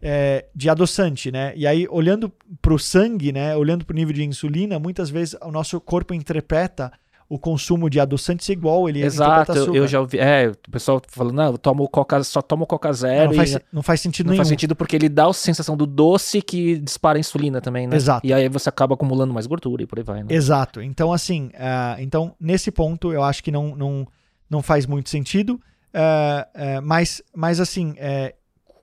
[0.00, 1.52] é, de adoçante, né?
[1.56, 2.32] E aí, olhando
[2.62, 3.54] para o sangue, né?
[3.56, 6.92] Olhando para o nível de insulina, muitas vezes o nosso corpo interpreta
[7.28, 10.18] o consumo de adoçantes igual ele Exato, eu, já ouvi.
[10.18, 13.28] É, o pessoal falando, não, eu tomo coca, só tomo coca Não, zero.
[13.30, 14.38] não, faz, não faz sentido não nenhum.
[14.44, 17.96] faz sentido porque ele dá a sensação do doce que dispara a insulina também, né?
[17.96, 18.26] Exato.
[18.26, 20.26] E aí você acaba acumulando mais gordura e por aí vai, né?
[20.30, 20.80] Exato.
[20.80, 24.06] Então, assim, ah, então, nesse ponto, eu acho que não, não,
[24.48, 25.60] não faz muito sentido.
[25.92, 28.34] Ah, ah, mas, mas, assim, é,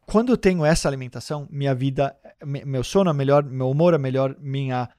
[0.05, 2.13] quando eu tenho essa alimentação, minha vida,
[2.45, 4.89] me- meu sono é melhor, meu humor é melhor, minha,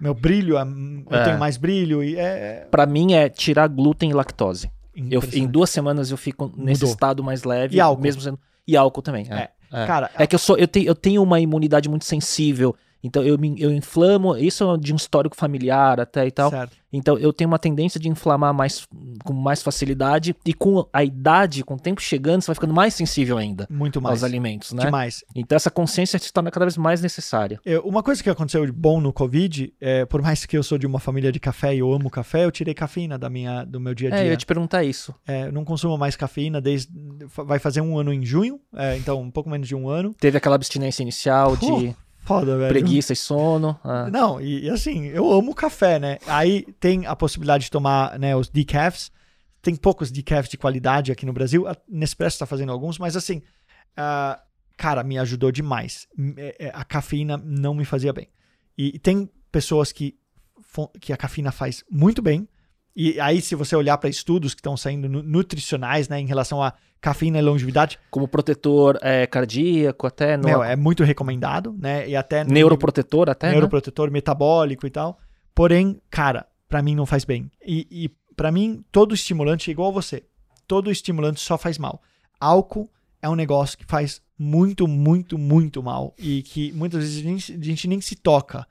[0.00, 1.24] meu brilho, é- eu É.
[1.24, 2.66] tenho mais brilho e é...
[2.70, 4.70] Pra mim é tirar glúten e lactose.
[5.10, 6.94] Eu, em duas semanas eu fico nesse Mudou.
[6.94, 7.76] estado mais leve.
[7.76, 8.02] E álcool.
[8.02, 8.38] Mesmo sendo...
[8.66, 9.26] E álcool também.
[9.30, 9.86] É, é.
[9.86, 12.74] Cara, É que eu sou, eu tenho, eu tenho uma imunidade muito sensível.
[13.02, 16.50] Então eu, me, eu inflamo, isso é de um histórico familiar até e tal.
[16.50, 16.76] certo.
[16.90, 18.86] Então eu tenho uma tendência de inflamar mais
[19.22, 22.94] com mais facilidade e com a idade, com o tempo chegando, você vai ficando mais
[22.94, 24.14] sensível ainda Muito mais.
[24.14, 24.86] aos alimentos, né?
[24.86, 25.22] Demais.
[25.36, 27.60] Então essa consciência se torna cada vez mais necessária.
[27.64, 30.78] Eu- uma coisa que aconteceu de bom no Covid, é, por mais que eu sou
[30.78, 33.78] de uma família de café e eu amo café, eu tirei cafeína da minha, do
[33.78, 34.30] meu dia a É, eu dia.
[34.30, 35.14] ia te perguntar isso.
[35.26, 36.90] É, eu não consumo mais cafeína desde.
[37.36, 40.14] Vai fazer um ano em junho, é, então um pouco menos de um ano.
[40.18, 41.94] Teve aquela abstinência inicial de Pô,
[42.28, 42.68] Foda, velho.
[42.68, 43.78] preguiça e sono.
[43.82, 44.08] ah.
[44.10, 46.18] Não, e, e assim, eu amo café, né?
[46.26, 49.10] Aí tem a possibilidade de tomar né, os decafs.
[49.62, 51.66] Tem poucos decafs de qualidade aqui no Brasil.
[51.66, 53.42] A Nespresso está fazendo alguns, mas assim,
[53.96, 54.40] ah,
[54.76, 56.06] cara, me ajudou demais.
[56.36, 58.28] É- é, A cafeína não me fazia bem.
[58.76, 60.14] E, e tem pessoas que,
[61.00, 62.46] que a cafeína faz muito bem.
[63.00, 66.60] E aí, se você olhar para estudos que estão saindo nu- nutricionais, né, em relação
[66.60, 72.08] a cafeína e longevidade, Como protetor é, cardíaco, até no, meu, é muito recomendado, né?
[72.08, 73.52] E até no neuroprotetor até, né?
[73.52, 75.16] neuroprotetor metabólico e tal.
[75.54, 77.48] Porém, cara, pra mim não faz bem.
[77.64, 80.24] E, e para mim, todo estimulante é igual a você.
[80.66, 82.02] Todo estimulante só faz mal.
[82.40, 82.90] Álcool
[83.22, 86.14] é um negócio que faz muito, muito, muito mal.
[86.18, 88.66] E que muitas vezes a gente, a gente nem se toca.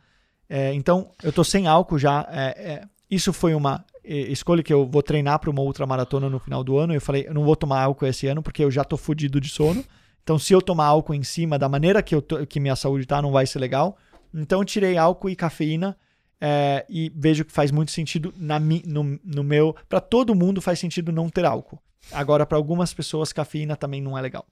[0.50, 2.28] É, então, eu tô sem álcool já.
[2.30, 6.64] É, é, isso foi uma escolha que eu vou treinar para uma ultramaratona no final
[6.64, 6.94] do ano.
[6.94, 9.50] Eu falei, eu não vou tomar álcool esse ano porque eu já tô fudido de
[9.50, 9.84] sono.
[10.24, 13.06] Então, se eu tomar álcool em cima da maneira que, eu tô- que minha saúde
[13.06, 13.98] tá, não vai ser legal.
[14.34, 15.98] Então, eu tirei álcool e cafeína
[16.40, 19.76] é, e vejo que faz muito sentido na, no, no meu.
[19.88, 21.80] Para todo mundo faz sentido não ter álcool.
[22.12, 24.46] Agora, para algumas pessoas, cafeína também não é legal.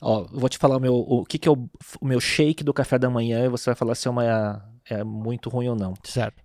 [0.00, 1.68] Ó, eu vou te falar o, meu, o que, que é o,
[2.00, 5.02] o meu shake do café da manhã e você vai falar se é, uma, é
[5.04, 5.94] muito ruim ou não.
[6.04, 6.42] Certo.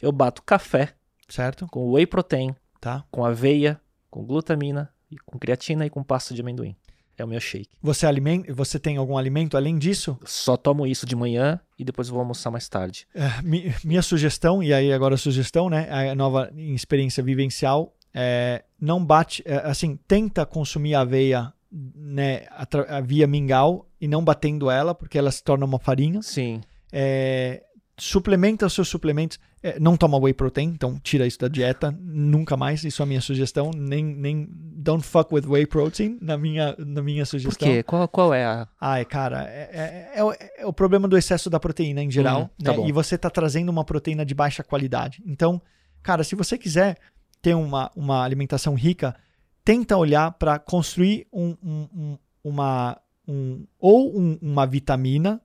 [0.00, 0.94] Eu bato café
[1.30, 1.66] Certo?
[1.68, 3.04] com whey protein, Tá.
[3.10, 3.80] com aveia,
[4.10, 4.90] com glutamina,
[5.24, 6.74] com creatina e com pasta de amendoim.
[7.16, 7.68] É o meu shake.
[7.82, 10.18] Você, alimenta, você tem algum alimento além disso?
[10.24, 13.06] Só tomo isso de manhã e depois vou almoçar mais tarde.
[13.14, 15.86] É, mi- minha sugestão, e aí agora a sugestão, né?
[16.10, 21.52] A nova experiência vivencial, é, não bate, é, assim, tenta consumir aveia
[21.94, 26.20] né, atra- via mingau e não batendo ela, porque ela se torna uma farinha.
[26.22, 26.62] Sim.
[26.90, 27.62] É,
[27.98, 29.38] suplementa os seus suplementos.
[29.62, 32.82] É, não toma whey protein, então tira isso da dieta, nunca mais.
[32.82, 33.70] Isso é a minha sugestão.
[33.76, 37.68] Nem, nem don't fuck with whey protein na minha, na minha Por sugestão.
[37.68, 37.82] quê?
[37.82, 38.66] Qual, qual é a.
[38.80, 39.68] Ai, cara, é,
[40.14, 42.44] é- é o- é o problema do excesso da proteína em geral.
[42.58, 42.88] Hum, tá né?
[42.88, 45.22] E você tá trazendo uma proteína de baixa qualidade.
[45.26, 45.60] Então,
[46.02, 46.96] cara, se você quiser
[47.42, 49.14] ter uma, uma alimentação rica,
[49.62, 52.98] tenta olhar para construir um, um- um- uma.
[53.28, 55.38] Um, ou um- uma vitamina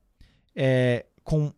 [0.55, 1.51] é, com,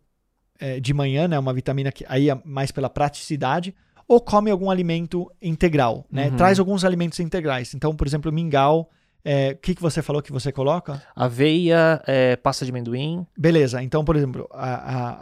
[0.58, 1.38] é, de manhã, né?
[1.38, 3.74] Uma vitamina que aí é mais pela praticidade.
[4.06, 6.28] Ou come algum alimento integral, né?
[6.30, 6.36] Uhum.
[6.36, 7.74] Traz alguns alimentos integrais.
[7.74, 8.88] Então, por exemplo, mingau.
[9.24, 11.02] é, O que, que você falou que você coloca?
[11.14, 13.26] Aveia, é, pasta de amendoim.
[13.36, 14.74] Beleza, então, por exemplo, a,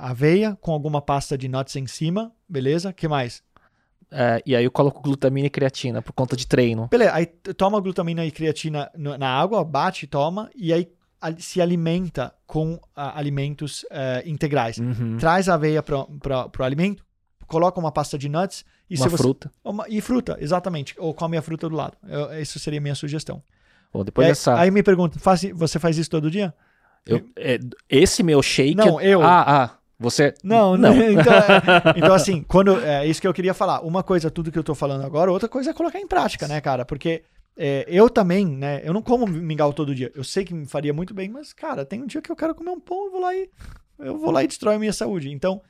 [0.06, 2.92] a- aveia com alguma pasta de nuts em cima, beleza?
[2.92, 3.42] que mais?
[4.12, 6.86] é, e aí eu coloco glutamina e creatina por conta de treino.
[6.88, 10.88] Beleza, aí toma glutamina e creatina na água, bate, toma, e aí
[11.38, 14.78] se alimenta com ah, alimentos eh, integrais.
[14.78, 15.16] Uhum.
[15.18, 15.97] Traz a aveia para
[16.59, 17.05] o alimento,
[17.47, 19.52] coloca uma pasta de nuts e Uma se você- fruta.
[19.64, 20.94] uma- e fruta, exatamente.
[20.98, 21.97] Ou come a fruta do lado.
[22.06, 23.43] Eu, isso seria a minha sugestão.
[23.93, 24.59] Ou depois É, dessa.
[24.59, 26.52] Aí me pergunta, faz, você faz isso todo dia?
[27.06, 28.74] eu- é, esse meu shake.
[28.74, 29.22] Não, eu.
[29.22, 29.70] Ah, ah.
[29.98, 30.34] Você.
[30.44, 30.94] Não, não.
[30.94, 31.02] não.
[31.10, 31.43] então, é,
[31.97, 33.80] então, assim, quando é isso que eu queria falar.
[33.80, 36.60] Uma coisa, tudo que eu tô falando agora, outra coisa é colocar em prática, né,
[36.60, 36.84] cara?
[36.84, 37.22] Porque
[37.56, 38.82] é, eu também, né?
[38.84, 40.12] Eu não como mingau todo dia.
[40.14, 42.54] Eu sei que me faria muito bem, mas, cara, tem um dia que eu quero
[42.54, 43.50] comer um pão, eu vou lá e
[43.98, 45.30] eu vou lá e destrói a minha saúde.
[45.30, 45.62] Então,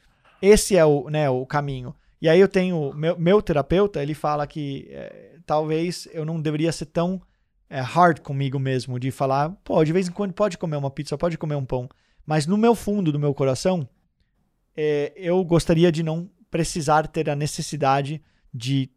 [0.42, 1.94] esse é o, né, o caminho.
[2.20, 6.72] E aí eu tenho meu, meu terapeuta, ele fala que é, talvez eu não deveria
[6.72, 7.22] ser tão
[7.70, 11.16] é, hard comigo mesmo, de falar, pô, de vez em quando pode comer uma pizza,
[11.16, 11.88] pode comer um pão.
[12.24, 13.88] Mas no meu fundo do meu coração,
[14.76, 18.20] é, eu gostaria de não precisar ter a necessidade
[18.52, 18.90] de,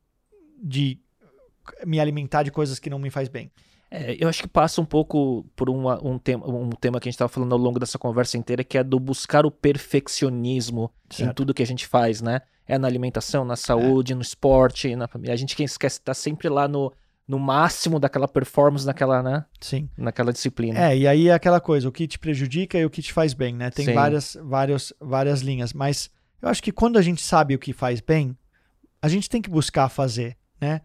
[0.62, 1.00] de
[1.86, 3.52] me alimentar de coisas que não me faz bem.
[3.92, 7.10] É, eu acho que passa um pouco por uma, um, tema, um tema que a
[7.10, 11.30] gente estava falando ao longo dessa conversa inteira, que é do buscar o perfeccionismo certo.
[11.30, 12.42] em tudo que a gente faz, né?
[12.68, 14.16] É na alimentação, na saúde, é.
[14.16, 15.34] no esporte, na família.
[15.34, 16.94] A gente quem esquece estar tá sempre lá no,
[17.28, 19.44] no máximo daquela performance, naquela, né?
[19.60, 19.90] Sim.
[19.98, 20.80] Naquela disciplina.
[20.80, 23.34] É, e aí é aquela coisa, o que te prejudica e o que te faz
[23.34, 23.72] bem, né?
[23.72, 25.74] Tem várias, várias, várias linhas.
[25.74, 28.38] Mas eu acho que quando a gente sabe o que faz bem,
[29.02, 30.82] a gente tem que buscar fazer, né?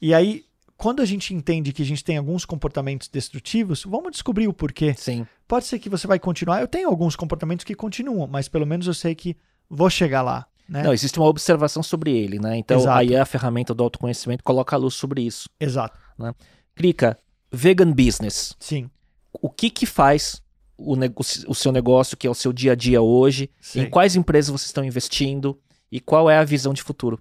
[0.00, 0.44] E aí
[0.78, 4.94] quando a gente entende que a gente tem alguns comportamentos destrutivos, vamos descobrir o porquê.
[4.96, 5.26] Sim.
[5.46, 6.60] Pode ser que você vai continuar.
[6.60, 9.36] Eu tenho alguns comportamentos que continuam, mas pelo menos eu sei que
[9.68, 10.46] vou chegar lá.
[10.68, 10.84] Né?
[10.84, 12.56] Não, existe uma observação sobre ele, né?
[12.56, 12.96] Então Exato.
[12.96, 15.48] aí a ferramenta do autoconhecimento coloca a luz sobre isso.
[15.58, 15.98] Exato.
[16.16, 16.32] Né?
[16.76, 17.18] Clica,
[17.50, 18.54] vegan business.
[18.60, 18.88] Sim.
[19.32, 20.40] O que que faz
[20.76, 20.94] o,
[21.48, 23.50] o seu negócio, que é o seu dia a dia hoje?
[23.60, 23.80] Sim.
[23.80, 25.58] Em quais empresas vocês estão investindo?
[25.90, 27.18] E qual é a visão de futuro?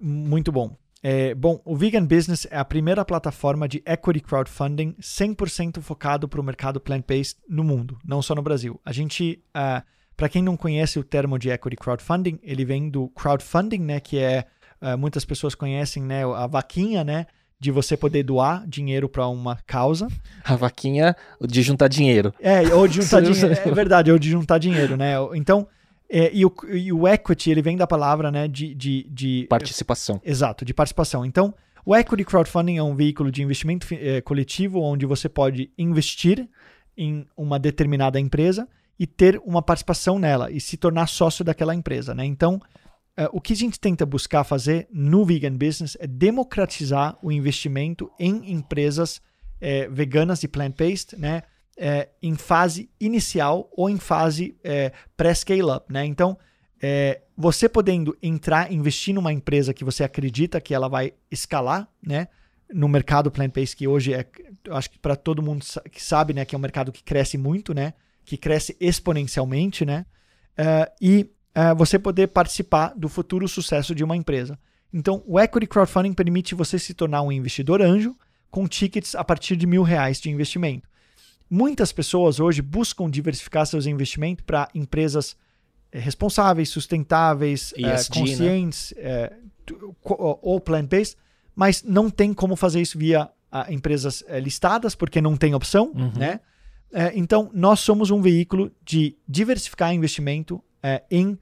[0.00, 0.76] Muito bom.
[1.08, 6.40] É, bom, o Vegan Business é a primeira plataforma de equity crowdfunding 100% focado para
[6.40, 8.80] o mercado plant-based no mundo, não só no Brasil.
[8.84, 9.84] A gente, uh, ah,
[10.16, 14.18] para quem não conhece o termo de equity crowdfunding, ele vem do crowdfunding, né, que
[14.18, 14.46] é
[14.82, 17.26] uh, muitas pessoas conhecem, né, a vaquinha, né,
[17.60, 20.08] de você poder doar dinheiro para uma causa.
[20.44, 22.34] A vaquinha de juntar dinheiro.
[22.40, 23.60] É, ou de juntar dinheiro.
[23.64, 25.12] É verdade, ou de juntar dinheiro, né?
[25.36, 25.68] Então,
[26.08, 30.20] é, e, o, e, o, equity, ele vem da palavra né, de, de, de, Participação.
[30.24, 31.24] Exato, de participação.
[31.24, 31.54] Então,
[31.84, 36.48] o equity crowdfunding é um veículo de investimento é, coletivo onde você pode investir
[36.96, 38.68] em uma determinada empresa
[38.98, 42.14] e ter uma participação nela e se tornar sócio daquela empresa.
[42.14, 42.24] Né?
[42.24, 42.60] Então,
[43.16, 48.10] é, o que a gente tenta buscar fazer no Vegan Business é democratizar o investimento
[48.18, 49.20] em empresas
[49.60, 51.42] é, veganas e plant-based, né?
[51.76, 55.92] É, em fase inicial ou em fase é, pré-scale-up.
[55.92, 56.04] Né?
[56.06, 56.38] Então,
[56.80, 62.28] é, você podendo entrar, investir numa empresa que você acredita que ela vai escalar, né?
[62.72, 64.26] No mercado plant-based, que hoje é,
[64.70, 67.72] acho que para todo mundo que sabe, né, que é um mercado que cresce muito,
[67.72, 67.94] né?
[68.24, 70.04] Que cresce exponencialmente, né?
[70.58, 74.58] Uh, e uh, você poder participar do futuro sucesso de uma empresa.
[74.92, 78.16] Então, o Equity Crowdfunding permite você se tornar um investidor anjo
[78.50, 80.88] com tickets a partir de mil reais de investimento.
[81.48, 85.36] Muitas pessoas hoje buscam diversificar seus investimentos para empresas
[85.92, 89.02] é, responsáveis, sustentáveis, é, ESG, conscientes né?
[89.02, 89.32] é,
[90.02, 91.16] ou plant-based,
[91.54, 96.12] mas não tem como fazer isso via a, empresas listadas, porque não tem opção, uhum.
[96.16, 96.40] né?
[97.14, 100.62] então, nós somos um veículo de diversificar investimento
[101.10, 101.36] em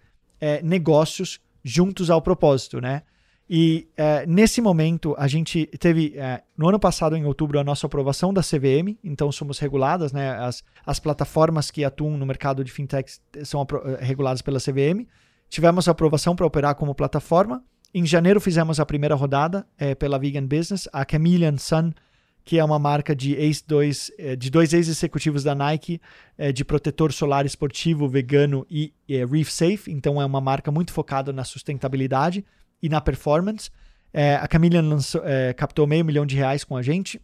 [0.65, 3.03] negócios juntos ao propósito, né?
[3.49, 7.87] E é, nesse momento, a gente teve, é, no ano passado, em outubro, a nossa
[7.87, 10.31] aprovação da CVM, então somos reguladas, né?
[10.31, 13.67] As, as plataformas que atuam no mercado de fintechs são
[14.01, 15.07] é, reguladas pela CVM.
[15.51, 17.63] Tivemos a aprovação para operar como plataforma.
[17.93, 21.93] Em janeiro, fizemos a primeira rodada é, pela Vegan Business, a Chameleon Sun,
[22.47, 25.99] que é uma marca de, ex dois, de dois ex-executivos da Nike,
[26.53, 29.91] de protetor solar esportivo, vegano e Reef Safe.
[29.91, 32.45] Então, é uma marca muito focada na sustentabilidade
[32.85, 33.71] e na performance.
[34.13, 37.19] É, a Camila lançou, é, captou meio milhão de reais com a gente.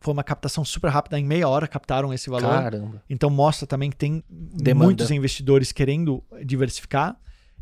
[0.00, 2.48] Foi uma captação super rápida, em meia hora captaram esse valor.
[2.48, 3.02] Caramba.
[3.08, 4.86] Então mostra também que tem Demanda.
[4.86, 7.14] muitos investidores querendo diversificar.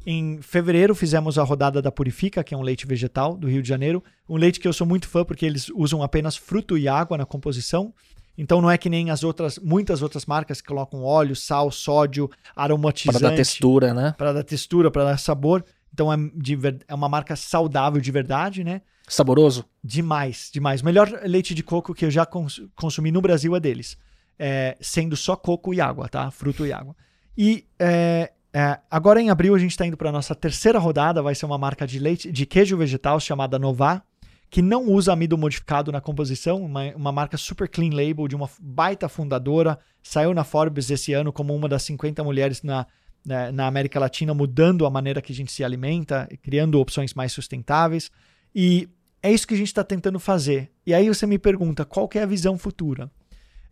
[0.06, 3.68] Em fevereiro fizemos a rodada da Purifica, que é um leite vegetal do Rio de
[3.68, 4.02] Janeiro.
[4.28, 7.26] Um leite que eu sou muito fã porque eles usam apenas fruto e água na
[7.26, 7.92] composição.
[8.38, 12.30] Então não é que nem as outras, muitas outras marcas que colocam óleo, sal, sódio,
[12.54, 13.18] aromatizante.
[13.18, 14.14] Para dar textura, né?
[14.16, 15.64] Para dar textura, para dar sabor.
[15.92, 18.82] Então é, de, é uma marca saudável de verdade, né?
[19.08, 19.64] Saboroso?
[19.82, 20.82] Demais, demais.
[20.82, 23.96] O melhor leite de coco que eu já cons consumi no Brasil é deles.
[24.38, 26.30] É, sendo só coco e água, tá?
[26.30, 26.94] Fruto e água.
[27.36, 31.22] E é, é, agora em abril a gente está indo para a nossa terceira rodada,
[31.22, 34.02] vai ser uma marca de leite, de queijo vegetal chamada Nová,
[34.50, 38.48] que não usa amido modificado na composição, uma, uma marca super clean label de uma
[38.60, 42.86] baita fundadora, saiu na Forbes esse ano como uma das 50 mulheres na
[43.24, 47.32] né, na América Latina, mudando a maneira que a gente se alimenta, criando opções mais
[47.32, 48.10] sustentáveis.
[48.54, 48.88] E
[49.22, 50.70] é isso que a gente está tentando fazer.
[50.86, 53.10] E aí você me pergunta, qual é a visão futura?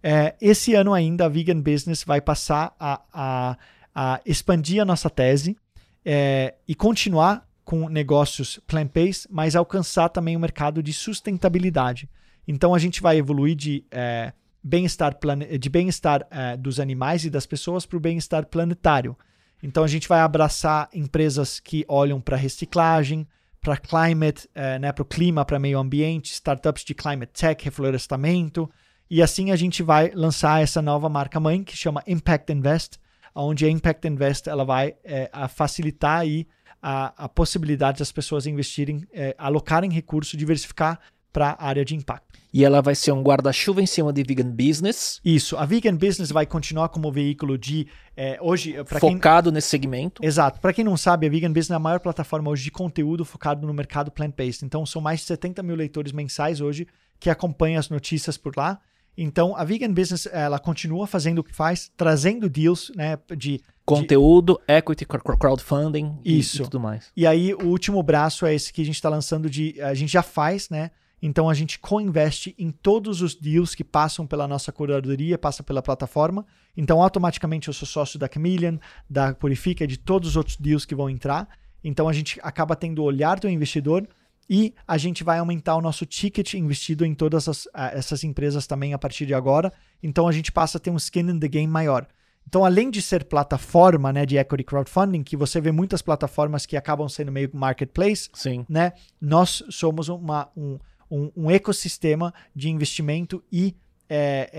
[0.02, 3.59] É, esse ano ainda a Vegan Business vai passar a, a,
[3.94, 5.56] a expandir a nossa tese
[6.05, 12.09] é, e continuar com negócios plant-based, mas alcançar também o mercado de sustentabilidade.
[12.47, 14.32] Então a gente vai evoluir de é,
[14.62, 15.16] bem-estar
[15.59, 19.16] de bem-estar é, dos animais e das pessoas para o bem-estar planetário.
[19.62, 23.26] Então a gente vai abraçar empresas que olham para reciclagem,
[23.60, 28.70] para climate, uh, né, para o clima, para meio ambiente, startups de climate tech, reflorestamento.
[29.10, 32.98] E assim a gente vai lançar essa nova marca mãe que chama Impact Invest,
[33.34, 36.46] onde a Impact Invest ela vai é, facilitar aí
[36.80, 41.00] a, a, possibilidade das pessoas investirem, é, alocarem recursos, diversificar
[41.36, 42.38] para a área de impacto.
[42.50, 45.20] E ela vai ser um guarda-chuva em cima de Vegan Business.
[45.22, 45.54] Isso.
[45.58, 47.86] A Vegan Business vai continuar como veículo de
[48.16, 49.54] é, hoje focado quem...
[49.54, 50.24] nesse segmento.
[50.24, 50.58] Exato.
[50.58, 53.66] Para quem não sabe, a Vegan Business é a maior plataforma hoje de conteúdo focado
[53.66, 54.64] no mercado plant-based.
[54.64, 56.86] Então são mais de 70 mil leitores mensais hoje
[57.20, 58.80] que acompanham as notícias por lá.
[59.18, 63.62] Então, a Vegan Business, ela continua fazendo o que faz, trazendo deals, né, de...
[63.84, 64.74] Conteúdo, de...
[64.74, 66.60] equity, crowdfunding Isso.
[66.60, 67.10] E, tudo mais.
[67.16, 69.80] E aí, o último braço é esse que a gente está lançando de...
[69.80, 70.90] A gente já faz, né?
[71.22, 75.82] Então, a gente co-investe em todos os deals que passam pela nossa curadoria, passa pela
[75.82, 76.47] plataforma.
[76.76, 78.76] Então, automaticamente, eu sou sócio da Chameleon,
[79.09, 81.48] da Purifica, de todos os outros deals que vão entrar.
[81.82, 84.06] Então, a gente acaba tendo o olhar do investidor
[84.48, 88.94] e a gente vai aumentar o nosso ticket investido em todas as, essas empresas também
[88.94, 89.72] a partir de agora.
[90.02, 92.06] Então a gente passa a ter um skin in the game maior.
[92.48, 96.76] Então, além de ser plataforma né, de equity crowdfunding, que você vê muitas plataformas que
[96.76, 98.64] acabam sendo meio marketplace, Sim.
[98.68, 100.78] Né, nós somos uma, um,
[101.10, 103.74] um, um ecossistema de investimento e
[104.08, 104.50] é,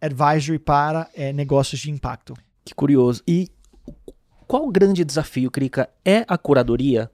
[0.00, 2.34] é, advisory para é, negócios de impacto.
[2.64, 3.22] Que curioso.
[3.26, 3.48] E
[4.46, 5.88] qual o grande desafio, Krika?
[6.04, 7.10] É a curadoria?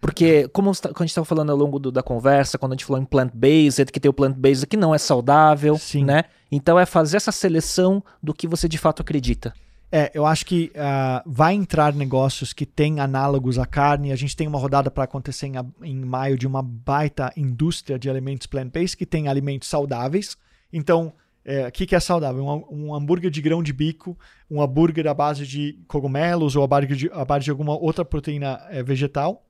[0.00, 3.02] Porque, como a gente estava falando ao longo do, da conversa, quando a gente falou
[3.02, 6.04] em plant-based, que tem o plant-based que não é saudável, Sim.
[6.04, 6.24] né?
[6.52, 9.52] Então é fazer essa seleção do que você de fato acredita.
[9.90, 14.12] É, eu acho que uh, vai entrar negócios que têm análogos à carne.
[14.12, 18.10] A gente tem uma rodada para acontecer em, em, maio de uma baita indústria de
[18.10, 20.36] alimentos plant-based que tem alimentos saudáveis.
[20.70, 21.12] Então, o
[21.44, 22.44] é, que, que é saudável?
[22.44, 24.18] Um, um, hambúrguer de grão de bico,
[24.50, 28.04] um hambúrguer à base de cogumelos ou à base de, à base de alguma outra
[28.04, 29.44] proteína é, vegetal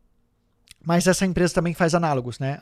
[0.85, 2.59] mas essa empresa também faz análogos, né?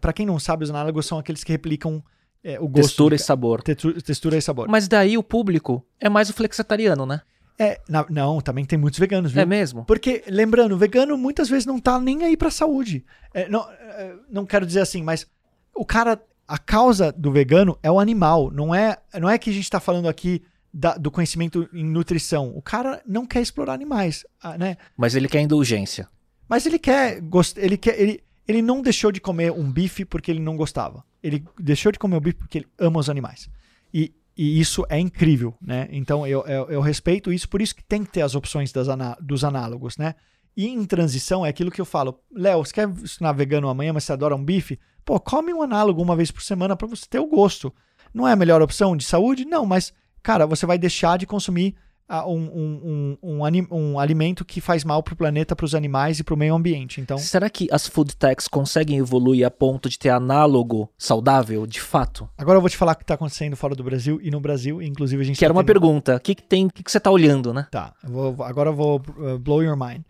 [0.00, 2.02] Para quem não sabe, os análogos são aqueles que replicam
[2.44, 2.88] é, o gosto.
[2.88, 3.62] Textura de, e sabor.
[3.62, 4.68] textura e sabor.
[4.68, 7.22] Mas daí o público é mais o flexitariano, né?
[7.58, 9.42] É, na, não, também tem muitos veganos, viu?
[9.42, 9.84] É mesmo?
[9.84, 13.04] Porque, lembrando, o vegano muitas vezes não tá nem aí pra saúde.
[13.32, 15.26] É, não, é, não quero dizer assim, mas
[15.74, 18.50] o cara, a causa do vegano é o animal.
[18.50, 20.42] Não é, não é que a gente tá falando aqui
[20.72, 22.52] da, do conhecimento em nutrição.
[22.56, 24.76] O cara não quer explorar animais, ah, né?
[24.96, 26.08] Mas ele quer indulgência.
[26.48, 27.22] Mas ele quer,
[27.56, 31.04] ele quer, ele, ele não deixou de comer um bife porque ele não gostava.
[31.24, 33.48] Ele deixou de comer o bife porque ele ama os animais.
[33.92, 35.88] E, e isso é incrível, né?
[35.90, 38.90] Então eu, eu, eu, respeito isso, por isso que tem que ter as opções das
[38.90, 40.14] aná dos análogos, né?
[40.54, 44.04] E em transição é aquilo que eu falo, Léo, você quer ensinar vegano amanhã, mas
[44.04, 44.78] você adora um bife?
[45.02, 47.74] Pô, come um análogo uma vez por semana para você ter o gosto.
[48.12, 49.46] Não é a melhor opção de saúde?
[49.46, 51.74] Não, mas, cara, você vai deixar de consumir
[52.08, 56.24] um, um, um, um, alimento que faz mal para o planeta, para os animais e
[56.24, 57.00] para o meio ambiente.
[57.00, 61.80] Então, será que as food techs conseguem evoluir a ponto de ter análogo saudável, de
[61.80, 62.28] fato?
[62.36, 64.82] Agora eu vou te falar o que está acontecendo fora do Brasil e no Brasil,
[64.82, 65.36] inclusive a gente.
[65.36, 65.66] Que tá era uma tendo...
[65.66, 66.16] pergunta.
[66.16, 66.66] O que, que tem?
[66.66, 67.66] O que, que você está olhando, né?
[67.70, 67.94] Tá.
[68.02, 70.02] Eu vou, agora eu vou uh, blow your mind.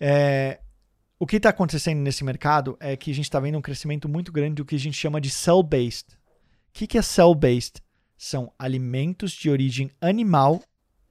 [0.00, 0.58] É,
[1.18, 4.32] o que está acontecendo nesse mercado é que a gente está vendo um crescimento muito
[4.32, 6.14] grande do que a gente chama de cell-based.
[6.14, 7.80] O que, que é cell-based?
[8.16, 10.62] São alimentos de origem animal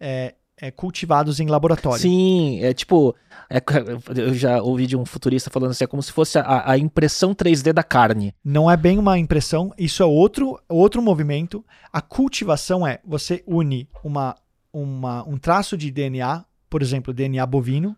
[0.02, 2.02] é, é, cultivados em laboratório.
[2.02, 3.16] Sim, é tipo.
[3.50, 3.62] É,
[4.20, 7.34] eu já ouvi de um futurista falando assim: é como se fosse a, a, impressão
[7.34, 8.34] 3D da carne.
[8.44, 11.64] Não é bem uma impressão, isso é outro, outro movimento.
[11.94, 14.36] A cultivação é você une uma,
[14.74, 17.96] uma, um traço de DNA, por exemplo, DNA bovino,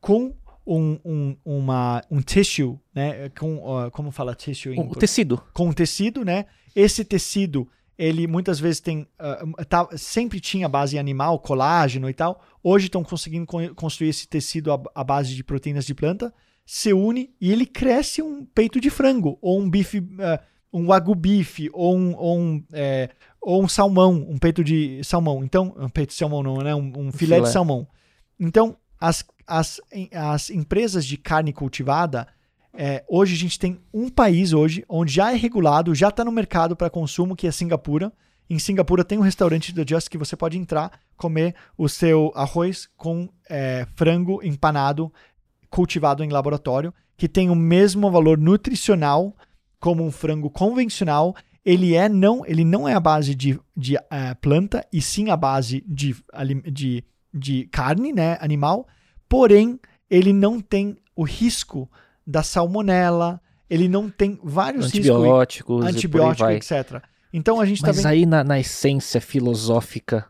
[0.00, 0.34] com
[0.66, 3.28] um, um, uma, um tissue, né?
[3.30, 4.74] Com, uh, como fala tissue?
[4.74, 5.42] Em, o tecido.
[5.52, 6.46] Com um tecido, né?
[6.74, 7.68] Esse tecido
[7.98, 9.02] ele muitas vezes tem.
[9.02, 12.42] Uh, tá, sempre tinha base animal, colágeno e tal.
[12.62, 16.32] Hoje estão conseguindo construir esse tecido à, base de proteínas de planta.
[16.66, 20.38] Se une e ele cresce um peito de frango, ou um bife, uh,
[20.72, 23.10] um wagyu bife, ou um, ou, um, é,
[23.40, 25.44] ou um salmão, um peito de salmão.
[25.44, 26.74] Então, um peito de salmão não, né?
[26.74, 27.86] Um, um filé, filé de salmão.
[28.40, 29.80] Então, as, as,
[30.12, 32.26] as empresas de carne cultivada
[32.76, 36.32] é, hoje a gente tem um país hoje onde já é regulado, já está no
[36.32, 38.12] mercado para consumo, que é Singapura.
[38.50, 42.88] Em Singapura tem um restaurante do Just que você pode entrar, comer o seu arroz
[42.96, 45.12] com é, frango empanado,
[45.70, 49.34] cultivado em laboratório, que tem o mesmo valor nutricional
[49.78, 51.34] como um frango convencional.
[51.64, 54.00] Ele é não, ele não é a base de, de uh,
[54.40, 56.14] planta e sim a base de,
[56.70, 58.86] de, de carne, né, animal.
[59.28, 59.78] Porém,
[60.10, 61.88] ele não tem o risco
[62.26, 67.02] da salmonela, ele não tem vários antibióticos, riscos, antibiótico, etc.
[67.32, 68.06] Então a gente tá Mas vendo...
[68.06, 70.26] aí na, na, essência filosófica,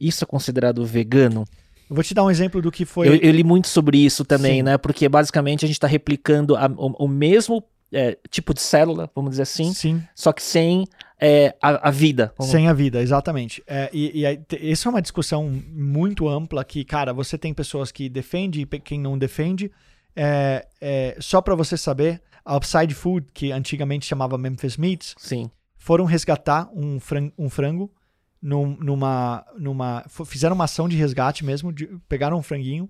[0.00, 1.44] isso é considerado vegano?
[1.88, 3.08] Eu vou te dar um exemplo do que foi.
[3.08, 4.62] Eu, eu li muito sobre isso também, Sim.
[4.62, 4.78] né?
[4.78, 9.30] Porque basicamente a gente está replicando a- o, o mesmo é, tipo de célula, vamos
[9.30, 10.02] dizer assim, Sim.
[10.14, 10.84] só que sem
[11.20, 12.32] é, a, a vida.
[12.40, 13.62] Sem a vida, exatamente.
[13.66, 17.90] É, e e aí, essa é uma discussão muito ampla que, cara, você tem pessoas
[17.90, 19.70] que defendem e quem não defende.
[20.16, 25.50] É, é, só para você saber, a Upside Food, que antigamente chamava Memphis Meats, Sim.
[25.76, 27.92] foram resgatar um, fran- um frango
[28.40, 30.04] num- numa, numa.
[30.24, 32.88] Fizeram uma ação de resgate mesmo, de- pegaram um franguinho,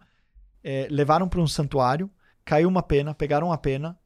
[0.62, 2.08] é, levaram para um santuário,
[2.44, 3.98] caiu uma pena, pegaram a pena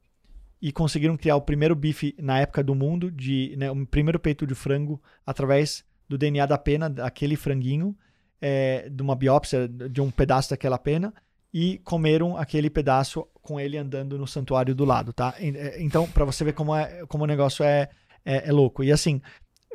[0.61, 4.45] e conseguiram criar o primeiro bife na época do mundo, de, né, o primeiro peito
[4.47, 7.95] de frango através do DNA da pena, daquele franguinho,
[8.39, 11.13] é, de uma biópsia de um pedaço daquela pena
[11.53, 15.33] e comeram aquele pedaço com ele andando no santuário do lado, tá?
[15.39, 17.89] É, Então, para você ver como, é, como o negócio é,
[18.23, 18.83] é, é louco.
[18.83, 19.21] E assim,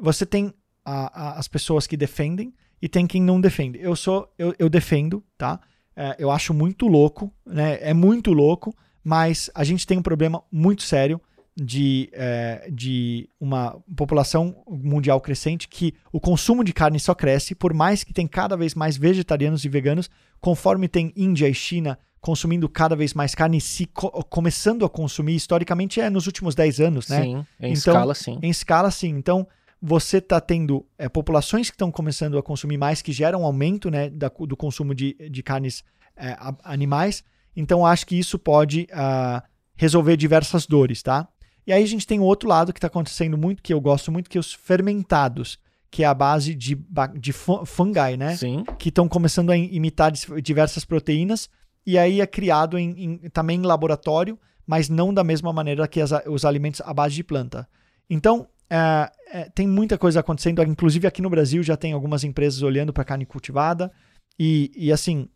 [0.01, 0.53] você tem
[0.85, 3.79] a- a- as pessoas que defendem e tem quem não defende.
[3.81, 5.61] Eu sou, eu, eu defendo, tá?
[5.95, 7.79] É, eu acho muito louco, né?
[7.81, 11.21] É muito louco, mas a gente tem um problema muito sério
[11.57, 17.73] de, é, de uma população mundial crescente que o consumo de carne só cresce, por
[17.73, 20.11] mais que tem cada vez mais vegetarianos e veganos,
[20.41, 25.37] conforme tem Índia e China consumindo cada vez mais carne, se co- começando a consumir,
[25.37, 27.23] historicamente é nos últimos 10 anos, né?
[27.23, 28.39] Sim, em Então, escala, sim.
[28.43, 29.11] Em escala, sim.
[29.11, 29.47] Então,
[29.81, 33.91] você está tendo é, populações que estão começando a consumir mais, que geram um aumento
[33.91, 35.85] né, da- do consumo de, de carnes
[36.17, 37.23] é, animais.
[37.55, 39.45] Então, acho que isso pode ah,
[39.77, 41.29] resolver diversas dores, tá?
[41.65, 44.11] E aí a gente tem o outro lado que está acontecendo muito, que eu gosto
[44.11, 45.59] muito, que é os fermentados,
[45.97, 46.79] que é a base de,
[47.19, 48.37] de fu- fungi, né?
[48.37, 48.65] Sim.
[48.79, 50.13] que estão começando a im- imitar
[50.43, 51.49] diversas proteínas
[51.87, 55.99] e aí é criado em, em- também em laboratório, mas não da mesma maneira que
[56.03, 57.67] as os alimentos à base de planta.
[58.11, 62.61] Então, é, é, tem muita coisa acontecendo, inclusive aqui no Brasil já tem algumas empresas
[62.61, 63.91] olhando para carne cultivada
[64.39, 65.31] e, e assim,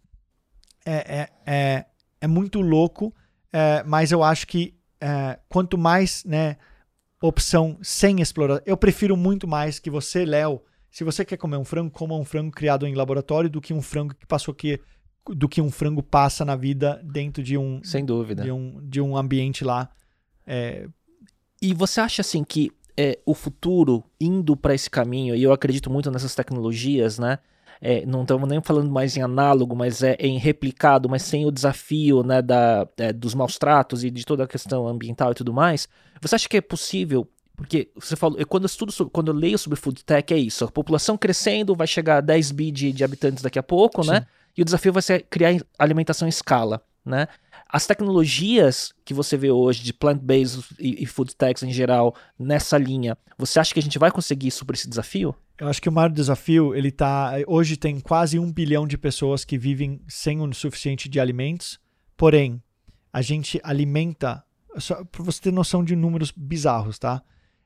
[0.85, 1.85] é, é, é,
[2.20, 3.15] é muito louco,
[3.51, 4.74] é, mas eu acho que
[5.49, 6.59] quanto mais né,
[7.20, 11.64] opção sem exploração, eu prefiro muito mais que você, Léo, se você quer comer um
[11.64, 14.80] frango, coma um frango criado em laboratório do que um frango que passou aqui,
[15.28, 18.42] do que um frango passa na vida dentro de um, Sem dúvida.
[18.42, 19.90] de um, de um ambiente lá.
[20.47, 20.88] É,
[21.62, 25.90] E você acha assim que é, o futuro indo para esse caminho, e eu acredito
[25.90, 27.38] muito nessas tecnologias, né?
[27.81, 31.51] É, não estamos nem falando mais em análogo, mas é em replicado, mas sem o
[31.51, 35.52] desafio né, da, é, dos maus tratos e de toda a questão ambiental e tudo
[35.52, 35.89] mais.
[36.20, 37.27] Você acha que é possível?
[37.57, 40.39] Porque você falou, eu, quando eu estudo, sobre- quando eu leio sobre food tech, é
[40.39, 44.02] isso: a população crescendo, vai chegar a 10 bi de, de habitantes daqui a pouco,
[44.12, 44.27] né?
[44.57, 47.28] E o desafio vai ser criar alimentação em escala, né?
[47.73, 52.77] As tecnologias que você vê hoje de plant-based e, e food techs em geral nessa
[52.77, 55.35] linha, você acha que a gente vai conseguir suprir esse desafio?
[55.61, 57.35] Eu acho que o maior desafio, ele tá.
[57.47, 61.78] Hoje tem quase um bilhão de pessoas que vivem sem o suficiente de alimentos.
[62.16, 62.62] Porém,
[63.12, 64.43] a gente alimenta.
[65.12, 67.23] Para você ter noção de números bizarros, tá?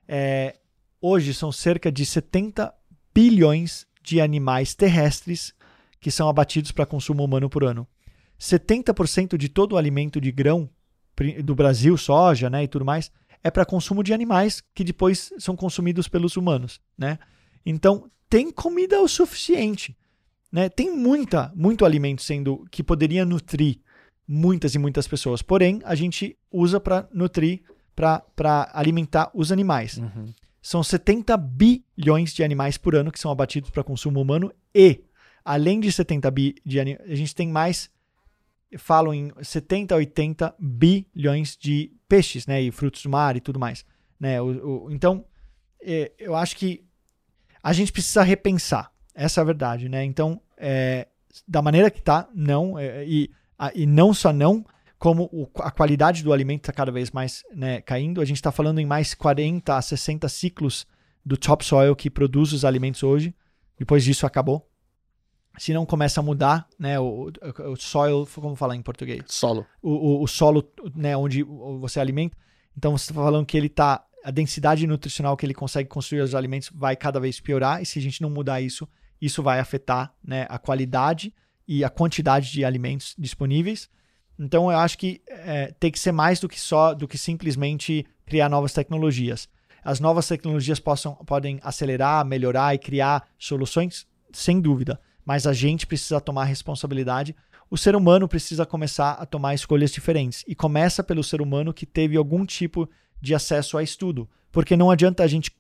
[0.08, 0.56] É,
[1.00, 2.74] hoje são cerca de 70
[3.14, 5.54] bilhões de animais terrestres
[6.00, 7.86] que são abatidos para consumo humano por ano.
[8.40, 10.68] 70% de todo o alimento de grão
[11.44, 13.10] do Brasil, soja, né, e tudo mais,
[13.42, 17.18] é para consumo de animais que depois são consumidos pelos humanos, né?
[17.64, 19.96] Então, tem comida o suficiente,
[20.50, 20.68] né?
[20.68, 23.78] Tem muita, muito alimento sendo que poderia nutrir
[24.26, 25.42] muitas e muitas pessoas.
[25.42, 27.62] Porém, a gente usa para nutrir,
[27.94, 29.98] para alimentar os animais.
[30.60, 35.04] São 70 bilhões de animais por ano que são abatidos para consumo humano e,
[35.44, 37.90] além de 70 bi de ani- a gente tem mais,
[38.78, 43.58] falam em 70 a 80 bilhões de peixes, né, e frutos do mar e tudo
[43.60, 43.84] mais,
[44.18, 44.40] né?
[44.40, 45.24] O- o- então,
[45.82, 46.82] é, eu acho que
[47.64, 50.04] a gente precisa repensar, essa é a verdade, né?
[50.04, 51.08] Então, é,
[51.48, 54.64] da maneira que tá, não, é, e, a- e não só não,
[54.98, 58.20] como o- a qualidade do alimento está cada vez mais né, caindo.
[58.20, 60.86] A gente está falando em mais 40 a 60 ciclos
[61.24, 63.34] do topsoil que produz os alimentos hoje.
[63.78, 64.68] Depois disso acabou.
[65.58, 67.30] Se não começa a mudar, né, o,
[67.70, 69.22] o- soil, como falar em português?
[69.26, 69.64] Solo.
[69.82, 70.64] o, o, o solo,
[70.94, 71.42] né, onde
[71.80, 72.36] você alimenta.
[72.76, 76.34] Então você está falando que ele tá a densidade nutricional que ele consegue construir os
[76.34, 78.88] alimentos vai cada vez piorar e se a gente não mudar isso,
[79.20, 81.32] isso vai afetar, né, a qualidade
[81.68, 83.88] e a quantidade de alimentos disponíveis.
[84.38, 88.06] Então eu acho que é, tem que ser mais do que só do que simplesmente
[88.26, 89.48] criar novas tecnologias.
[89.84, 94.98] As novas tecnologias possam, podem acelerar, melhorar e criar soluções, sem dúvida.
[95.26, 97.36] Mas a gente precisa tomar responsabilidade
[97.70, 100.44] o ser humano precisa começar a tomar escolhas diferentes.
[100.46, 102.92] E começa pelo ser humano que teve algum tipo de
[103.32, 104.28] acesso a estudo.
[104.50, 105.52] Porque não adianta a gente,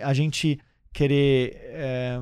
[0.00, 0.60] a gente
[0.92, 1.58] querer.
[1.60, 2.20] eh,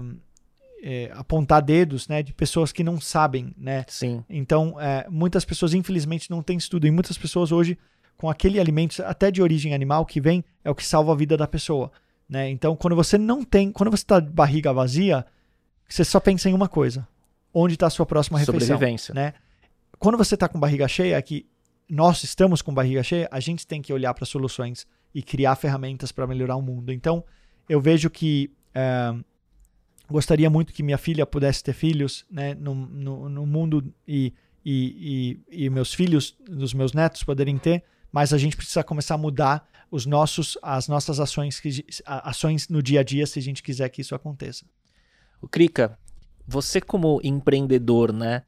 [0.82, 3.84] é, apontar dedos, né, de pessoas que não sabem, né?
[3.88, 4.24] Sim.
[4.28, 6.86] Então, é, muitas pessoas, infelizmente, não têm estudo.
[6.86, 7.78] E muitas pessoas hoje,
[8.16, 11.36] com aquele alimento, até de origem animal, que vem, é o que salva a vida
[11.36, 11.92] da pessoa.
[12.28, 12.48] Né?
[12.50, 13.72] Então, quando você não tem.
[13.72, 15.26] Quando você está de barriga vazia,
[15.88, 17.06] você só pensa em uma coisa:
[17.52, 18.76] onde está a sua próxima refeição?
[18.76, 19.12] Sobrevivência.
[19.12, 19.34] Né?
[19.98, 21.46] Quando você está com barriga cheia, é que
[21.90, 26.12] nós estamos com barriga cheia, a gente tem que olhar para soluções e criar ferramentas
[26.12, 26.92] para melhorar o mundo.
[26.92, 27.24] Então,
[27.68, 28.50] eu vejo que.
[28.74, 29.12] É,
[30.08, 34.34] gostaria muito que minha filha pudesse ter filhos né, no, no, no mundo e,
[34.64, 39.14] e, e, e, meus filhos, os meus netos poderem ter, mas a gente precisa começar
[39.14, 41.60] a mudar os nossos, as nossas ações,
[42.04, 44.64] ações no dia a dia se a gente quiser que isso aconteça.
[45.40, 45.98] O Krika,
[46.46, 48.42] você como empreendedor, né?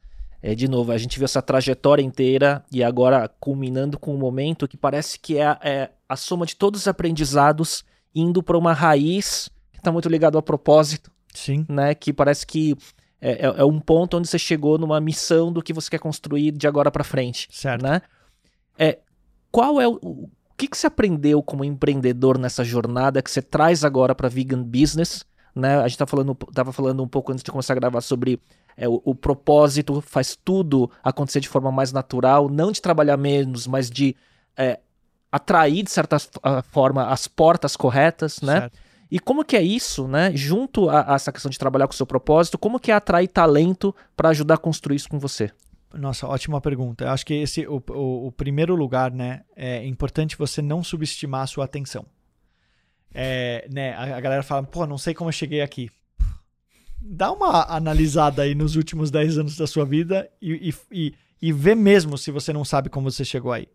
[0.45, 4.67] É, de novo, a gente viu essa trajetória inteira e agora culminando com um momento
[4.67, 9.49] que parece que é, é a soma de todos os aprendizados indo para uma raiz
[9.71, 11.65] que está muito ligado ao propósito, Sim.
[11.69, 11.95] Né?
[11.95, 12.75] Que parece que
[13.21, 16.51] é, é, é, um ponto onde você chegou numa missão do que você quer construir
[16.51, 17.47] de agora para frente.
[17.49, 17.81] Certo.
[17.81, 18.01] Né?
[18.77, 18.99] É,
[19.49, 23.85] qual é o, o que, que você aprendeu como empreendedor nessa jornada que você traz
[23.85, 25.25] agora para vegan business?
[25.55, 25.77] Né?
[25.77, 28.41] A gente tá falando, tava falando um pouco antes de começar a gravar sobre
[28.77, 33.67] é, o, o, propósito, faz tudo acontecer de forma mais natural, não de trabalhar menos,
[33.67, 34.15] mas de
[34.57, 34.79] é,
[35.31, 36.17] atrair, de certa
[36.63, 38.61] forma, as portas corretas, né?
[38.61, 38.79] Certo.
[39.11, 40.31] E como que é isso, né?
[40.35, 43.27] Junto a, a essa questão de trabalhar com o seu propósito, como que é atrair
[43.27, 45.51] talento para ajudar a construir isso com você?
[45.93, 47.05] Nossa, ótima pergunta.
[47.05, 49.41] Eu acho que esse o, o, o, primeiro lugar, né?
[49.55, 52.05] É importante você não subestimar a sua atenção.
[53.13, 55.91] É, né, a, a, galera fala, pô, não sei como eu cheguei aqui.
[57.05, 61.75] Dá uma analisada aí nos últimos 10 anos da sua vida e, e, e, vê
[61.75, 63.67] mesmo se você não sabe como você chegou aí.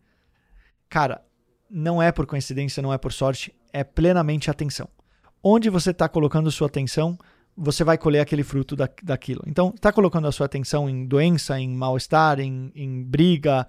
[0.89, 1.23] Cara,
[1.71, 4.89] não é por coincidência, não é por sorte, é plenamente atenção
[5.43, 7.17] onde você está colocando sua atenção,
[7.57, 9.43] você vai colher aquele fruto da, daquilo.
[9.47, 13.67] Então, está colocando a sua atenção em doença, em mal-estar, em, em briga,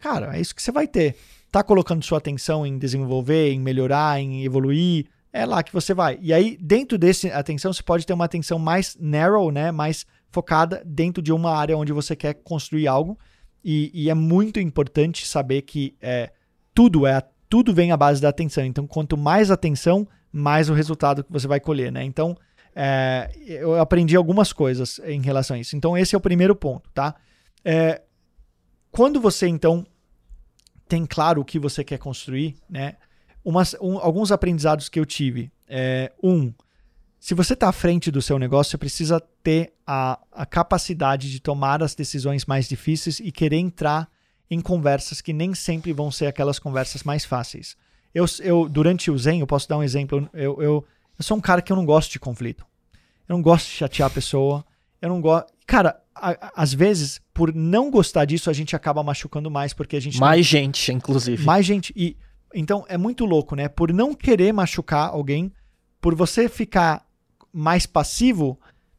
[0.00, 1.16] cara, é isso que você vai ter.
[1.46, 6.18] Está colocando sua atenção em desenvolver, em melhorar, em evoluir, é lá que você vai.
[6.20, 10.82] E aí, dentro desse atenção, você pode ter uma atenção mais narrow, né, mais focada
[10.84, 13.18] dentro de uma área onde você quer construir algo.
[13.64, 16.30] E, e é muito importante saber que é,
[16.74, 18.64] tudo é tudo vem à base da atenção.
[18.64, 22.04] Então, quanto mais atenção, mais o resultado que você vai colher, né?
[22.04, 22.36] Então,
[22.74, 25.74] é, eu aprendi algumas coisas em relação a isso.
[25.76, 27.14] Então, esse é o primeiro ponto, tá?
[27.64, 28.02] É,
[28.90, 29.86] quando você, então,
[30.86, 32.96] tem claro o que você quer construir, né?
[33.44, 35.50] Umas, um, alguns aprendizados que eu tive.
[35.66, 36.52] É, um,
[37.20, 41.40] se você está à frente do seu negócio, você precisa ter a, a capacidade de
[41.40, 44.08] tomar as decisões mais difíceis e querer entrar
[44.50, 47.76] em conversas que nem sempre vão ser aquelas conversas mais fáceis.
[48.14, 50.28] Eu, eu, durante o Zen, eu posso dar um exemplo.
[50.32, 50.84] Eu, eu,
[51.18, 52.64] eu sou um cara que eu não gosto de conflito.
[53.28, 54.64] Eu não gosto de chatear a pessoa.
[55.00, 55.52] Eu não gosto.
[55.66, 60.00] Cara, a, às vezes, por não gostar disso, a gente acaba machucando mais, porque a
[60.00, 60.18] gente.
[60.18, 60.42] Mais não...
[60.44, 61.44] gente, inclusive.
[61.44, 61.92] Mais gente.
[61.94, 62.16] E
[62.54, 63.68] então é muito louco, né?
[63.68, 65.52] Por não querer machucar alguém,
[66.00, 67.06] por você ficar
[67.52, 68.58] mais passivo,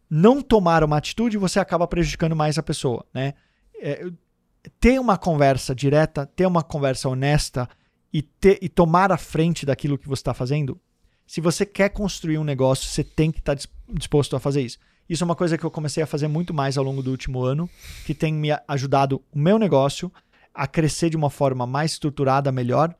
[0.09, 3.33] não tomar uma atitude, você acaba prejudicando mais a pessoa, né?
[3.81, 4.09] É,
[4.79, 7.69] ter uma conversa direta, ter uma conversa honesta,
[8.13, 10.79] e, ter, e tomar a frente daquilo que você está fazendo,
[11.25, 13.63] se você quer construir um negócio, você tem que estar tá
[13.93, 14.79] disposto a fazer isso.
[15.07, 17.41] Isso é uma coisa que eu comecei a fazer muito mais ao longo do último
[17.43, 17.69] ano,
[18.05, 20.11] que tem me ajudado o meu negócio
[20.53, 22.93] a crescer de uma forma mais estruturada, melhor.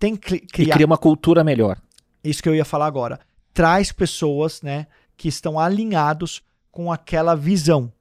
[0.00, 0.68] Tem que criar...
[0.68, 1.80] E criar uma cultura melhor.
[2.24, 3.20] Isso que eu ia falar agora.
[3.54, 7.92] Traz pessoas né, que estão alinhados com aquela visão.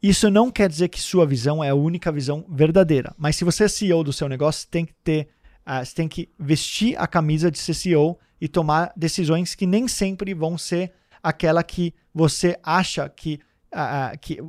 [0.00, 3.12] Isso não quer dizer que sua visão é a única visão verdadeira.
[3.18, 5.28] Mas se você é CEO do seu negócio, tem que ter
[5.68, 10.32] Uh, você tem que vestir a camisa de CEO e tomar decisões que nem sempre
[10.32, 13.38] vão ser aquela que você acha que,
[13.74, 14.42] uh, que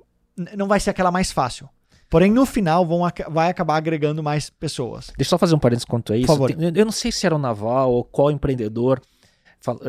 [0.56, 1.68] não vai ser aquela mais fácil.
[2.10, 5.08] Porém, no final, vão, vai acabar agregando mais pessoas.
[5.16, 6.26] Deixa eu só fazer um parênteses quanto a isso.
[6.26, 6.56] Por favor.
[6.60, 9.00] Eu não sei se era o Naval ou qual empreendedor.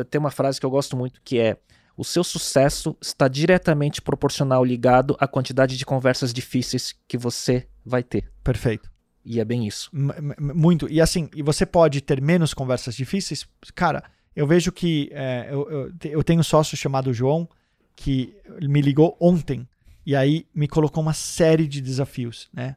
[0.09, 1.57] Tem uma frase que eu gosto muito que é:
[1.97, 8.03] o seu sucesso está diretamente proporcional ligado à quantidade de conversas difíceis que você vai
[8.03, 8.31] ter.
[8.43, 8.91] Perfeito.
[9.23, 9.89] E é bem isso.
[10.39, 10.87] Muito.
[10.89, 13.47] E assim, e você pode ter menos conversas difíceis.
[13.75, 14.03] Cara,
[14.35, 17.47] eu vejo que é, eu, eu, eu, tenho um sócio chamado João
[17.95, 19.67] que me ligou ontem
[20.05, 22.75] e aí me colocou uma série de desafios, né?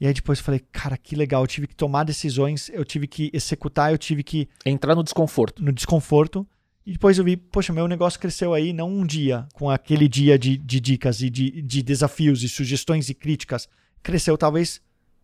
[0.00, 3.06] E aí depois eu falei, cara, que legal, eu tive que tomar decisões, eu tive
[3.06, 4.48] que executar, eu tive que...
[4.66, 5.62] Entrar no desconforto.
[5.62, 6.44] No desconforto.
[6.84, 10.36] E depois eu vi, poxa, meu negócio cresceu aí não um dia, com aquele dia
[10.36, 13.68] de, de dicas e de, de desafios e sugestões e críticas.
[14.02, 14.80] Cresceu talvez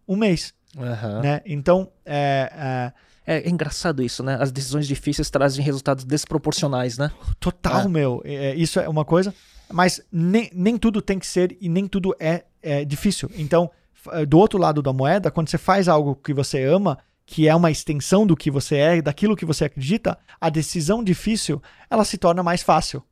[0.06, 0.54] um mês.
[0.76, 1.22] Uhum.
[1.22, 1.40] Né?
[1.44, 2.92] Então, é,
[3.26, 4.38] é, é, engraçado isso, né?
[4.40, 7.10] As decisões difíceis trazem resultados desproporcionais, né?
[7.40, 7.88] Total, é.
[7.88, 8.22] meu.
[8.24, 9.34] É, isso é uma coisa.
[9.70, 13.30] Mas nem, nem tudo tem que ser e nem tudo é, é difícil.
[13.36, 17.46] Então, f- do outro lado da moeda, quando você faz algo que você ama, que
[17.46, 22.04] é uma extensão do que você é, daquilo que você acredita, a decisão difícil, ela
[22.04, 23.02] se torna mais fácil,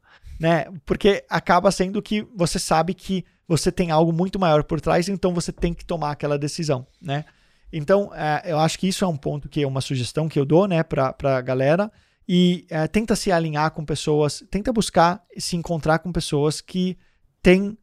[0.41, 0.67] né?
[0.87, 5.35] Porque acaba sendo que você sabe que você tem algo muito maior por trás, então
[5.35, 7.25] você tem que tomar aquela decisão, né?
[7.73, 10.47] Então, é, eu acho que isso é um ponto que é uma sugestão que eu
[10.47, 11.93] dou, né, para a galera.
[12.29, 16.97] E é, tenta se alinhar com pessoas, tenta buscar se encontrar com pessoas que
[17.41, 17.79] têm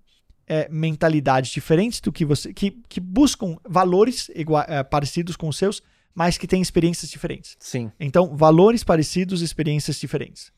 [0.45, 5.57] é, mentalidades diferentes do que você, que, que buscam valores igua- é, parecidos com os
[5.57, 5.81] seus,
[6.13, 7.55] mas que têm experiências diferentes.
[7.59, 7.91] Sim.
[7.99, 10.51] Então, valores parecidos, experiências diferentes.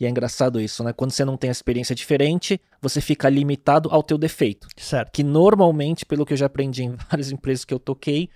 [0.00, 0.92] E é engraçado isso, né?
[0.92, 4.68] Quando você não tem a experiência diferente, você fica limitado ao teu defeito.
[4.76, 5.10] Certo.
[5.12, 8.28] Que normalmente, pelo que eu já aprendi em várias empresas que eu toquei,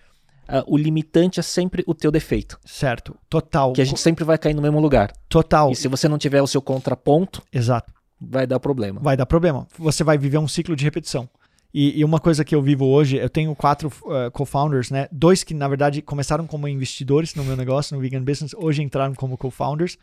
[0.48, 2.59] ah, o limitante é sempre o teu defeito.
[2.64, 3.16] Certo.
[3.28, 3.73] Total.
[3.73, 5.12] Que a gente sempre vai cair no mesmo lugar.
[5.28, 5.70] Total.
[5.70, 7.93] E se você não tiver o seu contraponto, Exato.
[8.20, 9.01] vai dar problema.
[9.01, 9.66] vai dar problema.
[9.78, 11.28] Você vai viver um ciclo de repetição.
[11.74, 15.09] E, e uma coisa que eu vivo hoje, eu tenho quatro uh, co-founders, né?
[15.10, 19.14] Dois que, na verdade, começaram como investidores no meu negócio, no Vegan Business, hoje entraram
[19.14, 19.97] como co-founders.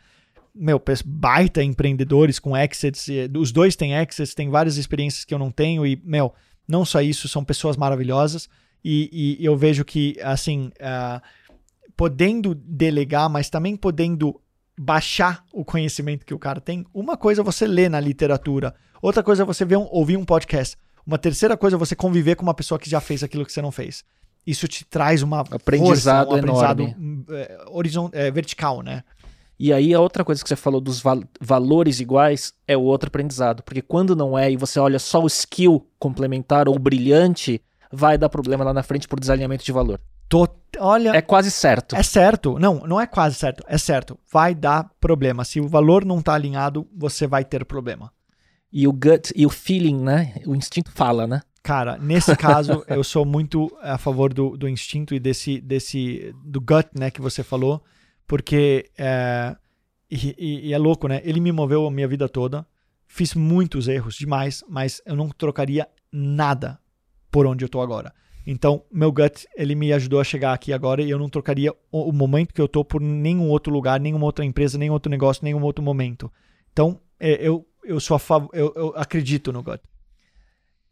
[0.52, 3.06] Meu, baita empreendedores com exits.
[3.06, 5.86] e Os dois têm exits, têm várias experiências que eu não tenho.
[5.86, 6.34] E, meu,
[6.66, 8.48] não só isso, são pessoas maravilhosas.
[8.84, 11.20] E, e eu vejo que, assim, uh,
[11.96, 14.40] podendo delegar, mas também podendo
[14.78, 16.86] baixar o conhecimento que o cara tem.
[16.94, 20.24] Uma coisa é você ler na literatura, outra coisa é você ver um, ouvir um
[20.24, 20.76] podcast.
[21.06, 23.60] Uma terceira coisa é você conviver com uma pessoa que já fez aquilo que você
[23.62, 24.02] não fez.
[24.46, 27.24] Isso te traz uma Aprendizado força, um aprendizado enorme.
[27.30, 29.02] é, horizon- é, vertical, né?
[29.58, 33.08] E aí a outra coisa que você falou dos val- valores iguais é o outro
[33.08, 33.62] aprendizado.
[33.62, 37.60] Porque quando não é e você olha só o skill complementar ou brilhante,
[37.92, 40.00] vai dar problema lá na frente por desalinhamento de valor.
[40.28, 40.48] Tô-
[40.78, 41.96] olha, É quase certo.
[41.96, 42.58] É certo.
[42.58, 43.64] Não, não é quase certo.
[43.66, 44.18] É certo.
[44.32, 45.44] Vai dar problema.
[45.44, 48.12] Se o valor não tá alinhado, você vai ter problema.
[48.72, 50.34] E o gut e o feeling, né?
[50.46, 51.42] O instinto fala, né?
[51.62, 56.60] Cara, nesse caso, eu sou muito a favor do, do instinto e desse, desse do
[56.60, 57.82] gut, né, que você falou,
[58.26, 59.56] porque é,
[60.08, 61.20] e, e- e é louco, né?
[61.24, 62.64] Ele me moveu a minha vida toda.
[63.08, 66.78] Fiz muitos erros, demais, mas eu não trocaria nada
[67.30, 68.12] por onde eu tô agora.
[68.46, 72.12] Então, meu gut, ele me ajudou a chegar aqui agora e eu não trocaria o,
[72.12, 75.62] momento que eu tô por nenhum outro lugar, nenhuma outra empresa, nenhum outro negócio, nenhum
[75.62, 76.32] outro momento.
[76.72, 78.18] Então, é, eu, eu sou
[78.52, 79.80] eu, eu acredito no gut.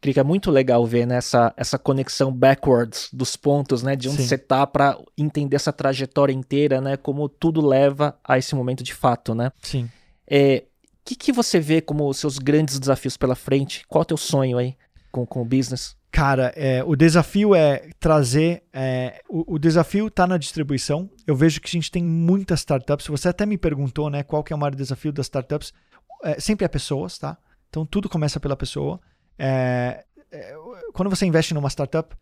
[0.00, 3.96] Crica, é muito legal ver nessa essa conexão backwards dos pontos, né?
[3.96, 4.28] De onde Sim.
[4.28, 6.96] você tá pra entender essa trajetória inteira, né?
[6.96, 9.50] Como tudo leva a esse momento de fato, né?
[9.60, 9.90] Sim.
[10.24, 13.84] É, o que, que você vê como os seus grandes desafios pela frente?
[13.88, 14.76] Qual é o teu sonho aí
[15.10, 15.97] com, com o business?
[16.10, 18.64] Cara, é, o desafio é trazer.
[18.72, 21.10] é, o, o desafio está na distribuição.
[21.26, 23.06] Eu vejo que a gente tem muitas startups.
[23.06, 25.72] Você até me perguntou, né, qual que é o maior desafio das startups?
[26.24, 27.36] É, sempre é pessoas, tá?
[27.68, 29.00] Então tudo começa pela pessoa.
[29.38, 30.54] É, é,
[30.92, 32.16] quando você investe numa startup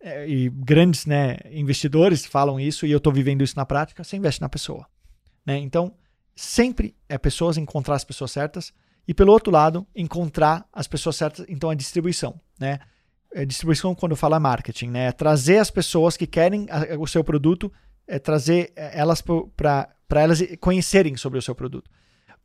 [0.00, 4.16] é, e grandes, né, investidores falam isso e eu estou vivendo isso na prática, você
[4.16, 4.86] investe na pessoa,
[5.44, 5.58] né?
[5.58, 5.94] Então
[6.34, 8.72] sempre é pessoas encontrar as pessoas certas
[9.06, 11.44] e pelo outro lado encontrar as pessoas certas.
[11.48, 12.78] Então a distribuição, né?
[13.34, 15.06] É, distribuição quando fala marketing, né?
[15.06, 16.66] É trazer as pessoas que querem
[16.98, 17.72] o seu produto,
[18.06, 21.90] é trazer é, elas para elas conhecerem sobre o seu produto.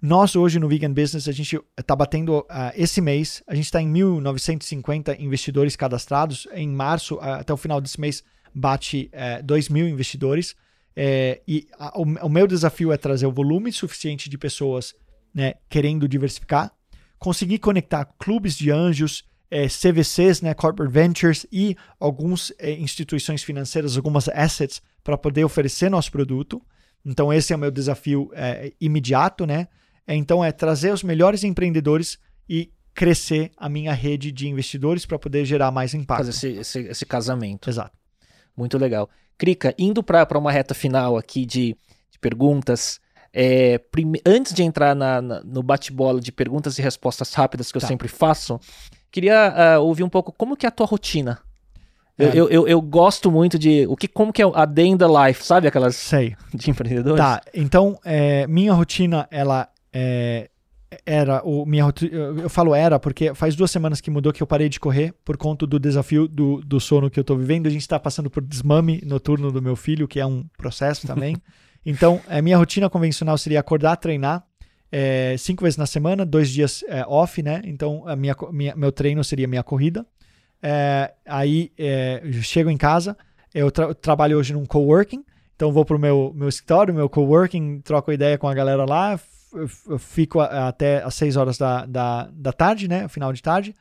[0.02, 3.82] Nós hoje no Vegan Business a gente está batendo ah, esse mês, a gente está
[3.82, 6.48] em 1.950 investidores cadastrados.
[6.54, 8.24] Em março, ah, até o final desse mês,
[8.54, 10.56] bate eh, 2 mil investidores.
[10.96, 14.94] Eh, e o, o meu desafio é trazer o volume suficiente de pessoas
[15.34, 16.72] né, querendo diversificar,
[17.18, 23.96] conseguir conectar clubes de anjos, eh, CVCs, né, Corporate Ventures e algumas eh, instituições financeiras,
[23.98, 26.62] algumas assets para poder oferecer nosso produto.
[27.06, 29.68] Então esse é o meu desafio eh, imediato, né?
[30.06, 32.18] É, Então é trazer os melhores empreendedores
[32.50, 36.26] e crescer a minha rede de investidores para poder gerar mais impacto.
[36.26, 37.70] Fazer esse, esse, esse casamento.
[37.70, 37.96] Exato.
[38.56, 39.10] Muito legal.
[39.38, 41.76] Crica, indo para uma reta final aqui de,
[42.10, 43.00] de perguntas,
[43.32, 43.80] é,
[44.26, 47.88] antes de entrar na- na- no bate-bola de perguntas e respostas rápidas que eu Tá.
[47.88, 48.60] sempre faço,
[49.12, 51.40] queria ah, ouvir um pouco como que é a tua rotina.
[52.18, 52.32] Eu, É.
[52.36, 55.06] eu, eu, eu gosto muito de o que, como que é a day in the
[55.06, 56.36] life, sabe aquelas Sei.
[56.54, 57.18] de empreendedores?
[57.18, 60.50] Tá, então é, minha rotina, ela é,
[61.06, 64.70] era o minha eu falo era porque faz duas semanas que mudou que eu parei
[64.70, 67.68] de correr por conta do desafio do, do sono que eu tô vivendo.
[67.68, 71.36] A gente está passando por desmame noturno do meu filho, que é um processo também.
[71.86, 74.47] então, a minha rotina convencional seria acordar, treinar
[74.92, 77.62] é, cinco vezes na semana, dois dias é, off, né?
[77.66, 80.06] Então, a minha, minha- meu treino seria minha corrida.
[80.62, 83.16] É, aí é, eu chego em casa,
[83.54, 85.24] eu tra- trabalho hoje num coworking,
[85.56, 89.20] então vou pro meu, meu escritório, meu coworking, troco ideia com a galera lá,
[89.54, 93.08] eu fico até às 6 horas da, da, da tarde, né?
[93.08, 93.76] Final de tarde.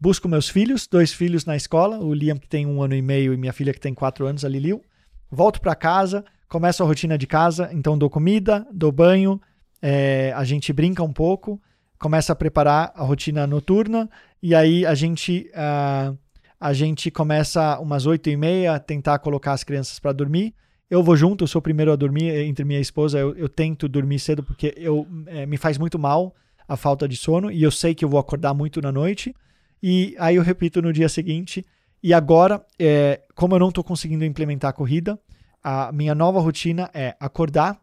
[0.00, 3.32] Busco meus filhos, dois filhos na escola, o Liam que tem um ano e meio
[3.32, 4.82] e minha filha que tem quatro anos, a Liliu.
[5.30, 9.40] Volto para casa, começo a rotina de casa, então dou comida, dou banho,
[9.82, 11.60] é, a gente brinca um pouco,
[11.98, 14.08] começa a preparar a rotina noturna
[14.40, 16.16] e aí a gente uh,
[16.60, 20.54] a gente começa umas oito e meia tentar colocar as crianças para dormir.
[20.88, 23.18] Eu vou junto, eu sou o primeiro a dormir entre minha esposa.
[23.18, 26.32] Eu, eu tento dormir cedo porque eu, é, me faz muito mal
[26.68, 29.34] a falta de sono e eu sei que eu vou acordar muito na noite.
[29.82, 31.66] E aí eu repito no dia seguinte.
[32.00, 35.18] E agora, é, como eu não estou conseguindo implementar a corrida,
[35.64, 37.80] a minha nova rotina é acordar,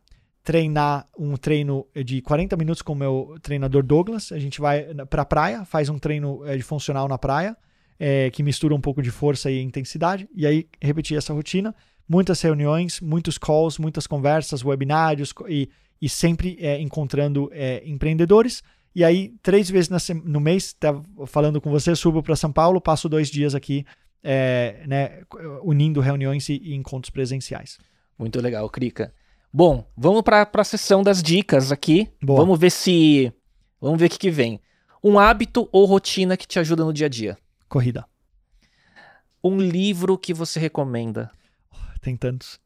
[0.49, 4.31] treinar um treino de 40 minutos com o meu treinador Douglas.
[4.31, 7.55] A gente vai para a praia, faz um treino é, de funcional na praia
[7.99, 11.75] é, que mistura um pouco de força e intensidade, e aí repetir essa rotina.
[12.07, 15.69] Muitas reuniões, muitos calls, muitas conversas, webinários e,
[16.01, 18.63] e sempre é, encontrando é, empreendedores.
[18.95, 19.91] E aí, três vezes
[20.23, 23.85] no mês, tá falando com você, subo para São Paulo, passo dois dias aqui,
[24.87, 25.21] né,
[25.61, 27.77] unindo reuniões e, e, encontros presenciais.
[28.17, 29.13] Muito legal, Krika.
[29.51, 32.09] Bom, vamos para a sessão das dicas aqui.
[32.21, 32.39] Boa.
[32.39, 33.33] Vamos ver se.
[33.81, 34.59] Vamos ver o que, que vem.
[35.03, 37.37] Um hábito ou rotina que te ajuda no dia a dia
[37.69, 38.05] corrida.
[39.41, 41.31] Um livro que você recomenda?
[42.01, 42.59] Tem tantos.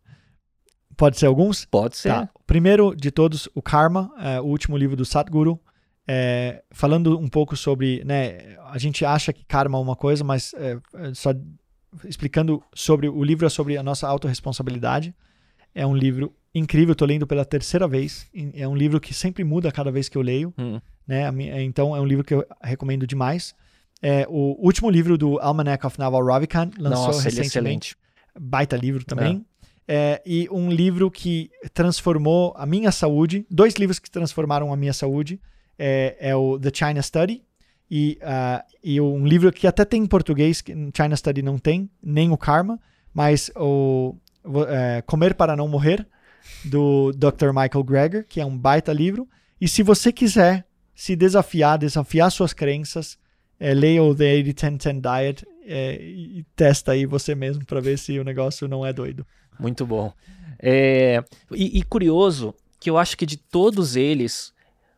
[0.97, 1.65] Pode ser alguns?
[1.65, 2.09] Pode ser.
[2.09, 2.29] Tá.
[2.47, 5.59] Primeiro de todos, o Karma, é, o último livro do Sadhguru.
[6.07, 10.53] É, falando um pouco sobre, né, a gente acha que karma é uma coisa, mas
[10.55, 11.29] é, é só
[12.03, 15.15] explicando sobre o livro é sobre a nossa autorresponsabilidade.
[15.73, 18.27] É um livro incrível, estou lendo pela terceira vez.
[18.53, 20.79] É um livro que sempre muda cada vez que eu leio, hum.
[21.07, 21.31] né?
[21.63, 23.55] Então é um livro que eu recomendo demais.
[24.01, 27.95] É, o último livro do Almanac of Naval Ravikant lançou Nossa, é recentemente.
[28.35, 29.45] É Baita livro também.
[29.87, 29.95] É.
[29.95, 30.21] é.
[30.25, 33.45] e um livro que transformou a minha saúde.
[33.49, 35.39] Dois livros que transformaram a minha saúde.
[35.79, 37.43] É, é o The China Study.
[37.89, 41.89] E, uh, e um livro que até tem em português, que China Study não tem,
[42.01, 42.79] nem o Karma,
[43.13, 44.15] mas o
[45.05, 46.05] Comer para Não Morrer,
[46.65, 47.47] do Dr.
[47.49, 49.27] Michael Greger, que é um baita livro.
[49.59, 50.65] E se você quiser
[50.95, 53.17] se desafiar, desafiar suas crenças,
[53.59, 58.19] é, leia o The 80-10-10 Diet é, e testa aí você mesmo para ver se
[58.19, 59.25] o negócio não é doido.
[59.59, 60.13] Muito bom.
[60.59, 64.53] É, e, e, curioso que eu acho que de todos eles,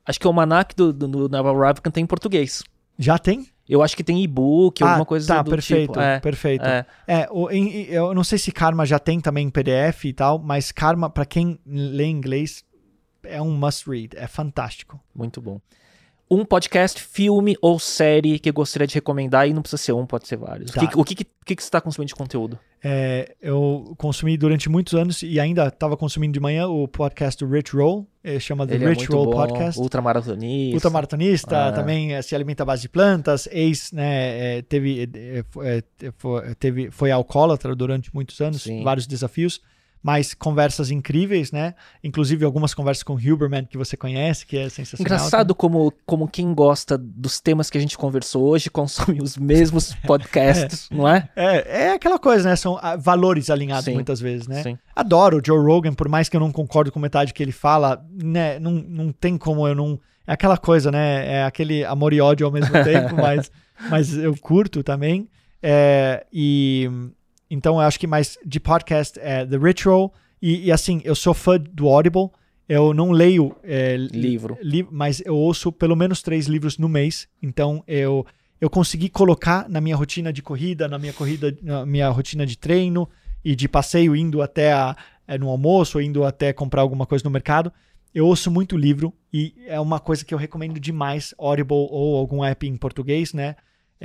[0.05, 2.63] acho que o Almanac do, do, do Naval Ravikant tem em português.
[2.97, 3.47] Já tem?
[3.67, 5.99] Eu acho que tem e-book, ah, alguma coisa tá, do perfeito, tipo.
[5.99, 6.65] É, perfeito.
[6.65, 6.85] É.
[7.07, 10.37] é o, em, eu não sei se Karma já tem também em PDF e tal,
[10.37, 12.63] mas Karma, para quem lê inglês,
[13.23, 14.15] é um must read.
[14.15, 14.99] É fantástico.
[15.15, 15.59] Muito bom
[16.29, 20.27] um podcast, filme ou série que gostaria de recomendar, e não precisa ser um, pode
[20.27, 20.71] ser vários.
[20.71, 20.83] Tá.
[20.83, 22.59] O, que, o que, que, que, você está consumindo de conteúdo?
[22.87, 27.51] É, eu consumi durante muitos anos e ainda estava consumindo de manhã o podcast do
[27.51, 29.81] Rich Roll, é, chama The Ele é Rich é Roll bom, Podcast.
[29.81, 30.75] Ultramaratonista.
[30.75, 31.71] Ultramaratonista, ah.
[31.71, 35.09] também se alimenta à base de plantas, ex, né, teve,
[36.17, 38.83] foi, teve, foi alcoólatra durante muitos anos, Sim.
[38.83, 39.61] vários desafios
[40.05, 41.73] mas conversas incríveis, né?
[42.03, 45.01] Inclusive algumas conversas com Huberman que você conhece, que é sensacional.
[45.01, 49.95] Engraçado como, como quem gosta dos temas que a gente conversou hoje consome os mesmos
[50.05, 51.27] podcasts, é, não é?
[51.35, 51.85] é?
[51.85, 52.55] É aquela coisa, né?
[52.55, 54.61] São ah, valores alinhados sim, muitas vezes, né?
[54.61, 54.77] Sim.
[54.95, 58.05] Adoro o Joe Rogan, por mais que eu não concordo com metade que ele fala,
[58.13, 58.59] né?
[58.59, 59.99] Não, não tem como eu não...
[60.27, 61.37] É aquela coisa, né?
[61.37, 63.51] É aquele amor e ódio ao mesmo tempo, mas,
[63.89, 65.27] mas eu curto também.
[65.63, 66.87] É, e
[67.55, 70.13] então eu acho que mais de podcast é The Ritual.
[70.41, 72.29] E, e assim, eu sou fã do Audible.
[72.67, 77.27] Eu não leio é, livro, li, mas eu ouço pelo menos três livros no mês.
[77.41, 78.25] Então eu
[78.59, 82.57] eu consegui colocar na minha rotina de corrida, na minha corrida, na minha rotina de
[82.57, 83.07] treino
[83.43, 84.95] e de passeio, indo até a,
[85.27, 87.71] é, no almoço, ou indo até comprar alguma coisa no mercado.
[88.13, 92.43] Eu ouço muito livro e é uma coisa que eu recomendo demais, Audible ou algum
[92.43, 93.55] app em português, né?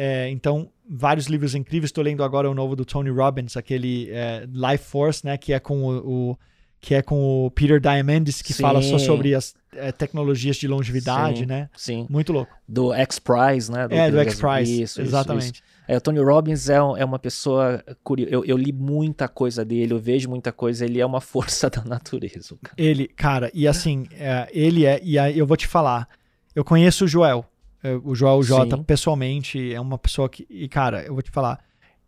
[0.02, 1.88] É, então, vários livros incríveis.
[1.90, 5.36] Estou lendo agora o novo do Tony Robbins, aquele é, Life Force, né?
[5.36, 6.38] Que é com o, o
[6.80, 8.62] que é com o Peter Diamandis, que Sim.
[8.62, 11.46] fala só sobre as é, tecnologias de longevidade, Sim.
[11.46, 11.68] né?
[11.76, 12.06] Sim.
[12.08, 12.50] Muito louco.
[12.66, 13.86] Do X-Prize, né?
[13.86, 14.82] Do é, do X-Prize.
[14.84, 15.44] Isso, exatamente.
[15.44, 15.62] Isso, isso.
[15.86, 18.32] É, o Tony Robbins é, é uma pessoa curiosa.
[18.32, 20.86] Eu, eu, li muita coisa dele, eu vejo muita coisa.
[20.86, 22.56] Ele é uma força da natureza.
[22.62, 22.74] Cara.
[22.78, 24.98] Ele, cara, e assim, é, ele é.
[25.02, 26.08] E aí eu vou te falar.
[26.54, 27.44] Eu conheço o Joel.
[27.82, 30.46] É, o Joel J pessoalmente é uma pessoa que.
[30.48, 31.60] E, cara, eu vou te falar.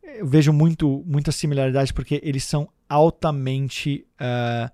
[0.03, 4.07] Eu vejo muito, muitas similaridades porque eles são altamente.
[4.21, 4.71] Uh,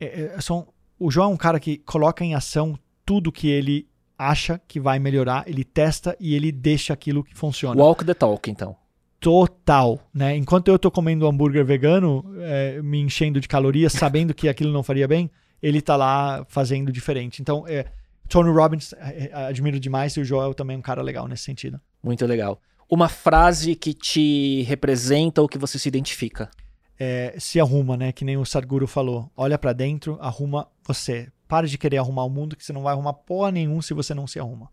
[0.00, 0.66] é, são,
[0.98, 3.88] o Joel é um cara que coloca em ação tudo que ele
[4.18, 7.80] acha que vai melhorar, ele testa e ele deixa aquilo que funciona.
[7.80, 8.76] Walk the talk, então.
[9.20, 10.36] Total, né?
[10.36, 14.82] Enquanto eu tô comendo hambúrguer vegano, é, me enchendo de calorias, sabendo que aquilo não
[14.82, 15.30] faria bem,
[15.62, 17.40] ele tá lá fazendo diferente.
[17.40, 17.86] Então, é,
[18.28, 21.44] Tony Robbins é, é, admiro demais e o Joel também é um cara legal nesse
[21.44, 21.80] sentido.
[22.02, 22.60] Muito legal.
[22.88, 26.50] Uma frase que te representa ou que você se identifica?
[26.98, 28.12] É, se arruma, né?
[28.12, 29.30] Que nem o Sadhguru falou.
[29.36, 31.28] Olha para dentro, arruma você.
[31.48, 34.14] Pare de querer arrumar o mundo, que você não vai arrumar porra nenhum se você
[34.14, 34.70] não se arruma.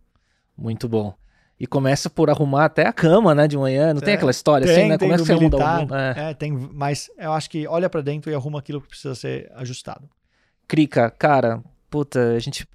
[0.58, 1.14] Muito bom.
[1.60, 3.94] E começa por arrumar até a cama, né, de manhã.
[3.94, 4.98] Não é, tem aquela história tem, assim, né?
[4.98, 5.96] Tem começa a militar, o mundo.
[5.96, 6.32] É.
[6.32, 9.52] é, tem, mas eu acho que olha para dentro e arruma aquilo que precisa ser
[9.56, 10.10] ajustado.
[10.68, 12.68] Crica, cara, puta, a gente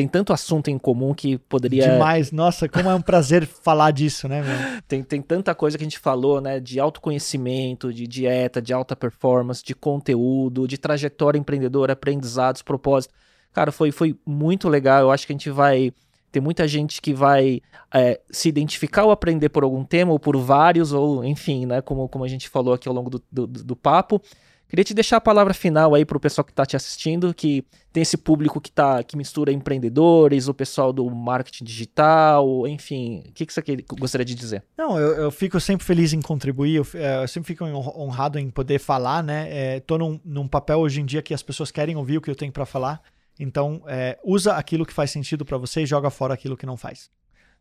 [0.00, 1.92] tem tanto assunto em comum que poderia.
[1.92, 4.82] Demais, nossa, como é um prazer falar disso, né, meu?
[4.88, 6.58] Tem, tem tanta coisa que a gente falou, né?
[6.58, 13.12] De autoconhecimento, de dieta, de alta performance, de conteúdo, de trajetória empreendedora, aprendizados, propósito.
[13.52, 15.02] Cara, foi, foi muito legal.
[15.02, 15.92] Eu acho que a gente vai.
[16.32, 17.60] Tem muita gente que vai
[17.92, 21.82] é, se identificar ou aprender por algum tema, ou por vários, ou enfim, né?
[21.82, 24.22] Como, como a gente falou aqui ao longo do, do, do papo.
[24.70, 27.64] Queria te deixar a palavra final aí para o pessoal que está te assistindo, que
[27.92, 33.24] tem esse público que tá, que mistura empreendedores, o pessoal do marketing digital, enfim.
[33.26, 33.62] O que, que você
[33.98, 34.62] gostaria de dizer?
[34.78, 38.48] Não, eu, eu fico sempre feliz em contribuir, eu, é, eu, sempre fico honrado em
[38.48, 39.78] poder falar, né?
[39.78, 42.30] Estou é, num, num papel hoje em dia que as pessoas querem ouvir o que
[42.30, 43.02] eu tenho para falar.
[43.40, 46.76] Então, é, usa aquilo que faz sentido para você e joga fora aquilo que não
[46.76, 47.10] faz.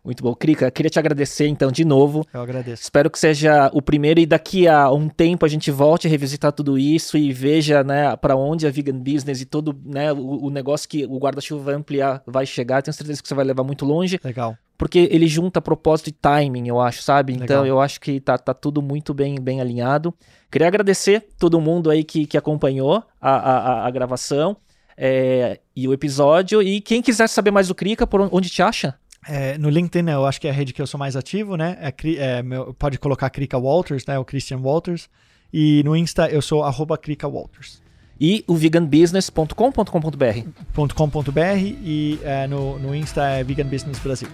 [0.03, 0.33] Muito bom.
[0.33, 2.25] Krika, queria te agradecer então de novo.
[2.33, 2.83] Eu agradeço.
[2.83, 6.51] Espero que seja o primeiro e daqui a um tempo a gente volte a revisitar
[6.51, 10.49] tudo isso e veja, né, para onde a vegan business e todo, né, o, o
[10.49, 12.81] negócio que o guarda-chuva vai ampliar vai chegar.
[12.81, 14.19] Tenho certeza que você vai levar muito longe.
[14.23, 14.57] Legal.
[14.77, 17.33] Porque ele junta propósito e timing, eu acho, sabe?
[17.33, 17.43] Legal.
[17.43, 20.13] Então eu acho que tá, tá tudo muito bem, bem alinhado.
[20.49, 24.55] Queria agradecer todo mundo aí que, que acompanhou a, a, a gravação
[24.95, 26.61] é, e o episódio.
[26.61, 28.95] E quem quiser saber mais do Krika, por onde te acha?
[29.27, 31.77] É, no LinkedIn, eu acho que é a rede que eu sou mais ativo, né?
[31.79, 34.17] É, é meu, pode colocar Krika Walters, né?
[34.17, 35.09] O Christian Walters.
[35.51, 37.81] E no Insta eu sou arroba Krika Walters.
[38.19, 44.27] E o veganbusiness.com.com.br .com.br e é, no, no Insta é Vegan Business Brasil.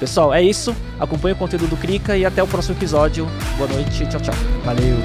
[0.00, 0.74] Pessoal, é isso.
[0.98, 3.26] Acompanhe o conteúdo do Krika e até o próximo episódio.
[3.56, 4.06] Boa noite.
[4.08, 4.34] Tchau, tchau.
[4.64, 4.96] Valeu.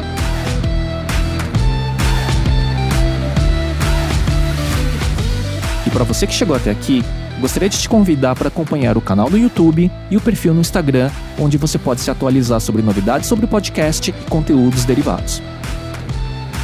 [5.86, 7.04] E para você que chegou até aqui,
[7.40, 11.12] Gostaria de te convidar para acompanhar o canal do YouTube e o perfil no Instagram,
[11.38, 15.42] onde você pode se atualizar sobre novidades sobre o podcast e conteúdos derivados.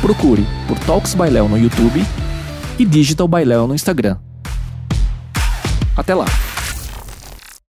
[0.01, 2.03] Procure por Talks by Léo no YouTube
[2.79, 4.17] e Digital by Léo no Instagram.
[5.95, 6.25] Até lá!